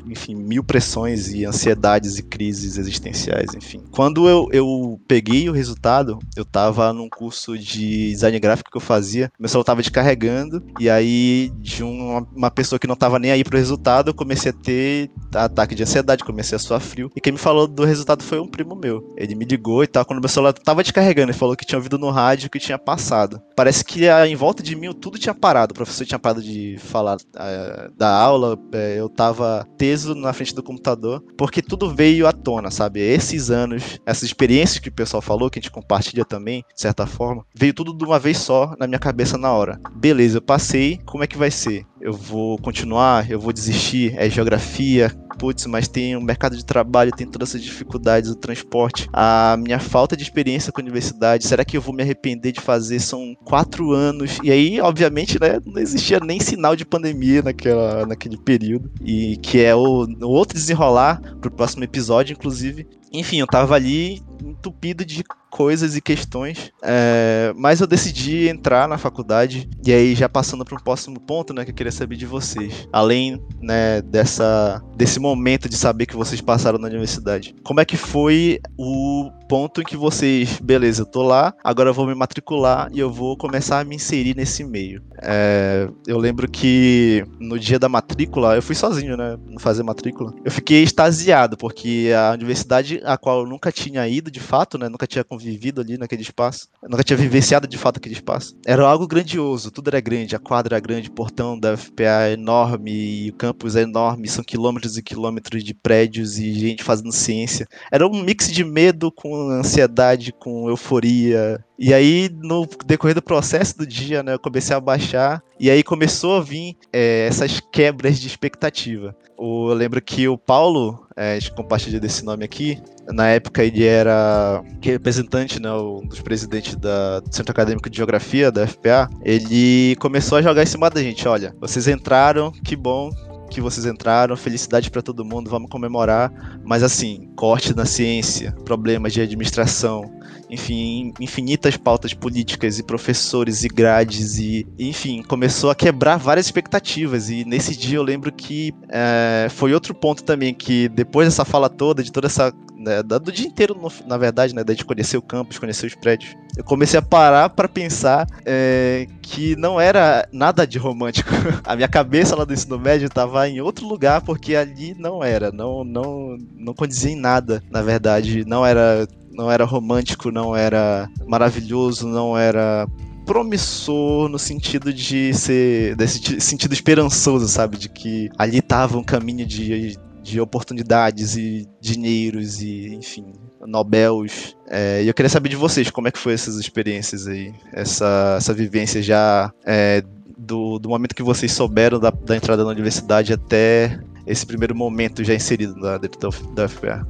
enfim, 0.06 0.34
mil 0.34 0.62
pressões 0.62 1.32
e 1.32 1.44
ansiedades 1.44 2.18
e 2.18 2.22
crises 2.22 2.76
existenciais, 2.76 3.54
enfim. 3.54 3.82
Quando 3.90 4.28
eu, 4.28 4.48
eu 4.52 5.00
peguei 5.06 5.48
o 5.48 5.52
resultado, 5.52 6.18
eu 6.36 6.44
tava 6.44 6.92
num 6.92 7.08
curso 7.08 7.56
de 7.56 8.10
design 8.10 8.38
gráfico 8.40 8.70
que 8.70 8.76
eu 8.76 8.80
fazia, 8.80 9.30
meu 9.38 9.48
celular 9.48 9.64
tava 9.64 9.82
descarregando, 9.82 10.62
e 10.78 10.90
aí 10.90 11.52
de 11.60 11.82
uma, 11.82 12.26
uma 12.34 12.50
pessoa 12.50 12.78
que 12.78 12.86
não 12.86 12.96
tava 12.96 13.18
nem 13.18 13.30
aí 13.30 13.44
pro 13.44 13.56
resultado, 13.56 14.10
eu 14.10 14.14
comecei 14.14 14.50
a 14.50 14.54
ter 14.54 15.10
ataque 15.34 15.74
de 15.74 15.82
ansiedade 15.82 15.93
ansiedade, 15.94 16.24
comecei 16.24 16.56
a 16.56 16.58
suar 16.58 16.80
frio. 16.80 17.10
E 17.14 17.20
quem 17.20 17.32
me 17.32 17.38
falou 17.38 17.66
do 17.66 17.84
resultado 17.84 18.22
foi 18.22 18.40
um 18.40 18.46
primo 18.46 18.74
meu. 18.74 19.14
Ele 19.16 19.34
me 19.34 19.44
ligou 19.44 19.84
e 19.84 19.86
tal, 19.86 20.04
quando 20.04 20.20
meu 20.20 20.28
celular 20.28 20.52
tava 20.52 20.82
descarregando, 20.82 21.30
ele 21.30 21.38
falou 21.38 21.56
que 21.56 21.64
tinha 21.64 21.78
ouvido 21.78 21.98
no 21.98 22.10
rádio 22.10 22.50
que 22.50 22.58
tinha 22.58 22.78
passado. 22.78 23.40
Parece 23.56 23.84
que 23.84 24.08
ah, 24.08 24.26
em 24.26 24.34
volta 24.34 24.62
de 24.62 24.74
mim 24.74 24.92
tudo 24.92 25.18
tinha 25.18 25.34
parado. 25.34 25.72
O 25.72 25.74
professor 25.74 26.04
tinha 26.04 26.18
parado 26.18 26.42
de 26.42 26.76
falar 26.78 27.16
uh, 27.16 27.92
da 27.96 28.10
aula, 28.10 28.54
uh, 28.54 28.76
eu 28.76 29.08
tava 29.08 29.66
teso 29.78 30.14
na 30.14 30.32
frente 30.32 30.54
do 30.54 30.62
computador, 30.62 31.22
porque 31.36 31.62
tudo 31.62 31.94
veio 31.94 32.26
à 32.26 32.32
tona, 32.32 32.70
sabe? 32.70 33.00
Esses 33.00 33.50
anos, 33.50 34.00
essas 34.04 34.24
experiências 34.24 34.78
que 34.78 34.88
o 34.88 34.92
pessoal 34.92 35.22
falou, 35.22 35.50
que 35.50 35.58
a 35.58 35.62
gente 35.62 35.70
compartilha 35.70 36.24
também, 36.24 36.64
de 36.74 36.80
certa 36.80 37.06
forma, 37.06 37.44
veio 37.54 37.74
tudo 37.74 37.96
de 37.96 38.04
uma 38.04 38.18
vez 38.18 38.38
só 38.38 38.74
na 38.78 38.86
minha 38.86 38.98
cabeça 38.98 39.38
na 39.38 39.52
hora. 39.52 39.80
Beleza, 39.94 40.38
eu 40.38 40.42
passei, 40.42 40.98
como 41.04 41.22
é 41.22 41.26
que 41.26 41.38
vai 41.38 41.50
ser? 41.50 41.86
Eu 42.04 42.12
vou 42.12 42.58
continuar? 42.58 43.30
Eu 43.30 43.40
vou 43.40 43.50
desistir? 43.50 44.12
É 44.18 44.28
geografia? 44.28 45.10
putz, 45.34 45.66
mas 45.66 45.88
tem 45.88 46.16
o 46.16 46.20
mercado 46.20 46.56
de 46.56 46.64
trabalho, 46.64 47.10
tem 47.10 47.26
todas 47.26 47.50
essas 47.50 47.62
dificuldades, 47.62 48.30
o 48.30 48.36
transporte, 48.36 49.08
a 49.12 49.56
minha 49.58 49.78
falta 49.78 50.16
de 50.16 50.22
experiência 50.22 50.72
com 50.72 50.80
a 50.80 50.84
universidade, 50.84 51.46
será 51.46 51.64
que 51.64 51.76
eu 51.76 51.80
vou 51.80 51.94
me 51.94 52.02
arrepender 52.02 52.52
de 52.52 52.60
fazer? 52.60 53.00
São 53.00 53.34
quatro 53.44 53.92
anos, 53.92 54.38
e 54.42 54.50
aí, 54.50 54.80
obviamente, 54.80 55.38
né, 55.40 55.60
não 55.66 55.80
existia 55.80 56.20
nem 56.20 56.40
sinal 56.40 56.76
de 56.76 56.84
pandemia 56.84 57.42
naquela, 57.42 58.06
naquele 58.06 58.36
período, 58.36 58.90
e 59.02 59.36
que 59.38 59.60
é 59.60 59.74
o, 59.74 60.04
o 60.04 60.28
outro 60.28 60.56
desenrolar 60.56 61.20
pro 61.40 61.50
próximo 61.50 61.84
episódio, 61.84 62.32
inclusive. 62.32 62.86
Enfim, 63.14 63.38
eu 63.38 63.46
tava 63.46 63.74
ali 63.74 64.22
entupido 64.42 65.04
de 65.04 65.24
coisas 65.54 65.94
e 65.94 66.00
questões, 66.00 66.72
é, 66.82 67.52
mas 67.56 67.80
eu 67.80 67.86
decidi 67.86 68.48
entrar 68.48 68.88
na 68.88 68.98
faculdade 68.98 69.70
e 69.86 69.92
aí 69.92 70.12
já 70.16 70.28
passando 70.28 70.64
para 70.64 70.74
um 70.74 70.82
próximo 70.82 71.20
ponto, 71.20 71.54
né, 71.54 71.64
que 71.64 71.70
eu 71.70 71.74
queria 71.74 71.92
saber 71.92 72.16
de 72.16 72.26
vocês, 72.26 72.88
além, 72.92 73.40
né, 73.62 74.02
dessa 74.02 74.82
desse 74.96 75.20
momento 75.20 75.68
de 75.68 75.76
saber 75.76 76.06
que 76.06 76.16
vocês 76.16 76.40
passaram 76.40 76.76
na 76.76 76.88
universidade, 76.88 77.54
como 77.62 77.80
é 77.80 77.84
que 77.84 77.96
foi 77.96 78.58
o 78.76 79.30
ponto 79.48 79.80
em 79.80 79.84
que 79.84 79.96
vocês, 79.96 80.58
beleza, 80.60 81.02
eu 81.02 81.06
tô 81.06 81.22
lá, 81.22 81.54
agora 81.62 81.90
eu 81.90 81.94
vou 81.94 82.06
me 82.06 82.14
matricular 82.16 82.88
e 82.92 82.98
eu 82.98 83.12
vou 83.12 83.36
começar 83.36 83.78
a 83.78 83.84
me 83.84 83.94
inserir 83.94 84.34
nesse 84.34 84.64
meio. 84.64 85.02
É, 85.22 85.88
eu 86.06 86.18
lembro 86.18 86.50
que 86.50 87.24
no 87.38 87.58
dia 87.58 87.78
da 87.78 87.88
matrícula, 87.88 88.56
eu 88.56 88.62
fui 88.62 88.74
sozinho, 88.74 89.16
né, 89.16 89.36
fazer 89.60 89.84
matrícula. 89.84 90.34
Eu 90.44 90.50
fiquei 90.50 90.82
extasiado 90.82 91.56
porque 91.56 92.10
a 92.16 92.32
universidade 92.32 93.00
a 93.04 93.16
qual 93.16 93.40
eu 93.40 93.46
nunca 93.46 93.72
tinha 93.72 94.06
ido 94.08 94.30
de 94.30 94.40
fato, 94.40 94.78
né, 94.78 94.88
nunca 94.88 95.06
tinha 95.06 95.24
convivido 95.24 95.54
vivido 95.54 95.80
ali 95.80 95.96
naquele 95.96 96.22
espaço. 96.22 96.68
Eu 96.82 96.90
nunca 96.90 97.04
tinha 97.04 97.16
vivenciado 97.16 97.66
de 97.66 97.78
fato 97.78 97.98
aquele 97.98 98.14
espaço. 98.14 98.56
Era 98.66 98.86
algo 98.86 99.06
grandioso, 99.06 99.70
tudo 99.70 99.88
era 99.88 100.00
grande, 100.00 100.36
a 100.36 100.38
quadra 100.38 100.76
era 100.76 100.80
grande, 100.80 101.08
o 101.08 101.12
portão 101.12 101.58
da 101.58 101.76
FPA 101.76 102.28
é 102.28 102.32
enorme, 102.32 103.30
o 103.30 103.34
campus 103.34 103.76
é 103.76 103.82
enorme, 103.82 104.28
são 104.28 104.44
quilômetros 104.44 104.96
e 104.96 105.02
quilômetros 105.02 105.62
de 105.62 105.72
prédios 105.72 106.38
e 106.38 106.52
gente 106.52 106.82
fazendo 106.82 107.12
ciência. 107.12 107.66
Era 107.90 108.06
um 108.06 108.22
mix 108.22 108.50
de 108.50 108.64
medo 108.64 109.10
com 109.12 109.50
ansiedade, 109.50 110.32
com 110.32 110.68
euforia. 110.68 111.64
E 111.78 111.92
aí, 111.92 112.30
no 112.32 112.68
decorrer 112.86 113.14
do 113.14 113.22
processo 113.22 113.76
do 113.76 113.86
dia, 113.86 114.22
né, 114.22 114.34
eu 114.34 114.38
comecei 114.38 114.74
a 114.74 114.80
baixar 114.80 115.42
e 115.58 115.68
aí 115.70 115.82
começou 115.82 116.36
a 116.36 116.40
vir 116.40 116.76
é, 116.92 117.26
essas 117.26 117.60
quebras 117.60 118.20
de 118.20 118.28
expectativa. 118.28 119.14
Eu 119.36 119.74
lembro 119.74 120.00
que 120.00 120.28
o 120.28 120.38
Paulo, 120.38 121.04
é, 121.16 121.32
a 121.32 121.38
gente 121.38 121.52
compartilha 121.52 121.98
desse 121.98 122.24
nome 122.24 122.44
aqui, 122.44 122.80
na 123.12 123.28
época 123.28 123.64
ele 123.64 123.84
era 123.84 124.62
representante, 124.80 125.60
né, 125.60 125.72
um 125.72 126.06
dos 126.06 126.20
presidentes 126.20 126.76
da, 126.76 127.18
do 127.18 127.34
Centro 127.34 127.50
Acadêmico 127.50 127.90
de 127.90 127.96
Geografia, 127.96 128.52
da 128.52 128.66
FPA, 128.66 129.10
ele 129.24 129.96
começou 129.96 130.38
a 130.38 130.42
jogar 130.42 130.62
em 130.62 130.66
cima 130.66 130.88
da 130.88 131.02
gente, 131.02 131.26
olha, 131.26 131.54
vocês 131.60 131.88
entraram, 131.88 132.52
que 132.52 132.76
bom, 132.76 133.10
que 133.50 133.60
vocês 133.60 133.86
entraram, 133.86 134.36
felicidade 134.36 134.90
para 134.90 135.02
todo 135.02 135.24
mundo, 135.24 135.48
vamos 135.48 135.70
comemorar. 135.70 136.32
Mas 136.64 136.82
assim, 136.82 137.28
corte 137.36 137.74
na 137.74 137.84
ciência, 137.84 138.52
problemas 138.64 139.12
de 139.12 139.20
administração, 139.20 140.10
enfim, 140.50 141.12
infinitas 141.20 141.76
pautas 141.76 142.14
políticas 142.14 142.78
e 142.78 142.82
professores 142.82 143.64
e 143.64 143.68
grades 143.68 144.38
e, 144.38 144.66
enfim, 144.78 145.22
começou 145.22 145.70
a 145.70 145.74
quebrar 145.74 146.16
várias 146.16 146.46
expectativas. 146.46 147.30
E 147.30 147.44
nesse 147.44 147.76
dia 147.76 147.96
eu 147.96 148.02
lembro 148.02 148.32
que 148.32 148.74
é, 148.88 149.48
foi 149.50 149.72
outro 149.72 149.94
ponto 149.94 150.22
também 150.22 150.54
que 150.54 150.88
depois 150.88 151.28
dessa 151.28 151.44
fala 151.44 151.68
toda, 151.68 152.02
de 152.02 152.12
toda 152.12 152.26
essa 152.26 152.52
né, 152.84 153.02
do 153.02 153.32
dia 153.32 153.46
inteiro, 153.46 153.76
na 154.06 154.16
verdade, 154.16 154.54
né, 154.54 154.62
de 154.62 154.84
conhecer 154.84 155.16
o 155.16 155.22
campus, 155.22 155.58
conhecer 155.58 155.86
os 155.86 155.94
prédios, 155.94 156.36
eu 156.56 156.62
comecei 156.62 156.98
a 156.98 157.02
parar 157.02 157.48
para 157.48 157.68
pensar 157.68 158.26
é, 158.44 159.06
que 159.22 159.56
não 159.56 159.80
era 159.80 160.28
nada 160.32 160.66
de 160.66 160.78
romântico. 160.78 161.30
a 161.64 161.74
minha 161.74 161.88
cabeça 161.88 162.36
lá 162.36 162.44
do 162.44 162.52
ensino 162.52 162.78
médio 162.78 163.06
estava 163.06 163.48
em 163.48 163.60
outro 163.60 163.86
lugar 163.86 164.20
porque 164.20 164.54
ali 164.54 164.94
não 164.98 165.24
era, 165.24 165.50
não, 165.50 165.82
não, 165.82 166.36
não 166.54 166.74
condizia 166.74 167.10
em 167.10 167.16
nada, 167.16 167.62
na 167.70 167.82
verdade, 167.82 168.44
não 168.46 168.64
era, 168.64 169.08
não 169.34 169.50
era 169.50 169.64
romântico, 169.64 170.30
não 170.30 170.56
era 170.56 171.08
maravilhoso, 171.26 172.06
não 172.06 172.36
era 172.36 172.86
promissor 173.26 174.28
no 174.28 174.38
sentido 174.38 174.92
de 174.92 175.32
ser 175.34 175.96
desse 175.96 176.40
sentido 176.40 176.72
esperançoso, 176.72 177.48
sabe, 177.48 177.76
de 177.76 177.88
que 177.88 178.28
ali 178.38 178.60
tava 178.60 178.98
um 178.98 179.04
caminho 179.04 179.46
de 179.46 179.98
de 180.24 180.40
oportunidades 180.40 181.36
e 181.36 181.68
dinheiros 181.78 182.62
e, 182.62 182.94
enfim, 182.94 183.26
Nobels. 183.60 184.56
É, 184.66 185.02
e 185.04 185.06
eu 185.06 185.12
queria 185.12 185.28
saber 185.28 185.50
de 185.50 185.56
vocês, 185.56 185.90
como 185.90 186.08
é 186.08 186.10
que 186.10 186.18
foi 186.18 186.32
essas 186.32 186.56
experiências 186.56 187.28
aí, 187.28 187.52
essa, 187.72 188.36
essa 188.38 188.54
vivência 188.54 189.02
já 189.02 189.52
é, 189.66 190.02
do, 190.36 190.78
do 190.78 190.88
momento 190.88 191.14
que 191.14 191.22
vocês 191.22 191.52
souberam 191.52 192.00
da, 192.00 192.10
da 192.10 192.34
entrada 192.34 192.64
na 192.64 192.70
universidade 192.70 193.34
até 193.34 194.00
esse 194.26 194.46
primeiro 194.46 194.74
momento 194.74 195.22
já 195.22 195.34
inserido 195.34 195.78
lá 195.78 195.98
dentro 195.98 196.18
da, 196.18 196.30
da 196.54 196.68
FPA. 196.68 197.06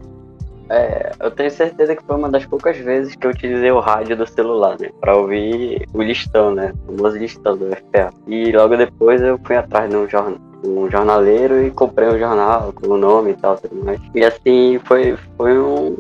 É, 0.71 1.13
eu 1.21 1.31
tenho 1.31 1.51
certeza 1.51 1.95
que 1.95 2.05
foi 2.05 2.17
uma 2.17 2.31
das 2.31 2.47
poucas 2.47 2.77
vezes 2.77 3.15
que 3.15 3.27
eu 3.27 3.31
utilizei 3.31 3.71
o 3.71 3.81
rádio 3.81 4.17
do 4.17 4.27
celular, 4.27 4.77
né? 4.81 4.91
Pra 5.01 5.17
ouvir 5.17 5.87
o 5.93 6.03
listão, 6.03 6.55
né? 6.55 6.73
O 6.89 6.97
famoso 6.97 7.19
listão 7.19 7.57
do 7.57 7.67
FPA. 7.77 8.13
E 8.27 8.53
logo 8.53 8.77
depois 8.77 9.21
eu 9.21 9.39
fui 9.45 9.57
atrás 9.57 9.91
de 9.91 9.97
um 9.97 10.09
jornal 10.09 10.39
um 10.67 10.91
jornaleiro 10.91 11.63
e 11.63 11.71
comprei 11.71 12.09
um 12.09 12.19
jornal 12.19 12.73
com 12.73 12.89
o 12.89 12.97
nome 12.97 13.33
e 13.33 13.35
tal, 13.35 13.59
tudo 13.59 13.85
mais. 13.85 14.01
E 14.15 14.25
assim, 14.25 14.81
foi, 14.85 15.15
foi 15.37 15.59
um, 15.59 15.95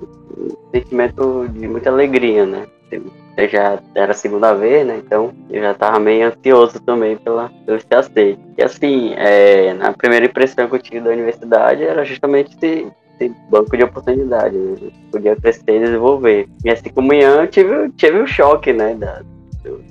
sentimento 0.72 1.46
de 1.48 1.68
muita 1.68 1.90
alegria, 1.90 2.46
né? 2.46 2.66
Eu 3.36 3.48
já 3.48 3.78
era 3.94 4.12
a 4.12 4.14
segunda 4.14 4.54
vez, 4.54 4.86
né? 4.86 5.00
Então 5.04 5.32
eu 5.50 5.60
já 5.60 5.74
tava 5.74 5.98
meio 5.98 6.28
ansioso 6.28 6.80
também 6.80 7.16
pela, 7.16 7.50
pelo 7.66 7.78
aceito. 7.90 8.40
E 8.56 8.62
assim, 8.62 9.12
é, 9.16 9.74
na 9.74 9.92
primeira 9.92 10.26
impressão 10.26 10.68
que 10.68 10.74
eu 10.74 10.82
tive 10.82 11.00
da 11.00 11.10
universidade 11.10 11.82
era 11.82 12.04
justamente 12.04 12.56
esse 13.18 13.34
banco 13.50 13.76
de 13.76 13.84
oportunidade, 13.84 14.56
né? 14.56 14.76
Podia 15.10 15.36
crescer 15.36 15.76
e 15.76 15.80
desenvolver. 15.80 16.48
E 16.64 16.70
assim 16.70 16.90
como 16.90 17.12
Ian, 17.12 17.46
tive, 17.46 17.90
tive 17.92 18.18
o 18.18 18.26
choque, 18.26 18.72
né? 18.72 18.94
Da, 18.94 19.22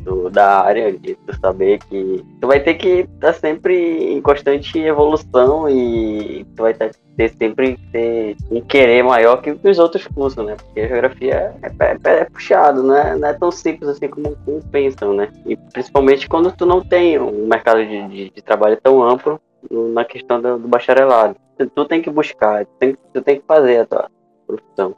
do, 0.04 0.30
da 0.30 0.62
área, 0.62 0.92
de 0.92 1.16
tu 1.16 1.40
saber 1.40 1.80
que 1.90 2.24
tu 2.40 2.48
vai 2.48 2.60
ter 2.60 2.76
que 2.76 3.08
estar 3.16 3.28
tá 3.28 3.34
sempre 3.34 4.14
em 4.14 4.22
constante 4.22 4.78
evolução 4.80 5.70
e 5.70 6.46
tu 6.56 6.62
vai 6.64 6.74
ter, 6.74 6.92
ter 7.18 7.30
sempre 7.30 7.78
ter 7.92 8.36
um 8.52 8.62
querer 8.62 9.04
maior 9.04 9.38
que 9.42 9.52
os 9.52 9.80
outros 9.80 10.06
cursos, 10.08 10.46
né? 10.46 10.56
Porque 10.56 10.82
a 10.82 10.88
geografia 10.88 11.56
é, 11.62 11.68
é, 11.68 12.20
é 12.22 12.26
puxado, 12.26 12.84
né? 12.84 13.16
Não 13.16 13.28
é 13.28 13.34
tão 13.34 13.52
simples 13.52 13.90
assim 13.90 14.08
como, 14.08 14.36
como 14.46 14.62
pensam, 14.72 15.14
né? 15.14 15.30
E 15.46 15.56
principalmente 15.56 16.28
quando 16.28 16.52
tu 16.52 16.66
não 16.66 16.82
tem 16.82 17.20
um 17.20 17.48
mercado 17.48 17.84
de, 17.86 18.08
de, 18.08 18.30
de 18.30 18.42
trabalho 18.42 18.78
tão 18.82 19.02
amplo 19.02 19.40
na 19.72 20.06
questão 20.06 20.42
do, 20.42 20.60
do 20.60 20.68
bacharelado. 20.68 21.36
Tu, 21.58 21.70
tu, 21.70 21.86
tem 21.86 22.02
que 22.02 22.10
buscar, 22.10 22.66
tu 22.66 22.72
tem, 22.80 22.98
tu 23.14 23.22
tem 23.22 23.40
que 23.40 23.46
fazer 23.46 23.82
a 23.82 23.86
tua 23.86 24.12
profissão. 24.48 24.96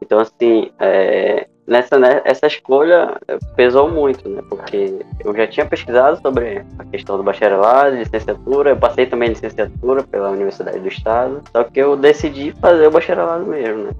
Então, 0.00 0.18
assim, 0.18 0.70
é, 0.78 1.48
nessa 1.66 1.98
né, 1.98 2.20
essa 2.24 2.46
escolha 2.46 3.18
pesou 3.56 3.90
muito, 3.90 4.28
né? 4.28 4.42
Porque 4.48 4.98
eu 5.24 5.34
já 5.34 5.46
tinha 5.46 5.66
pesquisado 5.66 6.20
sobre 6.20 6.64
a 6.78 6.84
questão 6.84 7.16
do 7.16 7.22
bacharelado, 7.22 7.96
licenciatura, 7.96 8.70
eu 8.70 8.76
passei 8.76 9.06
também 9.06 9.30
licenciatura 9.30 10.02
pela 10.04 10.30
Universidade 10.30 10.78
do 10.78 10.88
Estado, 10.88 11.42
só 11.50 11.64
que 11.64 11.80
eu 11.80 11.96
decidi 11.96 12.52
fazer 12.60 12.86
o 12.86 12.90
bacharelado 12.90 13.44
mesmo, 13.46 13.84
né? 13.84 13.94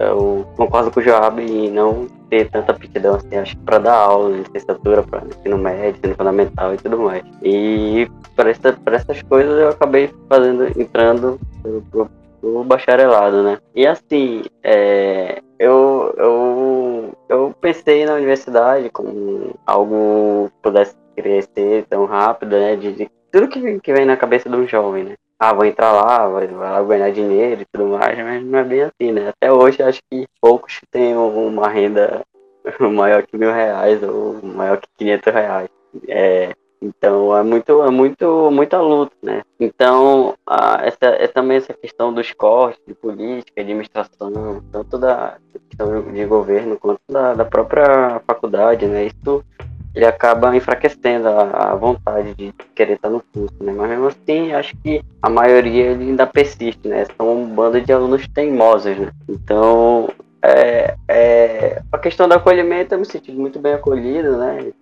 Eu 0.00 0.46
concordo 0.56 0.90
com 0.90 1.00
o 1.00 1.02
Joab 1.02 1.40
em 1.40 1.70
não 1.70 2.06
ter 2.28 2.50
tanta 2.50 2.72
aptidão 2.72 3.16
assim, 3.16 3.36
acho 3.36 3.56
para 3.58 3.78
dar 3.78 3.94
aula, 3.94 4.36
licenciatura, 4.36 5.02
para 5.02 5.22
ensino 5.26 5.58
médio, 5.58 5.98
ensino 5.98 6.14
fundamental 6.16 6.74
e 6.74 6.76
tudo 6.78 6.98
mais. 6.98 7.22
E 7.42 8.10
para 8.34 8.50
essa, 8.50 8.76
essas 8.86 9.22
coisas 9.22 9.60
eu 9.60 9.68
acabei 9.68 10.10
fazendo, 10.28 10.66
entrando 10.78 11.38
pro, 11.62 11.82
pro 11.90 12.23
bacharelado, 12.64 13.42
né? 13.42 13.58
E 13.74 13.86
assim, 13.86 14.42
é, 14.62 15.42
eu, 15.58 16.14
eu, 16.16 17.12
eu 17.28 17.54
pensei 17.60 18.04
na 18.04 18.14
universidade 18.14 18.90
como 18.90 19.54
algo 19.66 20.50
que 20.50 20.62
pudesse 20.62 20.96
crescer 21.16 21.86
tão 21.88 22.04
rápido, 22.04 22.56
né? 22.56 22.76
De, 22.76 22.92
de 22.92 23.10
tudo 23.30 23.48
que, 23.48 23.80
que 23.80 23.92
vem 23.92 24.04
na 24.04 24.16
cabeça 24.16 24.48
de 24.48 24.56
um 24.56 24.66
jovem, 24.66 25.04
né? 25.04 25.14
Ah, 25.38 25.52
vou 25.52 25.64
entrar 25.64 25.92
lá, 25.92 26.26
lá 26.26 26.82
ganhar 26.82 27.10
dinheiro 27.10 27.62
e 27.62 27.66
tudo 27.72 27.98
mais, 27.98 28.16
mas 28.16 28.44
não 28.44 28.58
é 28.58 28.64
bem 28.64 28.82
assim, 28.82 29.12
né? 29.12 29.28
Até 29.28 29.52
hoje 29.52 29.82
acho 29.82 30.00
que 30.10 30.26
poucos 30.40 30.80
têm 30.90 31.16
uma 31.16 31.68
renda 31.68 32.22
maior 32.80 33.22
que 33.24 33.36
mil 33.36 33.52
reais 33.52 34.02
ou 34.02 34.40
maior 34.42 34.78
que 34.78 34.88
500 34.96 35.32
reais. 35.32 35.68
É, 36.08 36.52
então 36.80 37.36
é 37.36 37.42
muito, 37.42 37.82
é 37.82 37.90
muito, 37.90 38.50
muita 38.50 38.80
luta, 38.80 39.14
né? 39.22 39.42
Então 39.58 40.34
a, 40.46 40.84
essa 40.84 41.06
é 41.06 41.26
também 41.26 41.56
essa 41.56 41.72
questão 41.72 42.12
dos 42.12 42.32
cortes 42.32 42.80
de 42.86 42.94
política, 42.94 43.60
administração, 43.60 44.62
tanto 44.70 44.98
da 44.98 45.38
questão 45.52 46.12
de 46.12 46.24
governo 46.24 46.78
quanto 46.78 47.00
da, 47.08 47.34
da 47.34 47.44
própria 47.44 48.20
faculdade, 48.26 48.86
né? 48.86 49.06
Isso 49.06 49.44
ele 49.94 50.04
acaba 50.04 50.54
enfraquecendo 50.56 51.28
a, 51.28 51.72
a, 51.72 51.74
vontade 51.76 52.34
de 52.34 52.52
querer 52.74 52.94
estar 52.94 53.08
no 53.08 53.22
curso, 53.32 53.54
né? 53.60 53.72
Mas 53.72 53.90
mesmo 53.90 54.08
assim, 54.08 54.52
acho 54.52 54.76
que 54.78 55.00
a 55.22 55.30
maioria 55.30 55.90
ainda 55.90 56.26
persiste, 56.26 56.88
né? 56.88 57.06
São 57.16 57.42
um 57.42 57.46
bando 57.46 57.80
de 57.80 57.92
alunos 57.92 58.26
teimosos, 58.28 58.96
né? 58.98 59.10
Então 59.28 60.08
é, 60.42 60.96
é, 61.08 61.82
a 61.90 61.98
questão 61.98 62.28
do 62.28 62.34
acolhimento 62.34 62.94
eu 62.94 62.98
me 62.98 63.06
senti 63.06 63.32
muito 63.32 63.58
bem 63.58 63.72
acolhido, 63.72 64.36
né? 64.36 64.72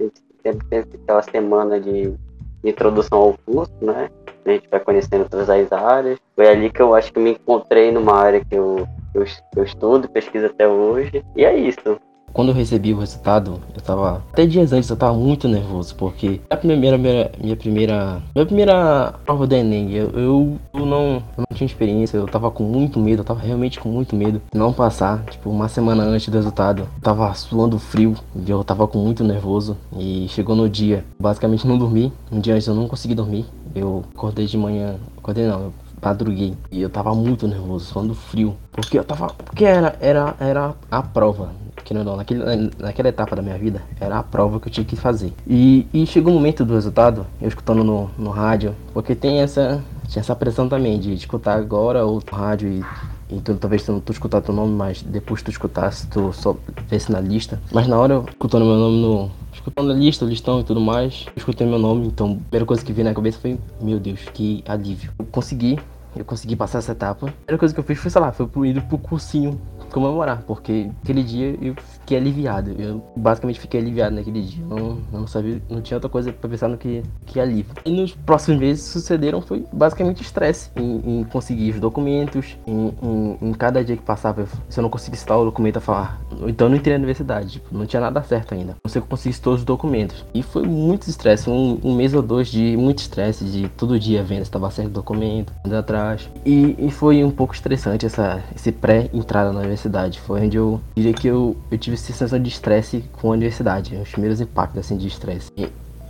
Sempre 0.42 0.66
tem 0.68 0.78
aquela 0.80 1.22
semana 1.22 1.80
de, 1.80 2.10
de, 2.10 2.70
introdução 2.70 3.18
ao 3.18 3.34
curso, 3.46 3.72
né? 3.80 4.10
A 4.44 4.50
gente 4.50 4.68
vai 4.68 4.80
conhecendo 4.80 5.28
todas 5.28 5.48
as 5.48 5.72
áreas. 5.72 6.18
Foi 6.34 6.48
ali 6.48 6.70
que 6.70 6.82
eu 6.82 6.94
acho 6.94 7.12
que 7.12 7.20
me 7.20 7.30
encontrei 7.30 7.92
numa 7.92 8.14
área 8.14 8.44
que 8.44 8.54
eu, 8.54 8.86
eu, 9.14 9.24
eu 9.56 9.64
estudo, 9.64 10.08
pesquiso 10.08 10.46
até 10.46 10.66
hoje. 10.66 11.24
E 11.36 11.44
é 11.44 11.56
isso. 11.56 11.98
Quando 12.32 12.48
eu 12.48 12.54
recebi 12.54 12.92
o 12.92 12.98
resultado, 12.98 13.60
eu 13.74 13.80
tava. 13.80 14.22
Até 14.32 14.46
dias 14.46 14.72
antes 14.72 14.88
eu 14.88 14.96
tava 14.96 15.14
muito 15.14 15.48
nervoso, 15.48 15.94
porque 15.96 16.40
a 16.48 16.56
primeira, 16.56 16.96
minha, 16.96 17.30
minha 17.38 17.56
primeira. 17.56 18.22
Minha 18.34 18.46
primeira 18.46 19.14
prova 19.24 19.46
do 19.46 19.54
Enem, 19.54 19.92
eu, 19.92 20.10
eu, 20.10 20.58
eu, 20.74 20.86
não, 20.86 21.22
eu 21.36 21.44
não 21.50 21.56
tinha 21.56 21.66
experiência, 21.66 22.16
eu 22.16 22.26
tava 22.26 22.50
com 22.50 22.64
muito 22.64 22.98
medo, 22.98 23.20
eu 23.20 23.24
tava 23.24 23.40
realmente 23.40 23.78
com 23.78 23.88
muito 23.88 24.16
medo 24.16 24.40
de 24.52 24.58
não 24.58 24.72
passar. 24.72 25.22
Tipo, 25.30 25.50
uma 25.50 25.68
semana 25.68 26.04
antes 26.04 26.28
do 26.28 26.36
resultado, 26.36 26.80
eu 26.80 26.88
tava 27.02 27.32
suando 27.34 27.78
frio, 27.78 28.14
eu 28.46 28.64
tava 28.64 28.86
com 28.88 28.98
muito 28.98 29.22
nervoso. 29.22 29.76
E 29.96 30.26
chegou 30.28 30.56
no 30.56 30.68
dia, 30.68 31.04
basicamente 31.20 31.66
não 31.66 31.78
dormi. 31.78 32.12
Um 32.30 32.40
dia 32.40 32.54
antes 32.54 32.66
eu 32.66 32.74
não 32.74 32.88
consegui 32.88 33.14
dormir. 33.14 33.44
Eu 33.74 34.04
acordei 34.14 34.46
de 34.46 34.56
manhã. 34.56 34.96
Acordei 35.16 35.46
não, 35.46 35.60
eu 35.64 35.72
madruguei. 36.02 36.54
E 36.70 36.82
eu 36.82 36.90
tava 36.90 37.14
muito 37.14 37.46
nervoso, 37.46 37.86
suando 37.86 38.14
frio. 38.14 38.56
Porque 38.72 38.98
eu 38.98 39.04
tava. 39.04 39.28
Porque 39.28 39.64
era, 39.64 39.96
era, 40.00 40.34
era 40.40 40.74
a 40.90 41.02
prova 41.02 41.50
que 41.84 41.92
não, 41.94 42.16
naquele, 42.16 42.70
naquela 42.78 43.08
etapa 43.08 43.34
da 43.34 43.42
minha 43.42 43.58
vida, 43.58 43.82
era 44.00 44.18
a 44.18 44.22
prova 44.22 44.60
que 44.60 44.68
eu 44.68 44.72
tinha 44.72 44.84
que 44.84 44.94
fazer. 44.94 45.32
E, 45.46 45.86
e 45.92 46.06
chegou 46.06 46.32
o 46.32 46.36
momento 46.36 46.64
do 46.64 46.74
resultado, 46.74 47.26
eu 47.40 47.48
escutando 47.48 47.82
no, 47.82 48.08
no 48.16 48.30
rádio, 48.30 48.74
porque 48.94 49.14
tem 49.14 49.40
essa, 49.40 49.82
tinha 50.08 50.20
essa 50.20 50.34
pressão 50.36 50.68
também 50.68 50.98
de 50.98 51.12
escutar 51.12 51.58
agora 51.58 52.06
o 52.06 52.22
rádio 52.30 52.68
e 52.68 52.84
então 53.32 53.56
talvez 53.56 53.82
tu 53.82 53.92
não 53.92 54.00
tu 54.00 54.12
escutar 54.12 54.42
teu 54.42 54.54
nome, 54.54 54.74
mas 54.74 55.02
depois 55.02 55.42
tu 55.42 55.50
escutasse, 55.50 56.06
tu 56.06 56.32
só 56.34 56.54
vesse 56.86 57.10
na 57.10 57.18
lista. 57.18 57.58
Mas 57.72 57.86
na 57.88 57.98
hora, 57.98 58.22
escutando 58.28 58.64
meu 58.64 58.76
nome 58.76 59.00
no. 59.00 59.30
Escutando 59.62 59.92
a 59.92 59.94
lista, 59.94 60.24
o 60.24 60.28
listão 60.28 60.58
e 60.58 60.64
tudo 60.64 60.80
mais, 60.80 61.24
eu 61.28 61.34
escutei 61.36 61.64
meu 61.64 61.78
nome, 61.78 62.08
então 62.08 62.32
a 62.32 62.48
primeira 62.48 62.66
coisa 62.66 62.84
que 62.84 62.92
veio 62.92 63.06
na 63.06 63.14
cabeça 63.14 63.38
foi, 63.38 63.56
meu 63.80 64.00
Deus, 64.00 64.18
que 64.34 64.64
alívio. 64.66 65.12
Eu 65.16 65.24
consegui, 65.26 65.78
eu 66.16 66.24
consegui 66.24 66.56
passar 66.56 66.78
essa 66.78 66.90
etapa. 66.90 67.28
A 67.28 67.30
primeira 67.30 67.58
coisa 67.58 67.72
que 67.72 67.78
eu 67.78 67.84
fiz 67.84 67.96
foi, 67.96 68.10
sei 68.10 68.20
lá, 68.20 68.32
foi 68.32 68.48
pro, 68.48 68.66
ir 68.66 68.82
pro 68.82 68.98
cursinho 68.98 69.60
comemorar, 69.92 70.42
porque 70.46 70.90
aquele 71.02 71.22
dia 71.22 71.56
eu 71.60 71.74
fiquei 71.74 72.16
aliviado. 72.16 72.74
Eu 72.78 73.02
basicamente 73.16 73.60
fiquei 73.60 73.80
aliviado 73.80 74.14
naquele 74.14 74.42
dia. 74.42 74.64
Não, 74.64 74.98
não 75.12 75.26
sabia, 75.26 75.60
não 75.68 75.80
tinha 75.80 75.96
outra 75.96 76.10
coisa 76.10 76.32
para 76.32 76.48
pensar 76.48 76.68
no 76.68 76.76
que, 76.76 77.02
que 77.26 77.38
alívio. 77.38 77.74
E 77.84 77.90
nos 77.90 78.14
próximos 78.14 78.60
meses 78.60 78.84
sucederam 78.84 79.40
foi 79.40 79.64
basicamente 79.72 80.22
estresse 80.22 80.70
em, 80.76 81.20
em, 81.20 81.24
conseguir 81.24 81.70
os 81.70 81.80
documentos, 81.80 82.56
em, 82.66 82.94
em, 83.02 83.38
em, 83.40 83.52
cada 83.52 83.84
dia 83.84 83.96
que 83.96 84.02
passava, 84.02 84.46
se 84.68 84.78
eu 84.78 84.82
não 84.82 84.90
conseguisse 84.90 85.24
tal 85.24 85.44
documento 85.44 85.76
a 85.76 85.80
falar, 85.80 86.20
então 86.46 86.66
eu 86.66 86.70
não 86.70 86.76
entrei 86.76 86.94
na 86.94 86.98
universidade, 86.98 87.52
tipo, 87.52 87.76
não 87.76 87.86
tinha 87.86 88.00
nada 88.00 88.22
certo 88.22 88.54
ainda. 88.54 88.76
Não 88.82 88.90
sei 88.90 89.00
que 89.00 89.06
eu 89.06 89.10
conseguisse 89.10 89.40
todos 89.40 89.60
os 89.60 89.64
documentos. 89.64 90.24
E 90.34 90.42
foi 90.42 90.62
muito 90.62 91.08
estresse, 91.08 91.48
um, 91.48 91.78
um, 91.82 91.94
mês 91.94 92.14
ou 92.14 92.22
dois 92.22 92.48
de 92.48 92.76
muito 92.76 92.98
estresse, 92.98 93.44
de 93.44 93.68
todo 93.70 93.98
dia 93.98 94.22
vendo 94.22 94.38
se 94.38 94.44
estava 94.44 94.70
certo 94.70 94.88
o 94.88 94.92
documento, 94.92 95.52
andando 95.64 95.78
atrás. 95.78 96.28
E, 96.44 96.76
e 96.78 96.90
foi 96.90 97.22
um 97.22 97.30
pouco 97.30 97.54
estressante 97.54 98.06
essa, 98.06 98.42
esse 98.54 98.72
pré-entrada 98.72 99.52
na 99.52 99.60
universidade. 99.60 99.81
Foi 100.20 100.44
onde 100.44 100.56
eu 100.56 100.80
diria 100.94 101.12
que 101.12 101.26
eu, 101.26 101.56
eu 101.70 101.78
tive 101.78 101.96
sensação 101.96 102.40
de 102.40 102.48
estresse 102.48 103.04
com 103.12 103.28
a 103.28 103.32
universidade, 103.32 103.96
os 103.96 104.10
primeiros 104.10 104.40
impactos 104.40 104.78
assim 104.78 104.96
de 104.96 105.06
estresse. 105.06 105.50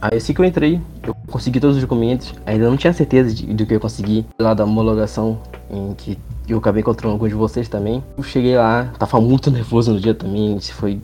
Aí 0.01 0.17
assim 0.17 0.35
que 0.35 0.41
eu 0.41 0.45
entrei, 0.45 0.81
eu 1.07 1.15
consegui 1.29 1.61
todos 1.61 1.77
os 1.77 1.83
documentos, 1.83 2.35
ainda 2.45 2.69
não 2.69 2.77
tinha 2.77 2.93
certeza 2.93 3.33
de, 3.33 3.47
de 3.47 3.67
que 3.67 3.75
eu 3.75 3.81
consegui 3.81 4.27
lá 4.39 4.53
da 4.53 4.65
homologação 4.65 5.41
em 5.71 5.95
que 5.95 6.19
eu 6.49 6.59
acabei 6.59 6.81
encontrando 6.81 7.13
alguns 7.13 7.29
de 7.29 7.37
vocês 7.37 7.69
também. 7.69 8.03
Eu 8.17 8.25
cheguei 8.25 8.57
lá, 8.57 8.93
tava 8.99 9.21
muito 9.21 9.51
nervoso 9.51 9.93
no 9.93 10.01
dia 10.01 10.13
também, 10.13 10.57
isso 10.57 10.75
foi 10.75 11.01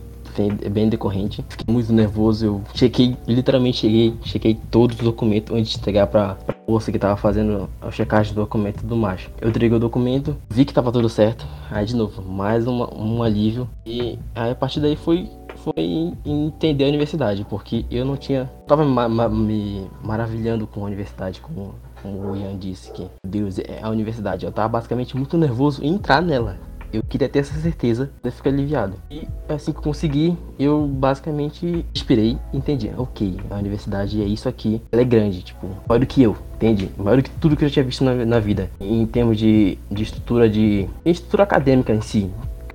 bem 0.70 0.88
decorrente. 0.88 1.44
Fiquei 1.48 1.72
muito 1.72 1.92
nervoso, 1.92 2.46
eu 2.46 2.62
chequei, 2.74 3.16
literalmente 3.26 3.78
cheguei, 3.78 4.14
chequei 4.24 4.58
todos 4.70 4.96
os 4.96 5.02
documentos 5.02 5.54
antes 5.54 5.72
de 5.72 5.78
entregar 5.78 6.06
pra, 6.06 6.34
pra 6.34 6.56
moça 6.68 6.92
que 6.92 6.98
tava 6.98 7.16
fazendo 7.16 7.68
a 7.80 7.90
checagem 7.90 8.34
do 8.34 8.42
documento 8.42 8.80
tudo 8.80 8.96
mais. 8.96 9.28
Eu 9.40 9.48
entreguei 9.48 9.76
o 9.76 9.80
documento, 9.80 10.36
vi 10.48 10.64
que 10.64 10.72
tava 10.72 10.92
tudo 10.92 11.08
certo, 11.08 11.46
aí 11.70 11.84
de 11.84 11.96
novo, 11.96 12.22
mais 12.22 12.66
uma, 12.66 12.92
um 12.94 13.22
alívio. 13.22 13.68
E 13.86 14.18
aí 14.34 14.50
a 14.50 14.54
partir 14.54 14.80
daí 14.80 14.96
foi 14.96 15.28
foi 15.58 16.14
entender 16.24 16.84
a 16.84 16.88
universidade, 16.88 17.44
porque 17.48 17.84
eu 17.90 18.04
não 18.04 18.16
tinha. 18.16 18.50
Tava 18.66 18.84
ma 18.84 19.08
ma 19.08 19.28
me 19.28 19.88
maravilhando 20.02 20.66
com 20.66 20.82
a 20.82 20.86
universidade, 20.86 21.40
com, 21.40 21.72
como 22.02 22.30
o 22.30 22.36
Ian 22.36 22.56
disse, 22.56 22.92
que 22.92 23.06
Deus 23.26 23.58
é 23.58 23.80
a 23.82 23.90
universidade. 23.90 24.46
Eu 24.46 24.52
tava 24.52 24.68
basicamente 24.68 25.16
muito 25.16 25.36
nervoso 25.36 25.82
em 25.84 25.94
entrar 25.94 26.22
nela. 26.22 26.56
Eu 26.92 27.02
queria 27.02 27.28
ter 27.28 27.40
essa 27.40 27.58
certeza 27.60 28.10
de 28.22 28.30
ficar 28.30 28.50
aliviado. 28.50 28.94
E 29.10 29.28
assim 29.48 29.72
que 29.72 29.78
eu 29.78 29.82
consegui, 29.82 30.36
eu 30.58 30.86
basicamente 30.86 31.84
inspirei 31.94 32.38
e 32.52 32.56
entendi. 32.56 32.90
Ok, 32.96 33.36
a 33.50 33.56
universidade 33.56 34.22
é 34.22 34.24
isso 34.24 34.48
aqui. 34.48 34.80
Ela 34.90 35.02
é 35.02 35.04
grande, 35.04 35.42
tipo, 35.42 35.68
maior 35.88 36.00
do 36.00 36.06
que 36.06 36.22
eu, 36.22 36.36
entende? 36.54 36.90
Maior 36.96 37.16
do 37.16 37.22
que 37.22 37.30
tudo 37.30 37.56
que 37.56 37.64
eu 37.64 37.68
já 37.68 37.74
tinha 37.74 37.84
visto 37.84 38.04
na, 38.04 38.14
na 38.24 38.38
vida. 38.38 38.70
Em 38.80 39.04
termos 39.06 39.36
de, 39.36 39.78
de 39.90 40.02
estrutura 40.02 40.48
de. 40.48 40.88
estrutura 41.04 41.42
acadêmica 41.42 41.92
em 41.92 42.00
si. 42.00 42.30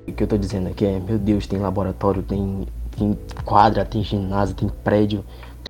O 0.07 0.11
que 0.11 0.23
eu 0.23 0.27
tô 0.27 0.37
dizendo 0.37 0.67
aqui 0.67 0.85
é, 0.85 0.99
meu 0.99 1.17
Deus, 1.17 1.47
tem 1.47 1.59
laboratório, 1.59 2.21
tem, 2.21 2.67
tem 2.97 3.17
quadra, 3.45 3.85
tem 3.85 4.03
ginásio, 4.03 4.55
tem 4.55 4.69
prédio 4.83 5.23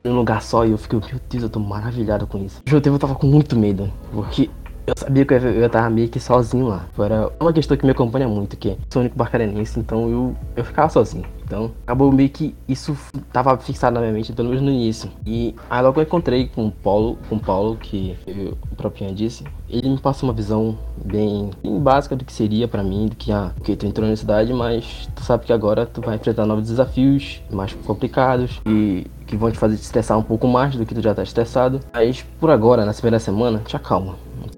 em 0.03 0.09
um 0.09 0.15
lugar 0.15 0.41
só 0.41 0.65
e 0.65 0.71
eu 0.71 0.77
fiquei, 0.77 0.99
meu 0.99 1.19
Deus, 1.29 1.43
eu 1.43 1.49
tô 1.49 1.59
maravilhado 1.59 2.27
com 2.27 2.37
isso. 2.43 2.61
O 2.67 2.81
tempo 2.81 2.95
eu 2.95 2.99
tava 2.99 3.15
com 3.15 3.25
muito 3.25 3.55
medo, 3.55 3.91
porque 4.11 4.49
eu 4.85 4.93
sabia 4.97 5.25
que 5.25 5.33
eu, 5.33 5.39
eu 5.39 5.69
tava 5.69 5.89
meio 5.89 6.09
que 6.09 6.19
sozinho 6.19 6.67
lá. 6.67 6.85
Era 6.99 7.31
uma 7.39 7.53
questão 7.53 7.77
que 7.77 7.85
me 7.85 7.91
acompanha 7.91 8.27
muito, 8.27 8.57
que 8.57 8.71
é 8.71 8.77
sou 8.89 9.01
único 9.01 9.17
barcarenense, 9.17 9.79
então 9.79 10.09
eu, 10.09 10.35
eu 10.55 10.63
ficava 10.63 10.89
sozinho. 10.89 11.25
Então, 11.45 11.71
acabou 11.83 12.11
meio 12.11 12.29
que 12.29 12.55
isso 12.67 12.97
tava 13.31 13.55
fixado 13.57 13.95
na 13.95 14.01
minha 14.01 14.13
mente, 14.13 14.33
pelo 14.33 14.49
menos 14.49 14.63
no 14.63 14.71
início. 14.71 15.09
E 15.25 15.55
aí 15.69 15.81
logo 15.83 15.99
eu 15.99 16.03
encontrei 16.03 16.47
com 16.47 16.67
o 16.67 16.71
Paulo, 16.71 17.17
com 17.29 17.35
o 17.35 17.39
Paulo, 17.39 17.77
que 17.77 18.17
eu, 18.25 18.57
o 18.71 18.75
próprio 18.75 19.13
disse, 19.13 19.43
ele 19.69 19.89
me 19.89 19.99
passou 19.99 20.27
uma 20.27 20.33
visão 20.33 20.77
bem, 21.03 21.51
bem 21.61 21.79
básica 21.79 22.15
do 22.15 22.25
que 22.25 22.33
seria 22.33 22.67
para 22.67 22.83
mim, 22.83 23.07
do 23.07 23.15
que, 23.15 23.31
ah, 23.31 23.51
que 23.63 23.75
tu 23.75 23.85
entrou 23.85 24.07
na 24.07 24.15
cidade, 24.15 24.53
mas 24.53 25.07
tu 25.15 25.23
sabe 25.23 25.45
que 25.45 25.53
agora 25.53 25.85
tu 25.85 26.01
vai 26.01 26.15
enfrentar 26.15 26.45
novos 26.45 26.67
desafios, 26.67 27.41
mais 27.51 27.73
complicados 27.73 28.61
e 28.65 29.05
que 29.25 29.35
vão 29.35 29.51
te 29.51 29.57
fazer 29.57 29.77
te 29.77 29.83
estressar 29.83 30.17
um 30.17 30.23
pouco 30.23 30.47
mais 30.47 30.75
do 30.75 30.85
que 30.85 30.93
tu 30.93 31.01
já 31.01 31.13
tá 31.13 31.23
estressado. 31.23 31.79
Mas 31.93 32.23
por 32.39 32.49
agora, 32.49 32.85
na 32.85 32.93
primeira 32.93 33.19
semana, 33.19 33.61
te 33.65 33.75
acalma. 33.75 34.15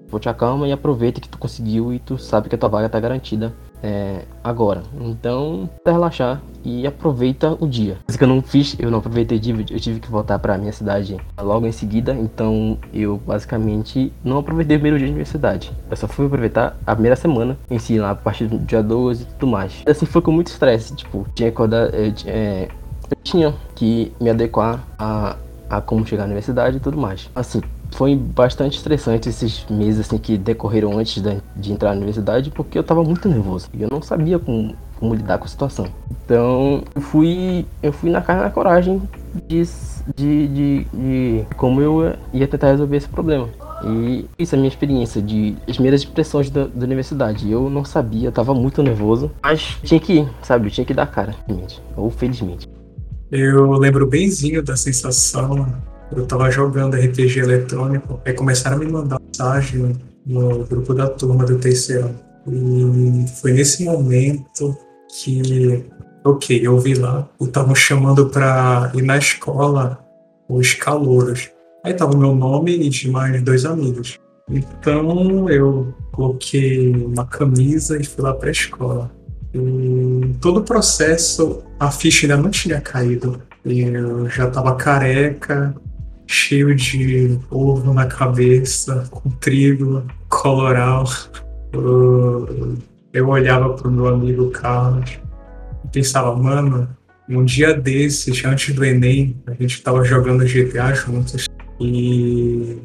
Vou 0.08 0.20
te 0.20 0.28
acalma 0.28 0.68
e 0.68 0.72
aproveita 0.72 1.20
que 1.20 1.28
tu 1.28 1.38
conseguiu 1.38 1.92
e 1.92 1.98
tu 1.98 2.18
sabe 2.18 2.48
que 2.48 2.54
a 2.54 2.58
tua 2.58 2.68
vaga 2.68 2.88
tá 2.88 2.98
garantida 3.00 3.52
é, 3.82 4.22
agora. 4.42 4.82
Então, 5.00 5.68
pra 5.82 5.92
relaxar 5.92 6.40
e 6.64 6.86
aproveita 6.86 7.56
o 7.60 7.66
dia. 7.66 7.98
Isso 8.08 8.18
que 8.18 8.24
eu 8.24 8.28
não 8.28 8.42
fiz, 8.42 8.76
eu 8.78 8.90
não 8.90 8.98
aproveitei 8.98 9.36
eu 9.70 9.80
tive 9.80 10.00
que 10.00 10.10
voltar 10.10 10.38
para 10.38 10.58
minha 10.58 10.72
cidade 10.72 11.16
logo 11.38 11.66
em 11.66 11.72
seguida, 11.72 12.14
então 12.14 12.78
eu 12.92 13.20
basicamente 13.24 14.12
não 14.24 14.38
aproveitei 14.38 14.76
o 14.76 14.80
primeiro 14.80 14.98
dia 14.98 15.06
de 15.06 15.12
minha 15.12 15.26
cidade. 15.26 15.72
Eu 15.88 15.96
só 15.96 16.08
fui 16.08 16.26
aproveitar 16.26 16.76
a 16.86 16.92
primeira 16.92 17.16
semana 17.16 17.56
em 17.70 17.78
si, 17.78 17.98
lá 17.98 18.10
a 18.10 18.14
partir 18.14 18.46
do 18.46 18.58
dia 18.58 18.82
12 18.82 19.22
e 19.22 19.26
tudo 19.26 19.46
mais. 19.46 19.82
Assim 19.86 20.06
foi 20.06 20.22
com 20.22 20.32
muito 20.32 20.48
estresse, 20.48 20.94
tipo, 20.94 21.26
tinha 21.34 21.50
que 21.50 21.54
acordar, 21.54 21.94
eu, 21.94 22.12
é, 22.26 22.68
eu 23.10 23.16
tinha 23.22 23.54
que 23.74 24.12
me 24.20 24.30
adequar 24.30 24.82
a, 24.98 25.36
a 25.70 25.80
como 25.80 26.04
chegar 26.04 26.22
na 26.22 26.28
universidade 26.28 26.78
e 26.78 26.80
tudo 26.80 26.98
mais. 26.98 27.30
Assim, 27.34 27.60
foi 27.92 28.14
bastante 28.14 28.76
estressante 28.76 29.28
esses 29.28 29.64
meses 29.70 30.00
assim 30.00 30.18
que 30.18 30.36
decorreram 30.36 30.98
antes 30.98 31.22
de, 31.56 31.72
entrar 31.72 31.90
na 31.90 31.96
universidade, 31.96 32.50
porque 32.50 32.78
eu 32.78 32.84
tava 32.84 33.02
muito 33.02 33.28
nervoso 33.28 33.68
e 33.72 33.82
eu 33.82 33.88
não 33.90 34.02
sabia 34.02 34.38
como, 34.38 34.74
como 34.98 35.14
lidar 35.14 35.38
com 35.38 35.44
a 35.44 35.48
situação. 35.48 35.86
Então, 36.24 36.82
eu 36.94 37.00
fui, 37.00 37.66
eu 37.82 37.92
fui 37.92 38.10
na 38.10 38.20
cara 38.20 38.42
na 38.42 38.50
coragem 38.50 39.02
de, 39.48 39.62
de, 40.14 40.48
de, 40.48 40.86
de 40.92 41.46
como 41.56 41.80
eu 41.80 42.14
ia 42.32 42.46
tentar 42.46 42.68
resolver 42.68 42.96
esse 42.96 43.08
problema. 43.08 43.48
E 43.84 44.24
isso 44.38 44.54
é 44.54 44.56
a 44.56 44.60
minha 44.60 44.68
experiência 44.68 45.20
de 45.20 45.54
as 45.68 45.74
primeiras 45.74 46.02
impressões 46.02 46.48
da, 46.50 46.64
da, 46.64 46.84
universidade. 46.84 47.50
Eu 47.50 47.68
não 47.68 47.84
sabia, 47.84 48.28
eu 48.28 48.32
tava 48.32 48.54
muito 48.54 48.82
nervoso, 48.82 49.30
mas 49.42 49.76
tinha 49.82 50.00
que 50.00 50.20
ir, 50.20 50.28
sabe? 50.42 50.66
Eu 50.66 50.70
tinha 50.70 50.84
que 50.84 50.94
dar 50.94 51.06
cara, 51.06 51.34
ou 51.96 52.10
felizmente. 52.10 52.66
Eu 53.30 53.72
lembro 53.72 54.06
benzinho 54.06 54.62
da 54.62 54.76
sensação 54.76 55.66
eu 56.14 56.26
tava 56.26 56.50
jogando 56.50 56.96
RPG 56.96 57.40
eletrônico, 57.40 58.20
aí 58.24 58.32
começaram 58.32 58.76
a 58.76 58.80
me 58.80 58.86
mandar 58.86 59.20
mensagem 59.20 59.96
no 60.24 60.64
grupo 60.64 60.94
da 60.94 61.08
turma 61.08 61.44
do 61.44 61.58
terceiro. 61.58 62.10
E 62.46 63.26
foi 63.40 63.52
nesse 63.52 63.84
momento 63.84 64.76
que, 65.08 65.84
ok, 66.24 66.60
eu 66.62 66.78
vi 66.78 66.94
lá, 66.94 67.28
estavam 67.40 67.74
chamando 67.74 68.26
pra 68.26 68.92
ir 68.94 69.02
na 69.02 69.16
escola 69.18 69.98
os 70.48 70.74
calouros. 70.74 71.50
Aí 71.84 71.94
tava 71.94 72.14
o 72.14 72.18
meu 72.18 72.34
nome 72.34 72.72
e 72.76 72.88
de 72.88 73.10
mais 73.10 73.42
dois 73.42 73.64
amigos. 73.64 74.18
Então 74.48 75.48
eu 75.48 75.92
coloquei 76.12 76.94
uma 76.94 77.24
camisa 77.24 78.00
e 78.00 78.04
fui 78.04 78.22
lá 78.22 78.32
pra 78.32 78.50
escola. 78.50 79.10
E 79.52 80.34
todo 80.40 80.60
o 80.60 80.64
processo, 80.64 81.62
a 81.80 81.90
ficha 81.90 82.26
ainda 82.26 82.36
não 82.36 82.50
tinha 82.50 82.80
caído. 82.80 83.42
Eu 83.64 84.28
já 84.28 84.48
tava 84.48 84.76
careca, 84.76 85.74
cheio 86.26 86.74
de 86.74 87.38
ovo 87.50 87.92
na 87.92 88.06
cabeça, 88.06 89.06
com 89.10 89.30
trigo, 89.30 90.04
coloral. 90.28 91.04
Eu 93.12 93.28
olhava 93.28 93.74
para 93.74 93.88
o 93.88 93.90
meu 93.90 94.08
amigo 94.08 94.50
Carlos 94.50 95.18
e 95.84 95.88
pensava, 95.88 96.34
mano, 96.34 96.88
um 97.28 97.44
dia 97.44 97.74
desses, 97.74 98.44
antes 98.44 98.74
do 98.74 98.84
Enem, 98.84 99.36
a 99.46 99.52
gente 99.52 99.74
estava 99.74 100.04
jogando 100.04 100.44
GTA 100.44 100.94
juntos. 100.94 101.46
E 101.80 102.78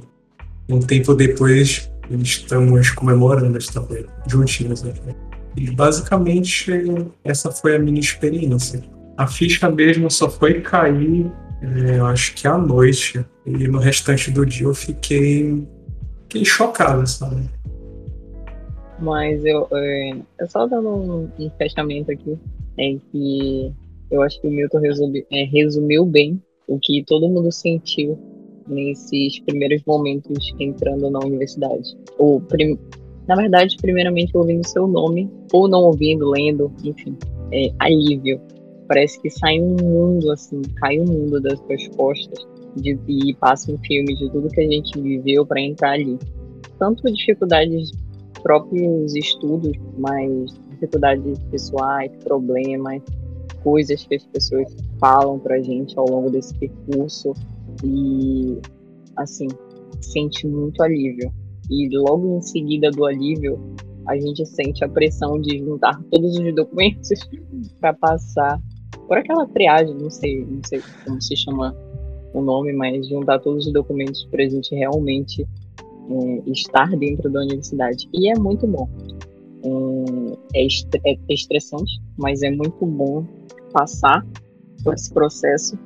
um 0.69 0.79
tempo 0.79 1.13
depois, 1.13 1.91
estamos 2.09 2.91
comemorando 2.91 3.57
essa 3.57 3.79
coisa, 3.81 4.07
juntinhos. 4.27 4.83
E 5.55 5.69
basicamente, 5.71 6.71
essa 7.23 7.51
foi 7.51 7.75
a 7.75 7.79
minha 7.79 7.99
experiência. 7.99 8.83
A 9.17 9.27
ficha 9.27 9.69
mesmo 9.69 10.09
só 10.09 10.29
foi 10.29 10.61
cair 10.61 11.31
eu 11.61 12.05
acho 12.05 12.33
que 12.35 12.47
à 12.47 12.57
noite. 12.57 13.23
E 13.45 13.67
no 13.67 13.79
restante 13.79 14.31
do 14.31 14.45
dia 14.45 14.65
eu 14.65 14.73
fiquei, 14.73 15.67
fiquei 16.23 16.45
chocado, 16.45 17.07
sabe? 17.07 17.49
Mas 18.99 19.43
eu, 19.45 19.67
é, 19.71 20.11
eu 20.39 20.47
só 20.47 20.67
dando 20.67 20.89
um, 20.89 21.29
um 21.39 21.49
fechamento 21.57 22.11
aqui, 22.11 22.37
é 22.77 22.95
que 23.11 23.73
eu 24.11 24.21
acho 24.21 24.39
que 24.41 24.47
o 24.47 24.51
Milton 24.51 24.79
resumiu, 24.79 25.25
é, 25.31 25.43
resumiu 25.45 26.05
bem 26.05 26.41
o 26.67 26.77
que 26.79 27.03
todo 27.05 27.27
mundo 27.27 27.51
sentiu 27.51 28.17
nesses 28.67 29.39
primeiros 29.39 29.83
momentos 29.85 30.53
entrando 30.59 31.09
na 31.09 31.19
universidade. 31.19 31.97
O 32.17 32.39
prim... 32.41 32.77
Na 33.27 33.35
verdade, 33.35 33.75
primeiramente 33.81 34.35
ouvindo 34.35 34.67
seu 34.67 34.87
nome, 34.87 35.29
ou 35.53 35.67
não 35.67 35.81
ouvindo, 35.83 36.29
lendo, 36.29 36.71
enfim, 36.83 37.17
é, 37.51 37.71
alívio 37.79 38.41
parece 38.91 39.21
que 39.21 39.29
sai 39.29 39.57
um 39.57 39.77
mundo, 39.81 40.29
assim, 40.31 40.61
cai 40.75 40.99
um 40.99 41.05
mundo 41.05 41.39
das 41.39 41.57
suas 41.59 41.87
costas 41.95 42.45
de, 42.75 42.99
e 43.07 43.33
passa 43.35 43.71
um 43.71 43.77
filme 43.77 44.13
de 44.13 44.29
tudo 44.29 44.49
que 44.49 44.59
a 44.59 44.69
gente 44.69 44.99
viveu 44.99 45.45
para 45.45 45.61
entrar 45.61 45.91
ali. 45.91 46.19
Tanto 46.77 47.01
dificuldades 47.13 47.89
próprios 48.43 49.15
estudos, 49.15 49.71
mas 49.97 50.59
dificuldades 50.71 51.39
pessoais, 51.49 52.11
problemas, 52.21 53.01
coisas 53.63 54.03
que 54.03 54.15
as 54.15 54.25
pessoas 54.25 54.75
falam 54.99 55.39
pra 55.39 55.61
gente 55.61 55.97
ao 55.97 56.05
longo 56.09 56.29
desse 56.29 56.53
percurso 56.55 57.31
e 57.85 58.57
assim, 59.15 59.47
sente 60.01 60.45
muito 60.45 60.83
alívio. 60.83 61.31
E 61.69 61.87
logo 61.97 62.39
em 62.39 62.41
seguida 62.41 62.91
do 62.91 63.05
alívio, 63.05 63.57
a 64.05 64.17
gente 64.17 64.45
sente 64.45 64.83
a 64.83 64.89
pressão 64.89 65.39
de 65.39 65.59
juntar 65.59 65.97
todos 66.11 66.37
os 66.37 66.53
documentos 66.53 67.09
para 67.79 67.93
passar 67.93 68.59
por 69.11 69.17
aquela 69.17 69.45
triagem, 69.45 69.93
não 69.93 70.09
sei, 70.09 70.45
não 70.45 70.61
sei 70.63 70.81
como 71.03 71.21
se 71.21 71.35
chama 71.35 71.75
o 72.33 72.41
nome, 72.41 72.71
mas 72.71 73.09
juntar 73.09 73.39
todos 73.39 73.67
os 73.67 73.73
documentos 73.73 74.23
para 74.31 74.41
a 74.41 74.47
gente 74.47 74.73
realmente 74.73 75.45
é, 76.09 76.49
estar 76.49 76.89
dentro 76.91 77.29
da 77.29 77.41
universidade. 77.41 78.07
E 78.13 78.31
é 78.31 78.39
muito 78.39 78.65
bom. 78.65 78.87
É, 80.55 80.61
é, 80.63 81.11
é 81.11 81.33
estressante, 81.33 81.91
mas 82.17 82.41
é 82.41 82.51
muito 82.51 82.85
bom 82.85 83.25
passar 83.73 84.25
por 84.81 84.93
esse 84.93 85.13
processo 85.13 85.77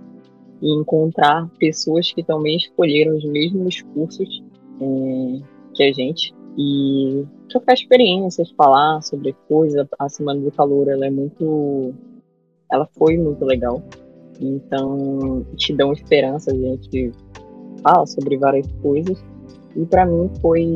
e 0.62 0.80
encontrar 0.80 1.50
pessoas 1.58 2.12
que 2.14 2.24
também 2.24 2.58
escolheram 2.58 3.18
os 3.18 3.26
mesmos 3.26 3.82
cursos 3.96 4.44
é, 4.80 5.42
que 5.74 5.82
a 5.82 5.92
gente 5.92 6.32
e 6.56 7.26
trocar 7.50 7.74
experiências, 7.74 8.52
falar 8.52 9.02
sobre 9.02 9.36
coisas. 9.48 9.88
A 9.98 10.10
Semana 10.10 10.40
do 10.42 10.52
Calor 10.52 10.90
ela 10.90 11.08
é 11.08 11.10
muito 11.10 11.92
ela 12.72 12.88
foi 12.98 13.18
muito 13.18 13.44
legal. 13.46 13.84
Então, 14.40 15.46
te 15.56 15.74
dão 15.74 15.94
esperança, 15.94 16.52
a 16.52 16.56
gente 16.56 17.12
fala 17.82 18.06
sobre 18.06 18.38
várias 18.38 18.68
coisas. 18.82 19.24
E 19.76 19.86
para 19.86 20.06
mim 20.06 20.30
foi, 20.42 20.76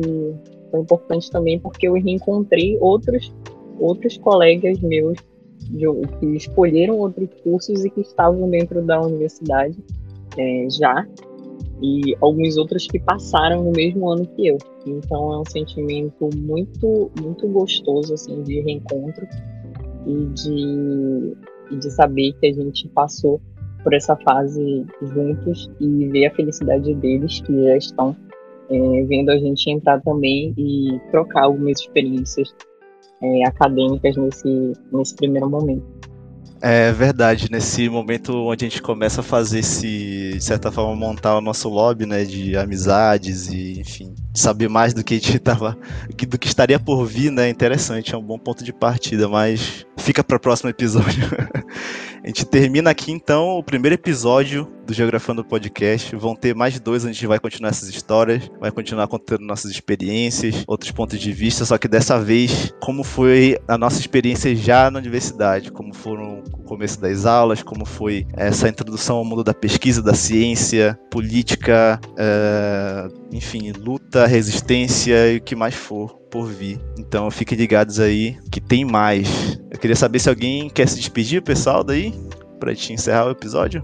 foi 0.70 0.80
importante 0.80 1.30
também 1.30 1.58
porque 1.58 1.88
eu 1.88 1.94
reencontrei 1.94 2.78
outros, 2.80 3.34
outros 3.78 4.16
colegas 4.18 4.78
meus 4.80 5.18
de, 5.70 5.86
que 6.18 6.26
escolheram 6.36 6.98
outros 6.98 7.28
cursos 7.42 7.84
e 7.84 7.90
que 7.90 8.00
estavam 8.00 8.48
dentro 8.48 8.82
da 8.82 9.00
universidade 9.00 9.76
é, 10.38 10.66
já. 10.70 11.06
E 11.82 12.14
alguns 12.20 12.58
outros 12.58 12.86
que 12.86 12.98
passaram 12.98 13.64
no 13.64 13.72
mesmo 13.72 14.08
ano 14.08 14.26
que 14.26 14.48
eu. 14.48 14.58
Então 14.86 15.32
é 15.32 15.38
um 15.38 15.44
sentimento 15.46 16.28
muito, 16.36 17.10
muito 17.20 17.48
gostoso 17.48 18.14
assim, 18.14 18.42
de 18.42 18.60
reencontro 18.60 19.26
e 20.06 20.26
de 20.26 21.36
e 21.70 21.76
de 21.76 21.90
saber 21.90 22.32
que 22.40 22.46
a 22.46 22.52
gente 22.52 22.88
passou 22.88 23.40
por 23.82 23.94
essa 23.94 24.16
fase 24.16 24.84
juntos 25.02 25.70
e 25.80 26.06
ver 26.08 26.26
a 26.26 26.34
felicidade 26.34 26.94
deles 26.94 27.40
que 27.40 27.64
já 27.64 27.76
estão 27.76 28.16
é, 28.68 29.04
vendo 29.04 29.30
a 29.30 29.38
gente 29.38 29.68
entrar 29.70 30.00
também 30.02 30.54
e 30.56 31.00
trocar 31.10 31.44
algumas 31.44 31.80
experiências 31.80 32.54
é, 33.22 33.46
acadêmicas 33.46 34.16
nesse, 34.16 34.72
nesse 34.92 35.16
primeiro 35.16 35.48
momento. 35.48 35.99
É 36.62 36.92
verdade, 36.92 37.50
nesse 37.50 37.88
momento 37.88 38.36
onde 38.36 38.66
a 38.66 38.68
gente 38.68 38.82
começa 38.82 39.22
a 39.22 39.24
fazer 39.24 39.60
esse, 39.60 40.32
de 40.34 40.44
certa 40.44 40.70
forma, 40.70 40.94
montar 40.94 41.38
o 41.38 41.40
nosso 41.40 41.70
lobby, 41.70 42.04
né, 42.04 42.22
de 42.22 42.54
amizades 42.54 43.48
e, 43.48 43.80
enfim, 43.80 44.14
saber 44.34 44.68
mais 44.68 44.92
do 44.92 45.02
que 45.02 45.14
a 45.14 45.16
gente 45.16 45.38
tava, 45.40 45.78
do 46.28 46.38
que 46.38 46.46
estaria 46.46 46.78
por 46.78 47.06
vir, 47.06 47.32
né, 47.32 47.48
interessante, 47.48 48.14
é 48.14 48.18
um 48.18 48.22
bom 48.22 48.38
ponto 48.38 48.62
de 48.62 48.74
partida, 48.74 49.26
mas 49.26 49.86
fica 49.96 50.22
para 50.22 50.36
o 50.36 50.40
próximo 50.40 50.68
episódio. 50.68 51.24
A 52.22 52.26
gente 52.26 52.44
termina 52.44 52.90
aqui 52.90 53.10
então 53.10 53.56
o 53.56 53.62
primeiro 53.62 53.94
episódio 53.94 54.70
do 54.86 54.92
Geografando 54.92 55.42
Podcast. 55.42 56.14
Vão 56.16 56.36
ter 56.36 56.54
mais 56.54 56.78
dois, 56.78 57.02
onde 57.02 57.12
a 57.12 57.14
gente 57.14 57.26
vai 57.26 57.38
continuar 57.38 57.70
essas 57.70 57.88
histórias, 57.88 58.50
vai 58.60 58.70
continuar 58.70 59.08
contando 59.08 59.40
nossas 59.40 59.70
experiências, 59.70 60.62
outros 60.66 60.90
pontos 60.90 61.18
de 61.18 61.32
vista, 61.32 61.64
só 61.64 61.78
que 61.78 61.88
dessa 61.88 62.20
vez, 62.20 62.74
como 62.78 63.02
foi 63.02 63.58
a 63.66 63.78
nossa 63.78 63.98
experiência 63.98 64.54
já 64.54 64.90
na 64.90 64.98
universidade, 64.98 65.72
como 65.72 65.94
foram 65.94 66.42
começo 66.70 67.00
das 67.00 67.26
aulas, 67.26 67.64
como 67.64 67.84
foi 67.84 68.24
essa 68.32 68.68
introdução 68.68 69.16
ao 69.16 69.24
mundo 69.24 69.42
da 69.42 69.52
pesquisa, 69.52 70.00
da 70.00 70.14
ciência, 70.14 70.96
política, 71.10 72.00
é, 72.16 73.08
enfim, 73.32 73.72
luta, 73.72 74.24
resistência 74.24 75.32
e 75.32 75.38
o 75.38 75.42
que 75.42 75.56
mais 75.56 75.74
for 75.74 76.16
por 76.30 76.46
vir. 76.46 76.80
Então 76.96 77.28
fiquem 77.28 77.58
ligados 77.58 77.98
aí 77.98 78.38
que 78.52 78.60
tem 78.60 78.84
mais. 78.84 79.60
Eu 79.68 79.80
queria 79.80 79.96
saber 79.96 80.20
se 80.20 80.28
alguém 80.28 80.70
quer 80.70 80.86
se 80.86 80.94
despedir, 80.94 81.42
pessoal, 81.42 81.82
daí, 81.82 82.14
pra 82.60 82.72
te 82.72 82.92
encerrar 82.92 83.26
o 83.26 83.32
episódio. 83.32 83.82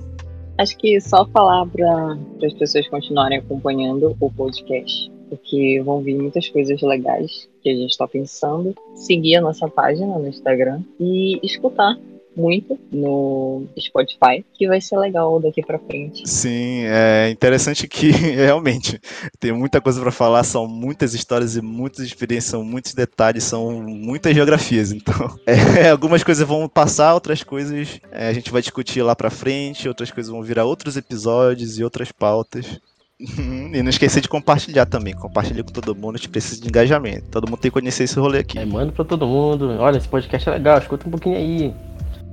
Acho 0.56 0.78
que 0.78 1.00
só 1.00 1.26
falar 1.26 1.66
para 1.66 2.16
as 2.44 2.52
pessoas 2.54 2.88
continuarem 2.88 3.38
acompanhando 3.38 4.16
o 4.20 4.30
podcast, 4.30 5.10
porque 5.28 5.82
vão 5.84 6.00
vir 6.00 6.14
muitas 6.14 6.48
coisas 6.48 6.80
legais 6.82 7.48
que 7.64 7.68
a 7.68 7.74
gente 7.74 7.90
está 7.90 8.06
pensando. 8.06 8.76
Seguir 8.94 9.36
a 9.36 9.40
nossa 9.40 9.68
página 9.68 10.16
no 10.16 10.28
Instagram 10.28 10.82
e 11.00 11.44
escutar 11.44 11.98
muito 12.36 12.78
no 12.92 13.64
Spotify, 13.78 14.44
que 14.54 14.68
vai 14.68 14.80
ser 14.80 14.98
legal 14.98 15.40
daqui 15.40 15.62
para 15.62 15.78
frente. 15.78 16.28
Sim, 16.28 16.82
é 16.84 17.30
interessante 17.30 17.88
que 17.88 18.10
realmente 18.36 19.00
tem 19.40 19.52
muita 19.52 19.80
coisa 19.80 20.00
para 20.00 20.12
falar, 20.12 20.44
são 20.44 20.66
muitas 20.66 21.14
histórias 21.14 21.56
e 21.56 21.62
muitas 21.62 22.04
experiências, 22.04 22.50
são 22.50 22.62
muitos 22.62 22.94
detalhes, 22.94 23.44
são 23.44 23.82
muitas 23.82 24.34
geografias. 24.34 24.92
Então, 24.92 25.34
é, 25.46 25.88
algumas 25.90 26.22
coisas 26.22 26.46
vão 26.46 26.68
passar, 26.68 27.14
outras 27.14 27.42
coisas 27.42 28.00
é, 28.12 28.28
a 28.28 28.32
gente 28.32 28.50
vai 28.50 28.60
discutir 28.60 29.02
lá 29.02 29.16
para 29.16 29.30
frente, 29.30 29.88
outras 29.88 30.10
coisas 30.10 30.30
vão 30.30 30.42
virar 30.42 30.64
outros 30.64 30.96
episódios 30.96 31.78
e 31.78 31.84
outras 31.84 32.12
pautas. 32.12 32.78
E 33.72 33.82
não 33.82 33.90
esquecer 33.90 34.20
de 34.20 34.28
compartilhar 34.28 34.86
também. 34.86 35.14
Compartilha 35.14 35.64
com 35.64 35.72
todo 35.72 35.94
mundo, 35.94 36.16
a 36.16 36.18
gente 36.18 36.28
precisa 36.28 36.60
de 36.60 36.68
engajamento. 36.68 37.28
Todo 37.30 37.48
mundo 37.48 37.58
tem 37.58 37.70
que 37.70 37.78
conhecer 37.78 38.04
esse 38.04 38.18
rolê 38.18 38.40
aqui. 38.40 38.58
É, 38.58 38.64
manda 38.64 38.92
pra 38.92 39.04
todo 39.04 39.26
mundo. 39.26 39.70
Olha, 39.78 39.96
esse 39.96 40.08
podcast 40.08 40.48
é 40.48 40.52
legal, 40.52 40.78
escuta 40.78 41.08
um 41.08 41.10
pouquinho 41.10 41.36
aí. 41.36 41.74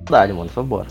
Verdade, 0.03 0.33
mano, 0.33 0.49
foi 0.49 0.63
embora. 0.63 0.87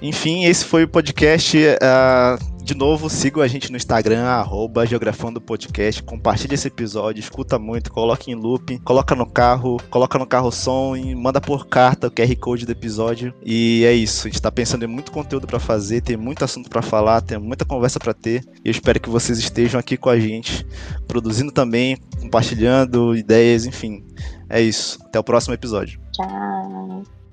Enfim, 0.00 0.44
esse 0.44 0.64
foi 0.64 0.84
o 0.84 0.88
podcast. 0.88 1.56
Uh, 1.56 2.54
de 2.64 2.74
novo, 2.74 3.10
sigam 3.10 3.42
a 3.42 3.46
gente 3.46 3.70
no 3.70 3.76
Instagram, 3.76 4.22
arroba 4.24 4.86
Geografando 4.86 5.40
Podcast. 5.40 6.02
Compartilhe 6.02 6.54
esse 6.54 6.68
episódio, 6.68 7.20
escuta 7.20 7.58
muito, 7.58 7.92
coloque 7.92 8.30
em 8.30 8.34
loop, 8.34 8.78
coloca 8.80 9.14
no 9.14 9.26
carro, 9.26 9.76
coloca 9.90 10.18
no 10.18 10.26
carro 10.26 10.50
som 10.50 10.96
e 10.96 11.14
manda 11.14 11.42
por 11.42 11.66
carta 11.66 12.06
o 12.06 12.10
QR 12.10 12.34
Code 12.36 12.64
do 12.64 12.72
episódio. 12.72 13.34
E 13.44 13.84
é 13.84 13.92
isso, 13.92 14.26
a 14.26 14.30
gente 14.30 14.40
tá 14.40 14.50
pensando 14.50 14.84
em 14.84 14.88
muito 14.88 15.12
conteúdo 15.12 15.46
para 15.46 15.58
fazer, 15.58 16.00
tem 16.00 16.16
muito 16.16 16.42
assunto 16.42 16.70
para 16.70 16.80
falar, 16.80 17.20
tem 17.20 17.38
muita 17.38 17.66
conversa 17.66 18.00
para 18.00 18.14
ter. 18.14 18.42
E 18.64 18.68
eu 18.68 18.70
espero 18.70 18.98
que 18.98 19.10
vocês 19.10 19.38
estejam 19.38 19.78
aqui 19.78 19.98
com 19.98 20.08
a 20.08 20.18
gente, 20.18 20.66
produzindo 21.06 21.52
também, 21.52 21.98
compartilhando 22.20 23.14
ideias, 23.14 23.66
enfim. 23.66 24.02
É 24.48 24.60
isso. 24.60 24.98
Até 25.04 25.18
o 25.18 25.24
próximo 25.24 25.54
episódio. 25.54 26.00
Tchau. 26.12 27.23